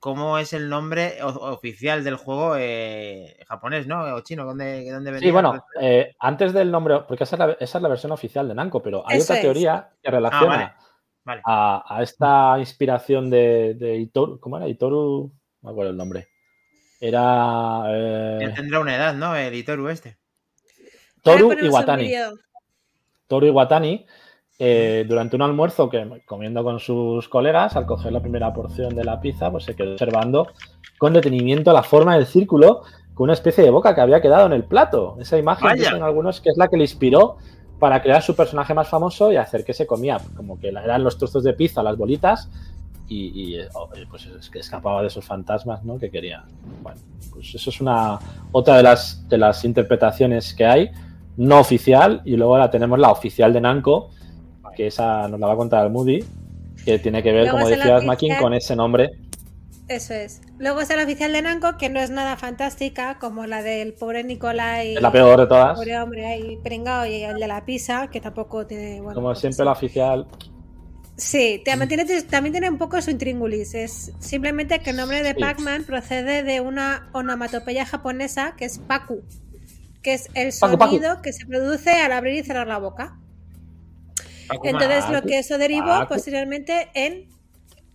[0.00, 4.02] cómo es el nombre oficial del juego eh, japonés, ¿no?
[4.14, 5.26] O chino, ¿dónde, dónde venía?
[5.28, 8.48] Sí, bueno, eh, antes del nombre, porque esa es, la, esa es la versión oficial
[8.48, 9.42] de Namco, pero hay Eso otra es.
[9.42, 10.72] teoría que relaciona vale,
[11.24, 11.42] vale.
[11.44, 14.68] A, a esta inspiración de, de Itoru, ¿cómo era?
[14.68, 16.28] Itoru, no me acuerdo el nombre.
[17.00, 19.36] Era eh, tendrá una edad, ¿no?
[19.36, 20.16] El Itoru este.
[21.36, 22.02] Toru Iwatani.
[22.04, 22.34] vídeo.
[23.26, 24.06] Toru Iwatani,
[24.58, 29.04] eh, durante un almuerzo que comiendo con sus colegas, al coger la primera porción de
[29.04, 30.48] la pizza, pues se quedó observando
[30.98, 32.82] con detenimiento la forma del círculo
[33.14, 35.16] con una especie de boca que había quedado en el plato.
[35.20, 37.36] Esa imagen dicen algunos que es la que le inspiró
[37.78, 41.18] para crear su personaje más famoso y hacer que se comía, como que eran los
[41.18, 42.48] trozos de pizza, las bolitas,
[43.08, 45.98] y, y, eh, oh, eh, pues es que escapaba de esos fantasmas, ¿no?
[45.98, 46.44] Que quería.
[46.82, 47.00] Bueno,
[47.32, 48.18] pues eso es una
[48.52, 50.90] otra de las de las interpretaciones que hay,
[51.38, 54.10] no oficial, y luego la tenemos la oficial de Nanco,
[54.76, 56.24] que esa nos la va a contar el Moody,
[56.84, 59.10] que tiene que ver, Luego como decías, Makin, con ese nombre.
[59.88, 60.42] Eso es.
[60.58, 64.22] Luego está la oficial de Nanco, que no es nada fantástica, como la del pobre
[64.22, 64.96] Nicolai.
[64.96, 65.78] Es la peor de todas.
[65.78, 69.00] Pobre hombre ahí pringado y el de la pizza, que tampoco tiene.
[69.00, 69.64] Bueno, Como pues siempre, sí.
[69.64, 70.26] la oficial.
[71.16, 73.74] Sí, también tiene, también tiene un poco su intríngulis.
[73.74, 75.40] Es simplemente que el nombre de Sí.
[75.40, 79.22] Pac-Man procede de una onomatopeya japonesa que es Paku,
[80.02, 83.18] que es el sonido que se produce al abrir y cerrar la boca.
[84.62, 87.28] Entonces, lo que eso derivó posteriormente en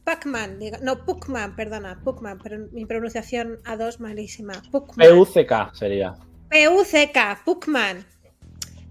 [0.04, 0.60] Pac-Man.
[0.82, 4.54] No, Puckman, perdona, Puckman, pero mi pronunciación a dos malísima.
[4.72, 5.08] Puckman.
[5.10, 6.14] PUCK sería.
[6.50, 8.06] P-U-C-K, Puckman.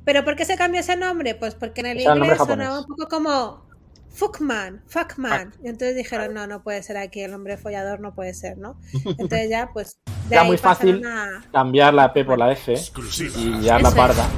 [0.04, 1.34] ¿Pero por qué se cambió ese nombre?
[1.34, 3.68] Pues porque en el O sea, inglés sonaba un poco como
[4.12, 5.52] Fuckman, Fuckman.
[5.64, 8.78] Y entonces dijeron, no, no puede ser aquí, el hombre follador no puede ser, ¿no?
[9.18, 9.98] Entonces ya, pues,
[10.28, 13.94] de ahí muy fácil a- cambiar la P por la F y liar la es.
[13.94, 14.28] parda.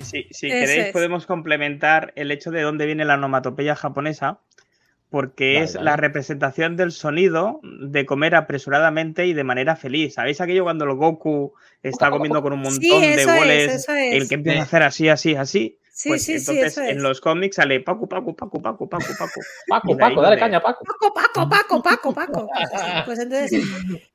[0.00, 0.92] Si, queréis, es.
[0.92, 4.40] podemos complementar el hecho de dónde viene la onomatopeya japonesa,
[5.10, 5.84] porque Vale, es vale.
[5.84, 10.14] la representación del sonido de comer apresuradamente y de manera feliz.
[10.14, 13.72] ¿Sabéis aquello cuando el Goku está comiendo con un montón Sí, de es, goles?
[13.74, 14.12] eso es.
[14.14, 14.68] El que empieza a Sí.
[14.68, 15.78] hacer así, así, así.
[15.92, 16.90] Sí, Pues sí, sí, entonces eso es.
[16.90, 18.60] en los cómics sale Pacu, Pacu, Pacu.
[18.60, 20.84] Paco, Y de ahí Paco, dale caña, Paco.
[20.84, 22.50] Paco, Paco, Paco, Paco, Paco.
[23.06, 23.64] Pues, entonces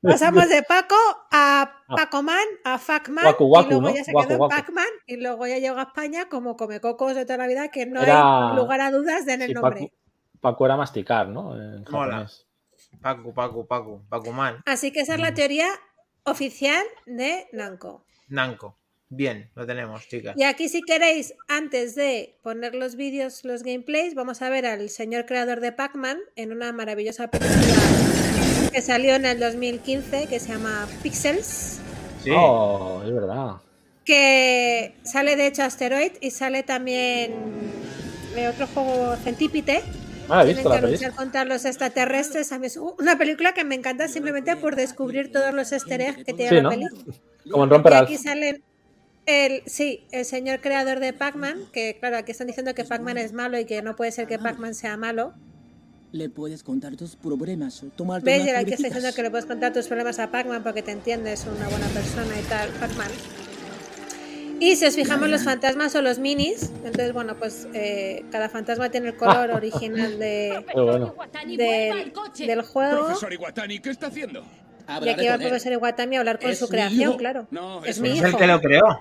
[0.00, 0.94] pasamos de Paco
[1.32, 3.94] a Pacoman, a Facman, y luego ¿no?
[3.94, 4.48] ya se quedó.
[4.48, 7.84] Pacman, y luego ya llegó a España como come cocos de toda la vida, que
[7.86, 9.92] no Era- hay lugar a dudas de en el Sí, nombre.
[10.42, 11.54] Paco, Paco era masticar, ¿no?
[11.54, 12.12] En Mola.
[12.12, 12.46] japonés.
[13.00, 14.60] Pacu, Pacu, Pacu, Pacuman.
[14.66, 15.22] Así que esa es Mm.
[15.22, 15.68] la teoría
[16.24, 18.04] oficial de Nanco.
[18.28, 18.76] Namco.
[19.08, 20.34] Bien, lo tenemos, chicas.
[20.38, 24.88] Y aquí si queréis, antes de poner los vídeos, los gameplays, vamos a ver al
[24.88, 30.48] señor creador de Pac-Man en una maravillosa película que salió en el 2015 que se
[30.52, 31.78] llama Pixels,
[32.24, 32.30] Sí.
[32.34, 33.56] Oh, es verdad.
[34.04, 37.34] que sale de hecho Asteroid y sale también
[38.34, 39.82] de otro juego Centípite.
[40.32, 42.52] Ah, visto que la contra los extraterrestres.
[42.52, 46.24] A mí es una película que me encanta simplemente por descubrir todos los easter eggs
[46.24, 46.70] que tiene Sí, la ¿no?
[46.70, 46.86] peli.
[47.50, 48.62] Como en Romper Y aquí salen
[49.26, 53.32] el, sí, el señor creador de Pac-Man, que claro, aquí están diciendo que Pac-Man es
[53.32, 55.34] malo y que no puede ser que Pac-Man sea malo.
[56.12, 58.54] Le puedes contar tus problemas o tomarte ¿Ves?
[58.54, 61.68] Aquí está diciendo que le puedes contar tus problemas a Pac-Man porque te entiendes, una
[61.68, 63.08] buena persona y tal, Pac-Man.
[64.62, 68.90] Y si os fijamos los fantasmas o los minis, entonces bueno, pues eh, cada fantasma
[68.90, 71.16] tiene el color original de, bueno.
[71.44, 72.12] del,
[72.46, 73.06] del juego.
[73.06, 74.44] Profesor Iwatani, ¿qué está haciendo?
[75.04, 77.16] Y aquí va el profesor Iwatani a hablar con su creación, hijo.
[77.16, 77.48] claro.
[77.50, 78.14] No, es mi no.
[78.14, 78.28] Es hijo.
[78.28, 79.00] el que lo creó.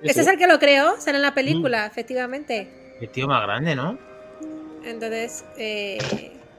[0.00, 0.20] Este sí.
[0.20, 2.94] es el que lo creó, sale en la película, efectivamente.
[3.00, 3.98] Qué tío más grande, ¿no?
[4.84, 5.98] Entonces, eh,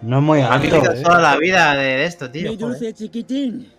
[0.02, 0.76] No es muy Ha alto.
[0.76, 1.02] vivido ¿eh?
[1.02, 2.50] toda la vida de, esto, tío.
[2.52, 3.72] Mi dulce chiquitín.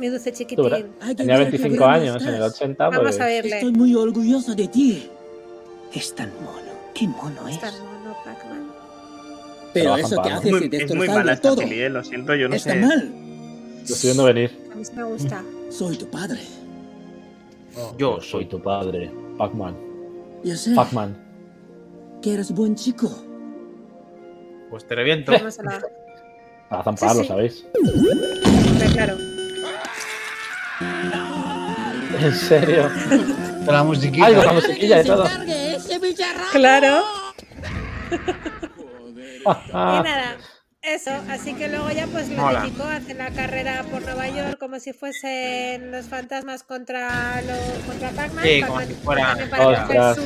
[0.00, 0.32] ¿Verdad?
[0.32, 0.86] chiquitín.
[1.00, 2.54] Ay, qué Tenía bien, qué 25 bien años, en el estás.
[2.60, 3.20] 80, Vamos pues.
[3.20, 3.54] a verle.
[3.56, 5.08] Estoy muy orgulloso de ti.
[5.92, 6.70] Es tan mono.
[6.94, 7.54] Qué mono es.
[7.56, 8.70] Está mono, Pac-Man.
[9.72, 11.58] Pero Trabajan eso Es haces muy, es es muy mala esta todo.
[11.62, 12.80] peli, eh, lo siento, yo no Está sé.
[12.80, 13.12] mal.
[13.88, 14.58] Lo estoy viendo venir.
[14.72, 15.44] A mí sí me gusta.
[15.70, 16.40] Soy tu padre.
[17.96, 19.10] Yo soy tu padre.
[19.38, 19.76] Pac-Man.
[20.42, 21.16] Yo sé Pac-Man.
[22.20, 23.08] que eres buen chico.
[24.70, 25.32] Pues te reviento.
[25.32, 25.80] Vamos a la...
[26.68, 27.28] Para zamparlo, Sí, sí.
[27.28, 27.66] ¿sabéis?
[27.74, 29.16] Hombre, claro.
[32.26, 32.88] En serio.
[32.88, 34.26] De la musiquita.
[34.26, 35.24] Ay, con la musiquilla y todo.
[35.26, 36.00] ese!
[36.52, 37.02] Claro.
[39.68, 40.36] Y nada,
[40.82, 41.10] eso.
[41.30, 44.78] Así que luego ya pues lo dedicó a hacer la carrera por Nueva York como
[44.80, 48.44] si fuesen los fantasmas contra, lo, contra Pac-Man.
[48.44, 49.36] Sí, como Pac-Man si fuera-
[49.82, 50.18] Ostras.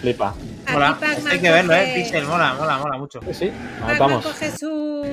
[0.00, 0.34] Flipa.
[0.72, 0.98] Mola.
[1.30, 1.78] Hay que verlo, eh.
[1.78, 3.20] coge- Pixel, mola, mola, mola mucho.
[3.26, 3.52] Sí, sí.
[3.80, 5.04] Pac-Man coge su,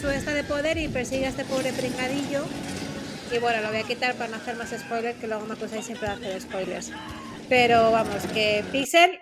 [0.00, 2.44] su esta de poder y persigue a este pobre pringadillo.
[3.34, 5.86] Y bueno, lo voy a quitar para no hacer más spoilers, que luego me acusáis
[5.86, 6.92] siempre de hacer spoilers.
[7.48, 9.18] Pero vamos, que Pixel.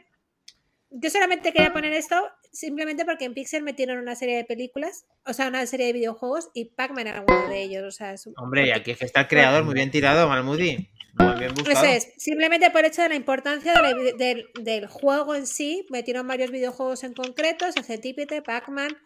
[0.91, 2.21] Yo solamente quería poner esto
[2.53, 6.51] simplemente porque en Pixel metieron una serie de películas, o sea, una serie de videojuegos
[6.53, 7.85] y Pac-Man era uno de ellos.
[7.85, 10.29] O sea, es un- Hombre, y aquí es que está el creador muy bien tirado,
[10.29, 10.89] Malmudi.
[11.15, 11.85] Muy bien buscado.
[11.85, 15.47] Eso es, simplemente por hecho de la importancia de la vi- del, del juego en
[15.47, 18.97] sí, metieron varios videojuegos en concreto, Centípede, Pac-Man,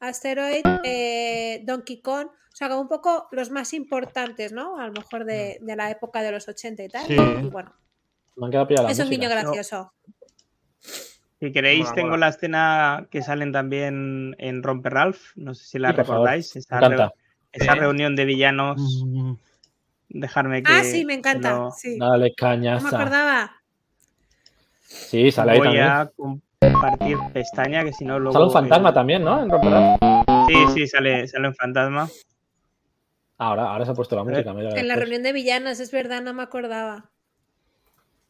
[0.00, 2.28] Asteroid, eh, Donkey Kong,
[2.58, 4.78] sea, como un poco los más importantes, ¿no?
[4.80, 7.06] A lo mejor de, de la época de los 80 y tal.
[7.06, 7.14] Sí.
[7.14, 7.72] Y bueno,
[8.36, 9.92] Me han quedado pillado la es un guiño gracioso.
[11.40, 15.20] Si queréis, tengo la escena que salen también en Romper Ralph.
[15.36, 16.56] No sé si la Sí, recordáis.
[16.56, 19.04] Esa, reunión de villanos.
[19.06, 19.34] Mm,
[20.10, 20.72] Dejarme que.
[20.72, 21.50] Ah, sí, me encanta.
[21.50, 21.98] se lo- Sí.
[21.98, 22.88] Dale, No me cañaza.
[22.88, 23.52] acordaba.
[24.80, 25.86] Sí, sale ahí Voy también.
[25.86, 26.10] a
[26.60, 28.32] compartir pestaña, que si no luego.
[28.32, 29.42] Sale un fantasma también, ¿no?
[29.42, 29.98] En Romper.
[30.48, 32.08] Sí, sí, sale, sale un fantasma.
[33.38, 34.52] Ahora, ahora se ha puesto la música.
[34.52, 34.98] mira, En la después.
[34.98, 37.10] reunión de villanos, es verdad, no me acordaba.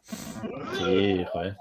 [0.03, 1.57] Sí, joder.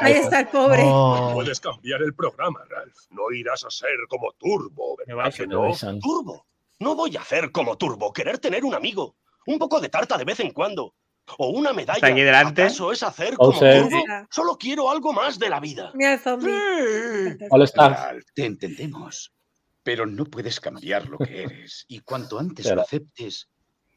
[0.00, 0.82] Ahí está el pobre.
[0.84, 2.94] oh, Puedes cambiar el programa, Ralph.
[3.10, 5.72] No irás a ser como Turbo, Me ¿verdad que no?
[6.00, 6.46] Turbo.
[6.80, 9.16] No voy a hacer como Turbo, querer tener un amigo.
[9.46, 10.94] Un poco de tarta de vez en cuando.
[11.38, 11.94] O una medalla.
[11.96, 12.62] Está aquí delante.
[12.62, 13.52] ¿Acaso es hacer como.
[13.58, 13.98] Turbo?
[14.30, 15.90] Solo quiero algo más de la vida.
[15.94, 16.52] mira el zombie.
[17.50, 17.92] All Star.
[17.92, 19.32] Ralph, te entendemos.
[19.84, 21.84] Pero no puedes cambiar lo que eres.
[21.88, 22.76] Y cuanto antes Claro.
[22.76, 23.48] lo aceptes,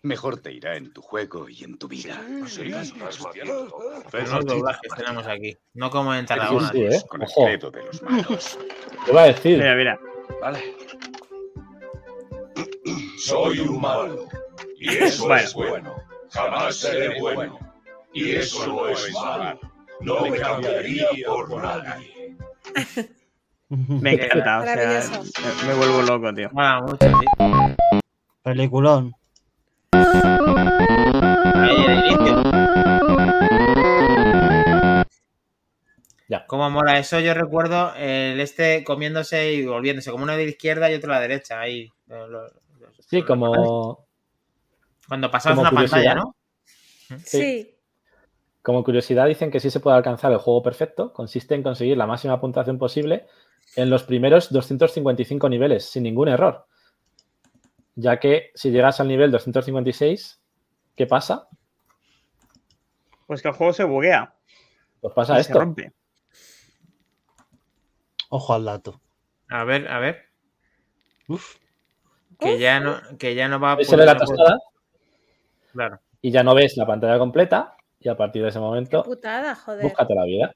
[0.04, 2.22] mejor te irá en tu juego y en tu vida.
[2.46, 2.94] Sí, es
[3.34, 3.80] cierto.
[4.12, 5.58] Los doblajes tenemos aquí.
[5.74, 6.70] No como en Sí, Tarragona.
[6.72, 7.02] sí, ¿eh?
[7.10, 7.46] Con el Ojo.
[7.46, 8.60] credo de los malos.
[9.06, 9.58] Te iba a decir.
[9.58, 10.00] Mira, mira.
[10.42, 10.76] Vale.
[13.18, 14.28] Soy humano.
[14.78, 15.44] Y eso Bueno.
[15.44, 15.96] es bueno.
[16.32, 17.60] Jamás seré bueno.
[18.14, 19.60] Y eso no es malo.
[20.02, 22.38] No me cambiaría por nadie.
[23.70, 24.60] Me encanta.
[24.60, 25.22] O sea,
[25.64, 26.50] me, me vuelvo loco, tío.
[26.54, 27.26] Mola mucho, sí.
[28.42, 29.14] Peliculón.
[29.92, 32.44] Ahí el inicio.
[36.30, 36.46] Ya.
[36.48, 40.90] Cómo mola eso, yo recuerdo el este comiéndose y volviéndose, como uno de la izquierda
[40.90, 41.60] y otro de la derecha.
[41.60, 41.90] Ahí.
[43.00, 44.06] Sí, como,
[45.10, 46.16] Cuando pasabas como una pantalla.
[46.16, 46.36] ¿no?
[47.24, 47.74] Sí.
[48.62, 51.12] como curiosidad, dicen que sí se puede alcanzar el juego perfecto.
[51.12, 53.28] Consiste en conseguir la máxima puntuación posible
[53.76, 56.66] en los primeros 255 niveles, sin ningún error.
[57.96, 60.42] Ya que si llegas al nivel 256,
[60.96, 61.48] ¿qué pasa?
[63.26, 64.34] Pues que el juego se buguea.
[65.02, 65.60] Pues pasa y se esto.
[65.60, 65.94] rompe.
[68.30, 69.00] Ojo al dato.
[69.50, 70.26] A ver, a ver.
[71.28, 71.56] Uf.
[72.40, 74.60] Que ya no, que ya no va a ve la poder- tostada
[75.72, 76.00] Claro.
[76.22, 79.84] y ya no ves la pantalla completa y a partir de ese momento, Putada, joder.
[79.84, 80.54] búscate la vida.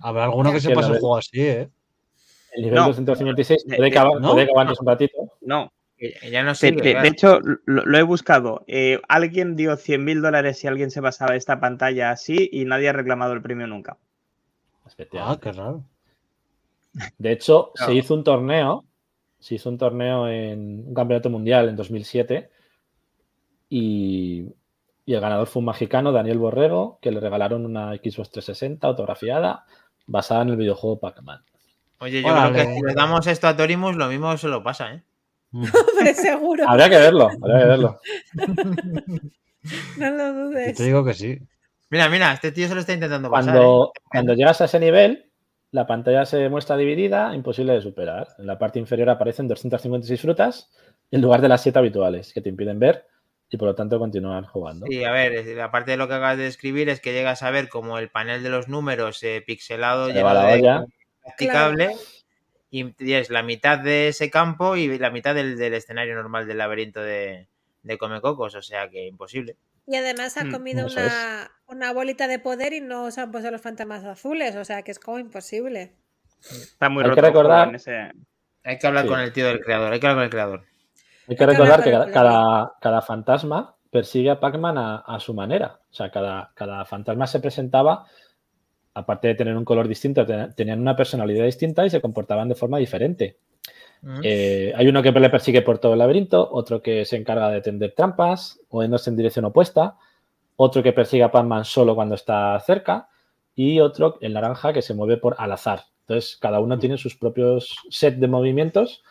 [0.00, 1.70] Habrá alguno que se pase el juego así, ¿eh?
[2.56, 2.86] El nivel No.
[2.88, 3.98] 256 De- puede que
[4.52, 5.32] avances un ratito.
[5.42, 5.72] No.
[6.30, 6.94] Ya no sirve.
[7.00, 8.64] de- hecho, lo, lo he buscado.
[8.66, 12.88] Eh, alguien dio 100 mil dólares si alguien se pasaba esta pantalla así y nadie
[12.90, 13.96] ha reclamado el premio nunca.
[15.18, 15.84] Ah, qué raro.
[17.18, 18.84] De hecho, se hizo un torneo,
[19.38, 22.50] se hizo un torneo en un campeonato mundial en 2007
[23.68, 24.46] y,
[25.04, 29.64] y el ganador fue un mexicano, Daniel Borrego, que le regalaron una Xbox 360 autografiada
[30.06, 31.42] basada en el videojuego Pac-Man.
[31.98, 34.94] Oye, yo creo que si le damos esto a Torimus, lo mismo se lo pasa,
[34.94, 35.02] ¿eh?
[35.52, 36.68] Hombre, seguro.
[36.68, 38.00] Habría que verlo, habría que verlo.
[39.98, 40.76] No lo Yo dudes.
[40.76, 41.38] te digo que sí.
[41.90, 43.56] Mira, mira, este tío se lo está intentando pasar.
[43.56, 43.58] ¿eh?
[43.58, 45.30] Cuando, cuando llegas a ese nivel,
[45.72, 48.28] la pantalla se muestra dividida, imposible de superar.
[48.38, 50.70] En la parte inferior aparecen 256 frutas
[51.10, 53.06] en lugar de las 7 habituales que te impiden ver
[53.48, 54.86] y por lo tanto continuar jugando.
[54.86, 57.68] Sí, a ver, aparte de lo que acabas de describir, es que llegas a ver
[57.68, 60.86] como el panel de los números eh, pixelado, Se lleno va la de
[61.26, 61.96] practicable,
[62.70, 66.58] y tienes la mitad de ese campo y la mitad del, del escenario normal del
[66.58, 67.48] laberinto de,
[67.82, 69.56] de Comecocos, o sea que imposible.
[69.86, 73.50] Y además ha Mm, comido una, una bolita de poder y no se han puesto
[73.50, 75.92] los fantasmas azules, o sea que es como imposible.
[76.50, 78.12] Está muy Hay que roto juego recordar- en ese-
[78.64, 79.08] Hay que hablar Sí.
[79.10, 80.60] con el tío del creador, hay que hablar con el creador.
[80.60, 85.32] Hay que Hay que recordar que cada, cada fantasma persigue a Pac-Man a, a su
[85.34, 85.78] manera.
[85.90, 88.06] O sea, cada, cada fantasma se presentaba,
[88.96, 92.54] aparte de tener un color distinto, te- tenían una personalidad distinta y se comportaban de
[92.54, 93.36] forma diferente.
[94.00, 94.20] Mm.
[94.22, 97.60] Eh, hay uno que le persigue por todo el laberinto, otro que se encarga de
[97.60, 99.96] tender trampas, moviéndose en dirección opuesta,
[100.56, 103.08] otro que persigue a Pac-Man solo cuando está cerca
[103.54, 105.82] y otro, el naranja, que se mueve por al azar.
[106.00, 109.02] Entonces, cada uno tiene sus propios set de movimientos,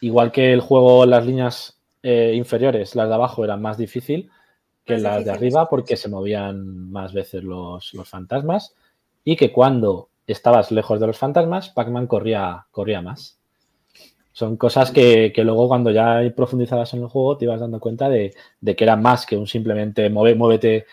[0.00, 4.30] igual que el juego, las líneas eh, inferiores, las de abajo eran más difícil
[4.86, 8.74] que Más las de arriba porque se movían más veces los, los fantasmas
[9.30, 13.38] y que cuando estabas lejos de los fantasmas, Pac-Man corría, corría más.
[14.32, 18.08] Son cosas que, que luego cuando ya profundizabas en el juego te ibas dando cuenta
[18.08, 20.86] de, de que era más que un simplemente mueve, muévete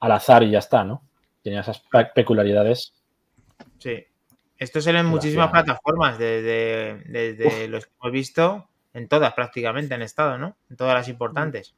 [0.00, 1.02] al azar y ya está, ¿no?
[1.42, 2.94] Tenía esas pe- peculiaridades.
[3.78, 4.02] Sí.
[4.56, 9.92] Esto se lee en muchísimas plataformas, desde, desde los que hemos visto, en todas prácticamente
[9.92, 10.56] han estado, ¿no?
[10.70, 11.74] En todas las importantes.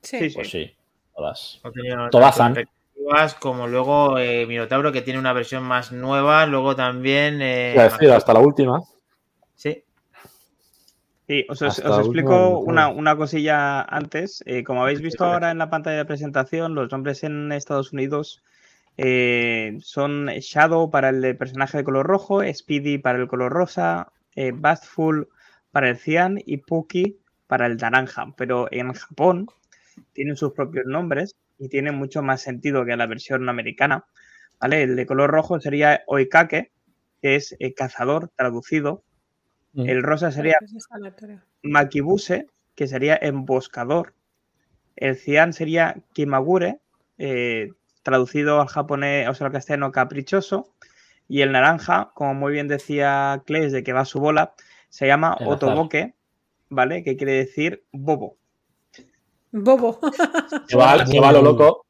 [0.00, 0.18] Sí.
[0.18, 0.34] Sí, sí.
[0.34, 0.74] Pues sí,
[1.14, 1.60] todas.
[2.10, 2.56] Todas han.
[3.40, 7.42] Como luego eh, Minotauro, que tiene una versión más nueva, luego también...
[7.42, 8.80] eh, Iba a decir, hasta la última.
[9.54, 9.84] Sí,
[11.28, 14.42] Sí, os, explico una, una cosilla antes.
[14.44, 18.42] Eh, como habéis visto ahora en la pantalla de presentación, los nombres en Estados Unidos
[18.96, 24.52] eh, son Shadow para el personaje de color rojo, Speedy para el color rosa, eh,
[24.54, 25.28] Bastful
[25.70, 27.16] para el cian y Pookie
[27.46, 28.34] para el naranja.
[28.36, 29.46] Pero en Japón
[30.12, 34.04] tienen sus propios nombres y tienen mucho más sentido que la versión americana.
[34.60, 34.82] ¿vale?
[34.82, 36.72] El de color rojo sería Oikake,
[37.20, 39.04] que es eh, cazador traducido.
[39.72, 39.88] Mm.
[39.88, 41.38] El rosa sería Pues.
[41.62, 44.14] Makibuse, que sería emboscador.
[44.96, 46.80] El cian sería Kimagure,
[47.18, 47.70] eh,
[48.02, 50.74] traducido al japonés, o sea, al castellano, caprichoso.
[51.28, 54.54] Y el naranja, como muy bien decía Kles, de que va a su bola,
[54.88, 55.36] se llama.
[55.46, 56.14] Otoboke,
[56.70, 57.04] ¿vale?
[57.04, 58.36] Que quiere decir bobo.
[59.52, 60.00] Bobo.
[60.68, 61.86] Que va, que va a lo loco,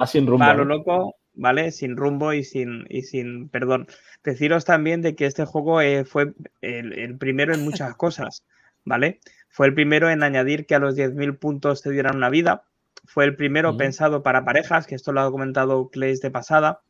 [0.00, 0.44] va sin rumbo.
[0.44, 1.70] Va a lo loco, ¿vale?
[1.72, 3.86] Sin rumbo y sin, y sin perdón.
[4.22, 8.44] Deciros también de que este juego eh, fue el, el primero en muchas cosas,
[8.84, 9.20] ¿vale?
[9.48, 12.64] Fue el primero en añadir que a los 10.000 puntos te dieran una vida.
[13.06, 16.80] Fue el primero pensado para parejas, que esto lo ha comentado Clays de pasada,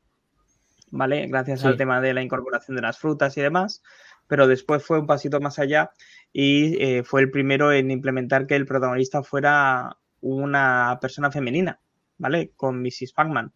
[0.91, 1.27] ¿vale?
[1.27, 1.67] Gracias Sí.
[1.67, 3.83] al tema de la incorporación de las frutas y demás.
[4.29, 5.91] Pero después fue un pasito más allá
[6.33, 11.79] y eh, fue el primero en implementar que el protagonista fuera una persona femenina,
[12.19, 12.53] ¿vale?
[12.57, 13.13] Con Mrs.
[13.15, 13.53] Pac-Man.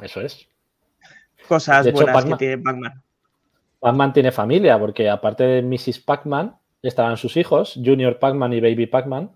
[0.00, 0.48] Eso es.
[1.48, 3.02] Cosas hecho, buenas que tiene Pac-Man.
[3.80, 6.00] Pac-Man tiene familia, porque aparte de Mrs.
[6.00, 9.32] Pac-Man, estaban sus hijos, Junior Pac-Man y Baby Pac-Man.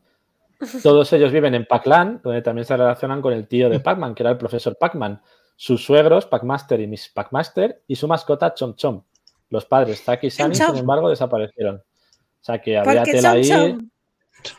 [0.82, 4.22] Todos ellos viven en Pac-Land, donde también se relacionan con el tío de Pac-Man, que
[4.22, 5.20] era el profesor Pac-Man.
[5.56, 9.02] Sus suegros, Pac-Master y Miss Pac-Master, y su mascota, Chom Chom.
[9.50, 11.76] Los padres, Taki y Sunny, sin embargo, desaparecieron.
[11.76, 13.48] O sea que había tela ahí.
[13.48, 13.90] Chom.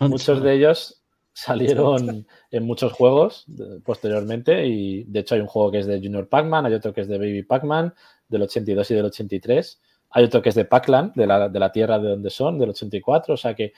[0.09, 1.02] Muchos de ellos
[1.33, 3.45] salieron en muchos juegos
[3.83, 7.01] posteriormente y de hecho hay un juego que es de Junior Pac-Man, hay otro que
[7.01, 7.93] es de Baby Pac-Man
[8.27, 9.81] del 82 y del 83,
[10.11, 12.69] hay otro que es de Pac-Land, de la, de la tierra de donde son, del
[12.69, 13.73] 84, o sea que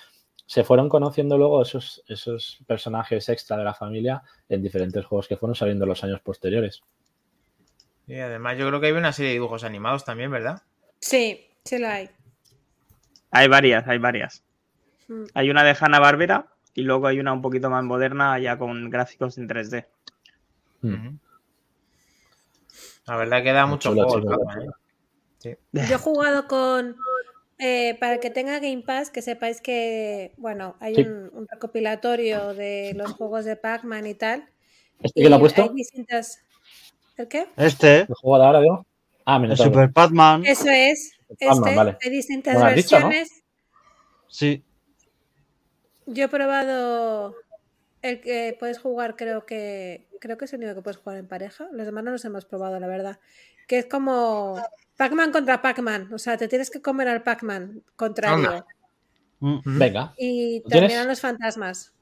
[0.45, 5.37] se fueron conociendo luego esos, esos personajes extra de la familia en diferentes juegos que
[5.37, 6.83] fueron saliendo en los años posteriores.
[8.05, 10.61] Y además yo creo que hay una serie de dibujos animados también, ¿verdad?
[10.99, 12.09] Sí, sí lo hay.
[13.31, 14.43] Hay varias, hay varias.
[15.07, 15.23] Mm.
[15.33, 18.89] Hay una de Hanna Barbera y luego hay una un poquito más moderna ya con
[18.91, 19.87] gráficos en 3D.
[20.81, 21.17] Mm.
[23.07, 24.17] La verdad que da Muy mucho chulo, juego.
[24.31, 24.37] el.
[24.37, 24.71] Pac-Man, ¿eh?
[25.39, 25.55] Sí.
[25.71, 26.95] Yo he jugado con.
[27.57, 31.01] eh, para el que tenga Game Pass, que sepáis que, bueno, hay Sí.
[31.03, 34.49] un, un recopilatorio de los juegos de Pac-Man y tal.
[35.01, 35.63] ¿Este que lo ha puesto?
[35.63, 36.39] Hay distintas.
[37.17, 37.47] ¿El qué?
[37.55, 38.85] Este, ¿El juego de ahora, digo?
[39.23, 39.71] Ah, el Minotauro.
[39.71, 40.45] Super Batman.
[40.45, 41.13] Eso es.
[41.39, 41.75] Pac-Man, Este.
[41.75, 41.97] vale.
[42.03, 43.07] Hay distintas dicho, ¿no?
[43.09, 43.43] versiones.
[44.27, 44.64] Sí.
[46.05, 47.35] Yo he probado
[48.01, 51.27] el que puedes jugar, creo que creo que es el único que puedes jugar en
[51.27, 51.67] pareja.
[51.71, 53.19] Los demás no los hemos probado, la verdad.
[53.67, 54.61] Que es como
[54.97, 56.13] Pac-Man contra Pac-Man.
[56.13, 58.49] O sea, te tienes que comer al Pac-Man contrario.
[58.49, 58.65] Anda.
[59.39, 59.77] Mm.
[59.77, 60.13] Venga.
[60.17, 61.93] Y terminan los fantasmas.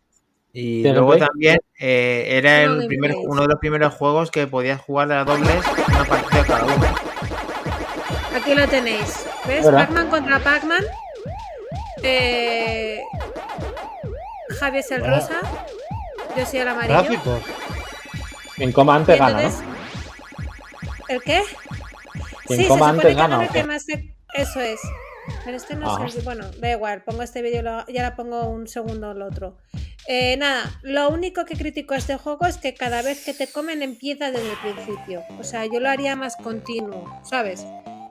[0.51, 4.45] Y ¿Tiene luego también eh, era No el primer, uno de los primeros juegos que
[4.45, 6.85] podías jugar a dobles una partida cada uno.
[8.35, 9.25] Aquí lo tenéis.
[9.47, 9.65] ¿Ves?
[9.65, 10.84] Pac-Man contra Pac-Man.
[12.03, 13.01] Eh,
[14.64, 15.15] Javi es el Bueno.
[15.18, 15.41] rosa.
[16.38, 16.94] Yo soy el amarillo.
[17.03, 17.41] Gráficos.
[18.56, 19.52] Quien coma antes gana, ¿no?
[21.10, 21.41] ¿El qué?
[22.45, 24.80] Quien sí, se coma supone antes que gana, gana más se- Eso es.
[25.44, 26.22] Pero este no es el...
[26.23, 29.57] Bueno, da igual, pongo este vídeo y lo- ya la pongo un segundo el otro.
[30.07, 33.48] Eh, nada, lo único que critico a este juego es que cada vez que te
[33.52, 35.23] comen empieza desde el principio.
[35.40, 37.65] O sea, yo lo haría más continuo, ¿sabes?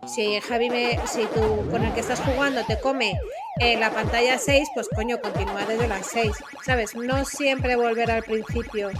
[0.06, 3.18] Si Javi me, si tú con el que estás jugando te come
[3.60, 6.32] en la pantalla 6, pues coño, continúa desde las 6,
[6.64, 6.94] ¿sabes?
[6.94, 8.90] No siempre volver al principio,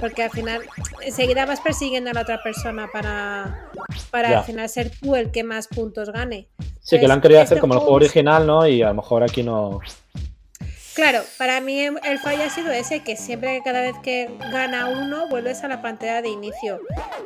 [0.00, 0.62] porque al final
[1.02, 3.70] enseguida vas persiguiendo a la otra persona para,
[4.10, 4.38] para Ya.
[4.40, 6.48] al final ser tú el que más puntos gane.
[6.80, 8.66] Sí, que lo han querido hacer como el juego original, ¿no?
[8.66, 9.80] Y a lo mejor aquí no.
[10.94, 14.86] Claro, para mí el fallo ha sido ese, que siempre que cada vez que gana
[14.86, 16.78] uno vuelves a la pantalla de inicio.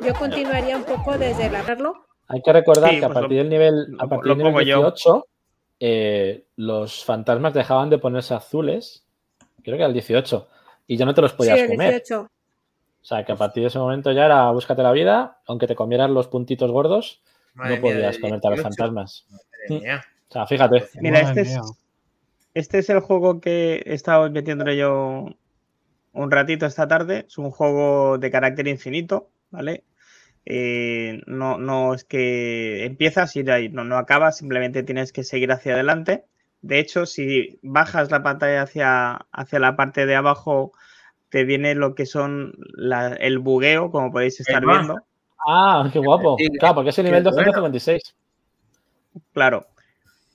[0.03, 1.93] Yo continuaría un poco desde el abrirlo.
[2.29, 4.53] Hay que recordar Sí, que a pues lo- partir del nivel, a partir del nivel
[4.53, 4.93] pongo yo.
[5.79, 9.05] 18, eh, los fantasmas dejaban de ponerse azules.
[9.63, 10.47] Creo que al 18.
[10.87, 11.91] Y ya no te los podías sí, el comer.
[11.91, 12.21] 18.
[12.21, 15.75] O sea, que a partir de ese momento ya era búscate la vida, aunque te
[15.75, 17.21] comieras los puntitos gordos,
[17.53, 18.63] Madre no mía, podías comerte a los 18.
[18.63, 19.25] fantasmas.
[19.29, 20.05] Madre mía.
[20.27, 20.85] O sea, fíjate.
[21.01, 21.59] Mira, este es,
[22.53, 25.27] este es el juego que he estado metiéndole yo
[26.11, 27.25] un ratito esta tarde.
[27.27, 29.83] Es un juego de carácter infinito, ¿vale?
[30.51, 35.75] Eh, no, no es que empiezas y no, no acabas, simplemente tienes que seguir hacia
[35.75, 36.23] adelante.
[36.61, 40.73] De hecho, si bajas la pantalla hacia, hacia la parte de abajo,
[41.29, 44.95] te viene lo que son la- el bugueo, como podéis estar viendo.
[45.47, 46.35] Ah, qué guapo.
[46.59, 47.37] Claro, porque es el nivel bueno.
[47.37, 48.15] 256.
[49.33, 49.67] Claro.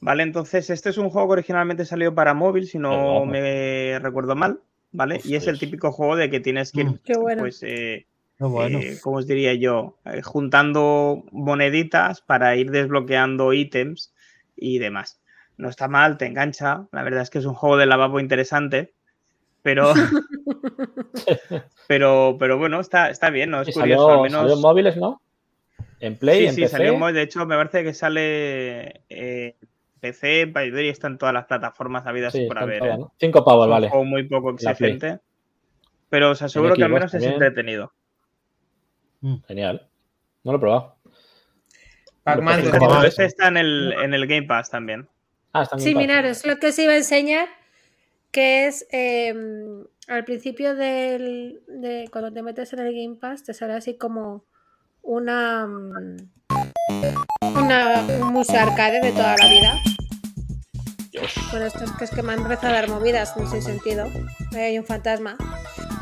[0.00, 4.36] Vale, entonces este es un juego que originalmente salió para móvil, si no me recuerdo
[4.36, 4.60] mal,
[4.92, 5.20] ¿vale?
[5.24, 6.98] Y es el típico juego de que tienes que ir, Mm.
[7.04, 7.42] Qué bueno.
[7.42, 8.06] pues, eh,
[8.38, 8.78] Qué bueno.
[8.80, 9.96] eh, ¿cómo os diría yo?
[10.04, 14.12] Eh, juntando moneditas para ir desbloqueando ítems
[14.56, 15.20] y demás.
[15.56, 16.86] No está mal, te engancha.
[16.92, 18.92] La verdad es que es un juego de lavabo interesante,
[19.62, 19.92] pero,
[21.88, 23.60] pero, pero bueno, está, está bien, ¿no?
[23.62, 24.40] Es Y curioso, salió, al menos.
[24.42, 25.20] salió en móviles, ¿no?
[26.00, 26.76] En Play, Sí, en sí, PC.
[26.76, 29.56] salió muy- De hecho, me parece que sale eh,
[30.00, 32.78] PC, Payday, está en todas las plataformas habidas Sí, por en haber.
[32.80, 33.00] todas, ¿eh?
[33.00, 33.12] ¿no?
[33.18, 33.88] Cinco pavos, Es un vale.
[33.90, 35.20] juego muy poco exigente.
[36.10, 37.54] Pero os aseguro que al menos es también.
[39.24, 39.46] Entretenido.
[39.48, 39.88] Genial.
[40.44, 40.96] No lo he probado.
[42.22, 42.60] Pac-Man.
[43.04, 45.08] Este está en el, en el Game Pass también.
[45.52, 46.16] Ah, está en Sí, Game Pass.
[46.16, 47.48] miraros, lo que os iba a enseñar,
[48.30, 49.34] que es eh,
[50.08, 54.44] al principio del, de cuando te metes en el Game Pass, te sale así como
[55.02, 56.16] una, mm,
[57.56, 59.74] una un museo arcade de toda la vida.
[61.50, 64.06] Bueno, esto es que es que me han empezado a dar movidas, no sé sentido.
[64.52, 65.36] Ahí hay un fantasma.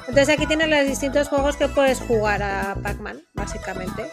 [0.08, 4.04] Entonces aquí tienes los distintos juegos que puedes jugar a Pac-Man, básicamente.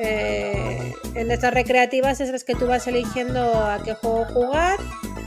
[0.00, 4.78] Eh, en estas recreativas es las que tú vas eligiendo a qué juego jugar.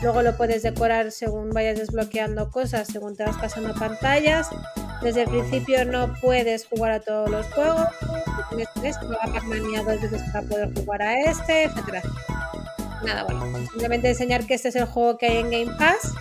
[0.02, 4.50] Luego lo puedes decorar según vayas desbloqueando cosas, según te vas pasando pantallas.
[5.02, 7.88] Desde el principio no puedes jugar a todos los juegos.
[8.50, 12.02] Tienes tres, juega Pac-Man dos veces para poder jugar a este, etcétera.
[13.04, 16.14] Nada, bueno, simplemente enseñar que este es el juego que hay en Game Pass.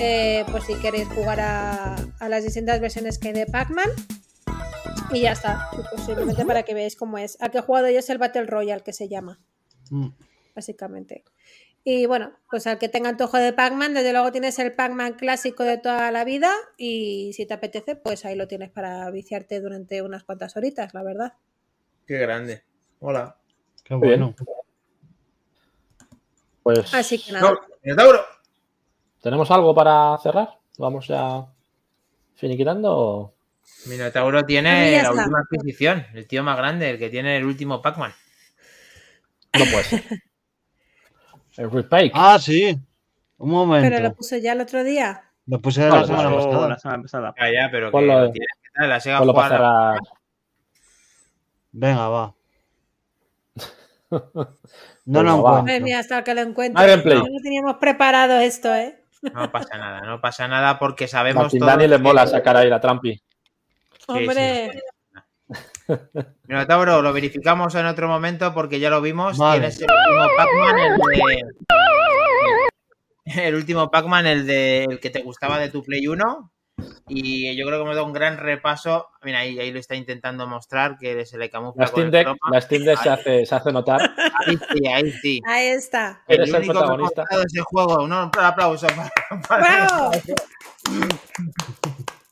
[0.00, 3.88] Eh, por si queréis jugar a, a las distintas versiones que hay de Pac-Man.
[5.12, 5.68] Y ya está.
[5.72, 7.40] Pues simplemente para que veáis cómo es.
[7.40, 9.40] Al que he jugado yo es el Battle Royale que se llama,
[9.90, 10.08] Mm.
[10.54, 11.24] básicamente.
[11.82, 15.64] Y bueno, pues al que tenga antojo de Pac-Man, desde luego tienes el Pac-Man clásico
[15.64, 16.52] de toda la vida.
[16.76, 21.02] Y si te apetece, pues ahí lo tienes para viciarte durante unas cuantas horitas, la
[21.02, 21.32] verdad.
[22.06, 22.62] Qué grande.
[23.00, 23.36] Hola.
[23.82, 24.34] Qué bueno.
[26.62, 27.50] Pues Así que nada.
[27.50, 27.96] No.
[29.22, 30.58] ¿Tenemos algo para cerrar?
[30.78, 31.46] ¿Vamos ya
[32.36, 32.96] finiquitando?
[32.96, 33.34] o-
[33.86, 35.12] Minotauro tiene la está.
[35.12, 36.06] última adquisición.
[36.12, 38.12] El tío más grande, el que tiene el último Pac-Man.
[39.58, 40.02] No puede ser.
[41.56, 42.12] El remake.
[42.14, 42.78] Ah, sí.
[43.38, 43.88] Un momento.
[43.88, 45.24] Pero lo puso ya el otro día.
[45.46, 46.68] Lo puse No, la semana Pasó pasada.
[46.68, 47.34] la semana pasada.
[47.38, 48.88] Ya, ya, pero que lo tienes que tal.
[48.88, 49.98] La Sega.
[51.72, 52.34] Venga, va.
[55.06, 55.38] No lo va.
[55.38, 55.62] encuentro.
[55.62, 57.18] Madre mía, hasta que lo gameplay.
[57.18, 58.99] No teníamos preparado esto, ¿eh?
[59.22, 62.70] No pasa nada, no pasa nada porque sabemos Martín Dani le que- mola sacar ahí
[62.70, 63.20] la trampi.
[64.06, 64.82] Hombre,
[66.46, 69.36] Minotauro, lo verificamos en otro momento porque ya lo vimos.
[69.38, 69.70] Vale.
[69.70, 71.42] Tienes el último Pac-Man, el de.
[73.42, 76.50] El último Pac-Man, el de el que te gustaba de tu Play 1.
[77.08, 79.08] Y yo creo que hemos dado un gran repaso.
[79.22, 82.10] Mira, ahí, ahí lo está intentando mostrar, que se le camufla La con Steam el
[82.12, 82.38] Deck, croma.
[82.52, 84.00] la Steam Deck se hace, se hace notar.
[84.46, 85.40] Ahí sí, ahí sí.
[85.46, 86.22] ahí está.
[86.28, 87.24] El Eres el único que ha protagonista.
[87.46, 88.04] ese juego.
[88.04, 89.10] Un aplauso para,
[89.48, 90.10] para- ¡Bravo!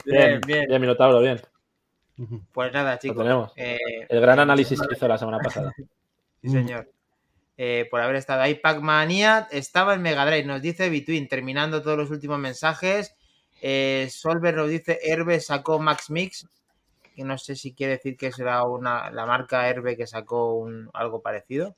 [0.05, 0.81] Bien, Bien, bien.
[0.81, 1.41] Minotauro, bien.
[2.53, 3.19] Pues nada, chicos.
[3.19, 3.53] tenemos.
[3.57, 5.73] eh, El gran análisis que hizo la semana pasada.
[6.43, 6.91] Sí, señor.
[7.57, 8.55] Eh, por haber estado ahí.
[8.55, 13.15] Pac-Mania estaba en Mega Drive, nos dice Between, terminando todos los últimos mensajes.
[13.61, 16.47] Eh, Solver nos dice Herbe sacó Max Mix,
[17.15, 20.91] que no sé si quiere decir que será una, la marca Herbe que sacó un,
[20.95, 21.77] algo parecido.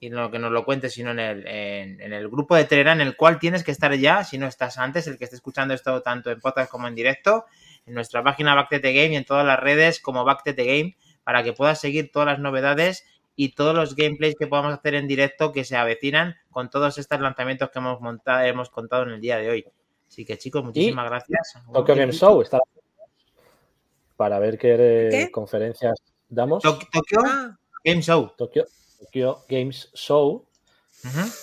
[0.00, 3.06] Y no que nos lo cuente, sino en el, en, el grupo de Telegram, en
[3.06, 6.02] el cual tienes que estar ya, si no estás antes, el que esté escuchando esto
[6.02, 7.46] tanto en podcast como en directo,
[7.86, 11.54] en nuestra página Back Game y en todas las redes como Back Game, para que
[11.54, 15.64] puedas seguir todas las novedades y todos los gameplays que podamos hacer en directo que
[15.64, 19.48] se avecinan con todos estos lanzamientos que hemos montado, hemos contado en el día de
[19.48, 19.66] hoy.
[20.08, 21.54] Así que chicos, muchísimas gracias.
[21.72, 22.58] Tokyo Game Show está
[24.16, 25.30] para ver qué, eh, ¿Qué?
[25.30, 25.94] conferencias
[26.28, 26.62] damos.
[26.62, 28.32] Tok- Tokyo Ah, Game Show.
[28.36, 28.64] Tokyo,
[29.00, 30.46] Tokyo Games Show.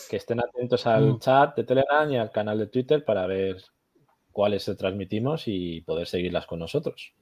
[0.09, 1.19] Que estén atentos al Mm.
[1.19, 3.57] chat de Telegram y al canal de Twitter para ver
[4.31, 7.13] cuáles se transmitimos y poder seguirlas con nosotros.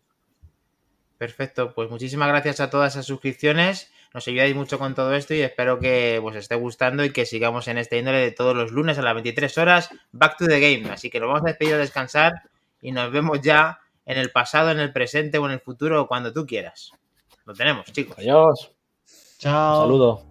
[1.18, 3.92] Perfecto, pues muchísimas gracias a todas esas suscripciones.
[4.14, 7.68] Nos ayudáis mucho con todo esto y espero que os esté gustando y que sigamos
[7.68, 9.90] en este índole de todos los lunes a las 23 horas.
[10.12, 10.92] Back to the game.
[10.92, 12.34] Así que nos vamos a despedir a descansar
[12.82, 16.34] y nos vemos ya en el pasado, en el presente o en el futuro, cuando
[16.34, 16.92] tú quieras.
[17.46, 18.18] Lo tenemos, chicos.
[18.18, 18.72] Adiós.
[19.38, 19.82] Chao.
[19.84, 20.24] Saludo.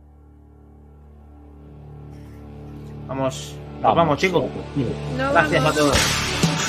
[3.06, 4.44] Vamos, nos vamos, chicos.
[5.16, 5.98] no Gracias a todos.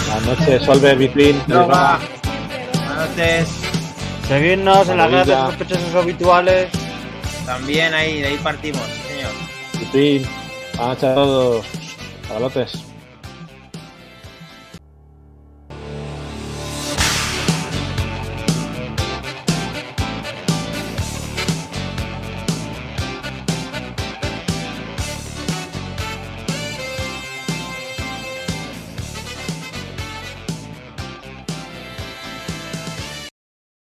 [0.05, 1.41] Buenas noches, Solver, Bitwin.
[1.47, 1.99] No va.
[2.73, 3.49] Buenas noches.
[4.27, 6.88] Seguidnos en las redes sospechosos habituales.
[7.49, 9.31] También ahí, de ahí partimos, sí, señor.
[9.79, 10.21] Bitwin.
[10.77, 11.65] Buenas noches a todos.
[12.27, 12.88] Cabalotes.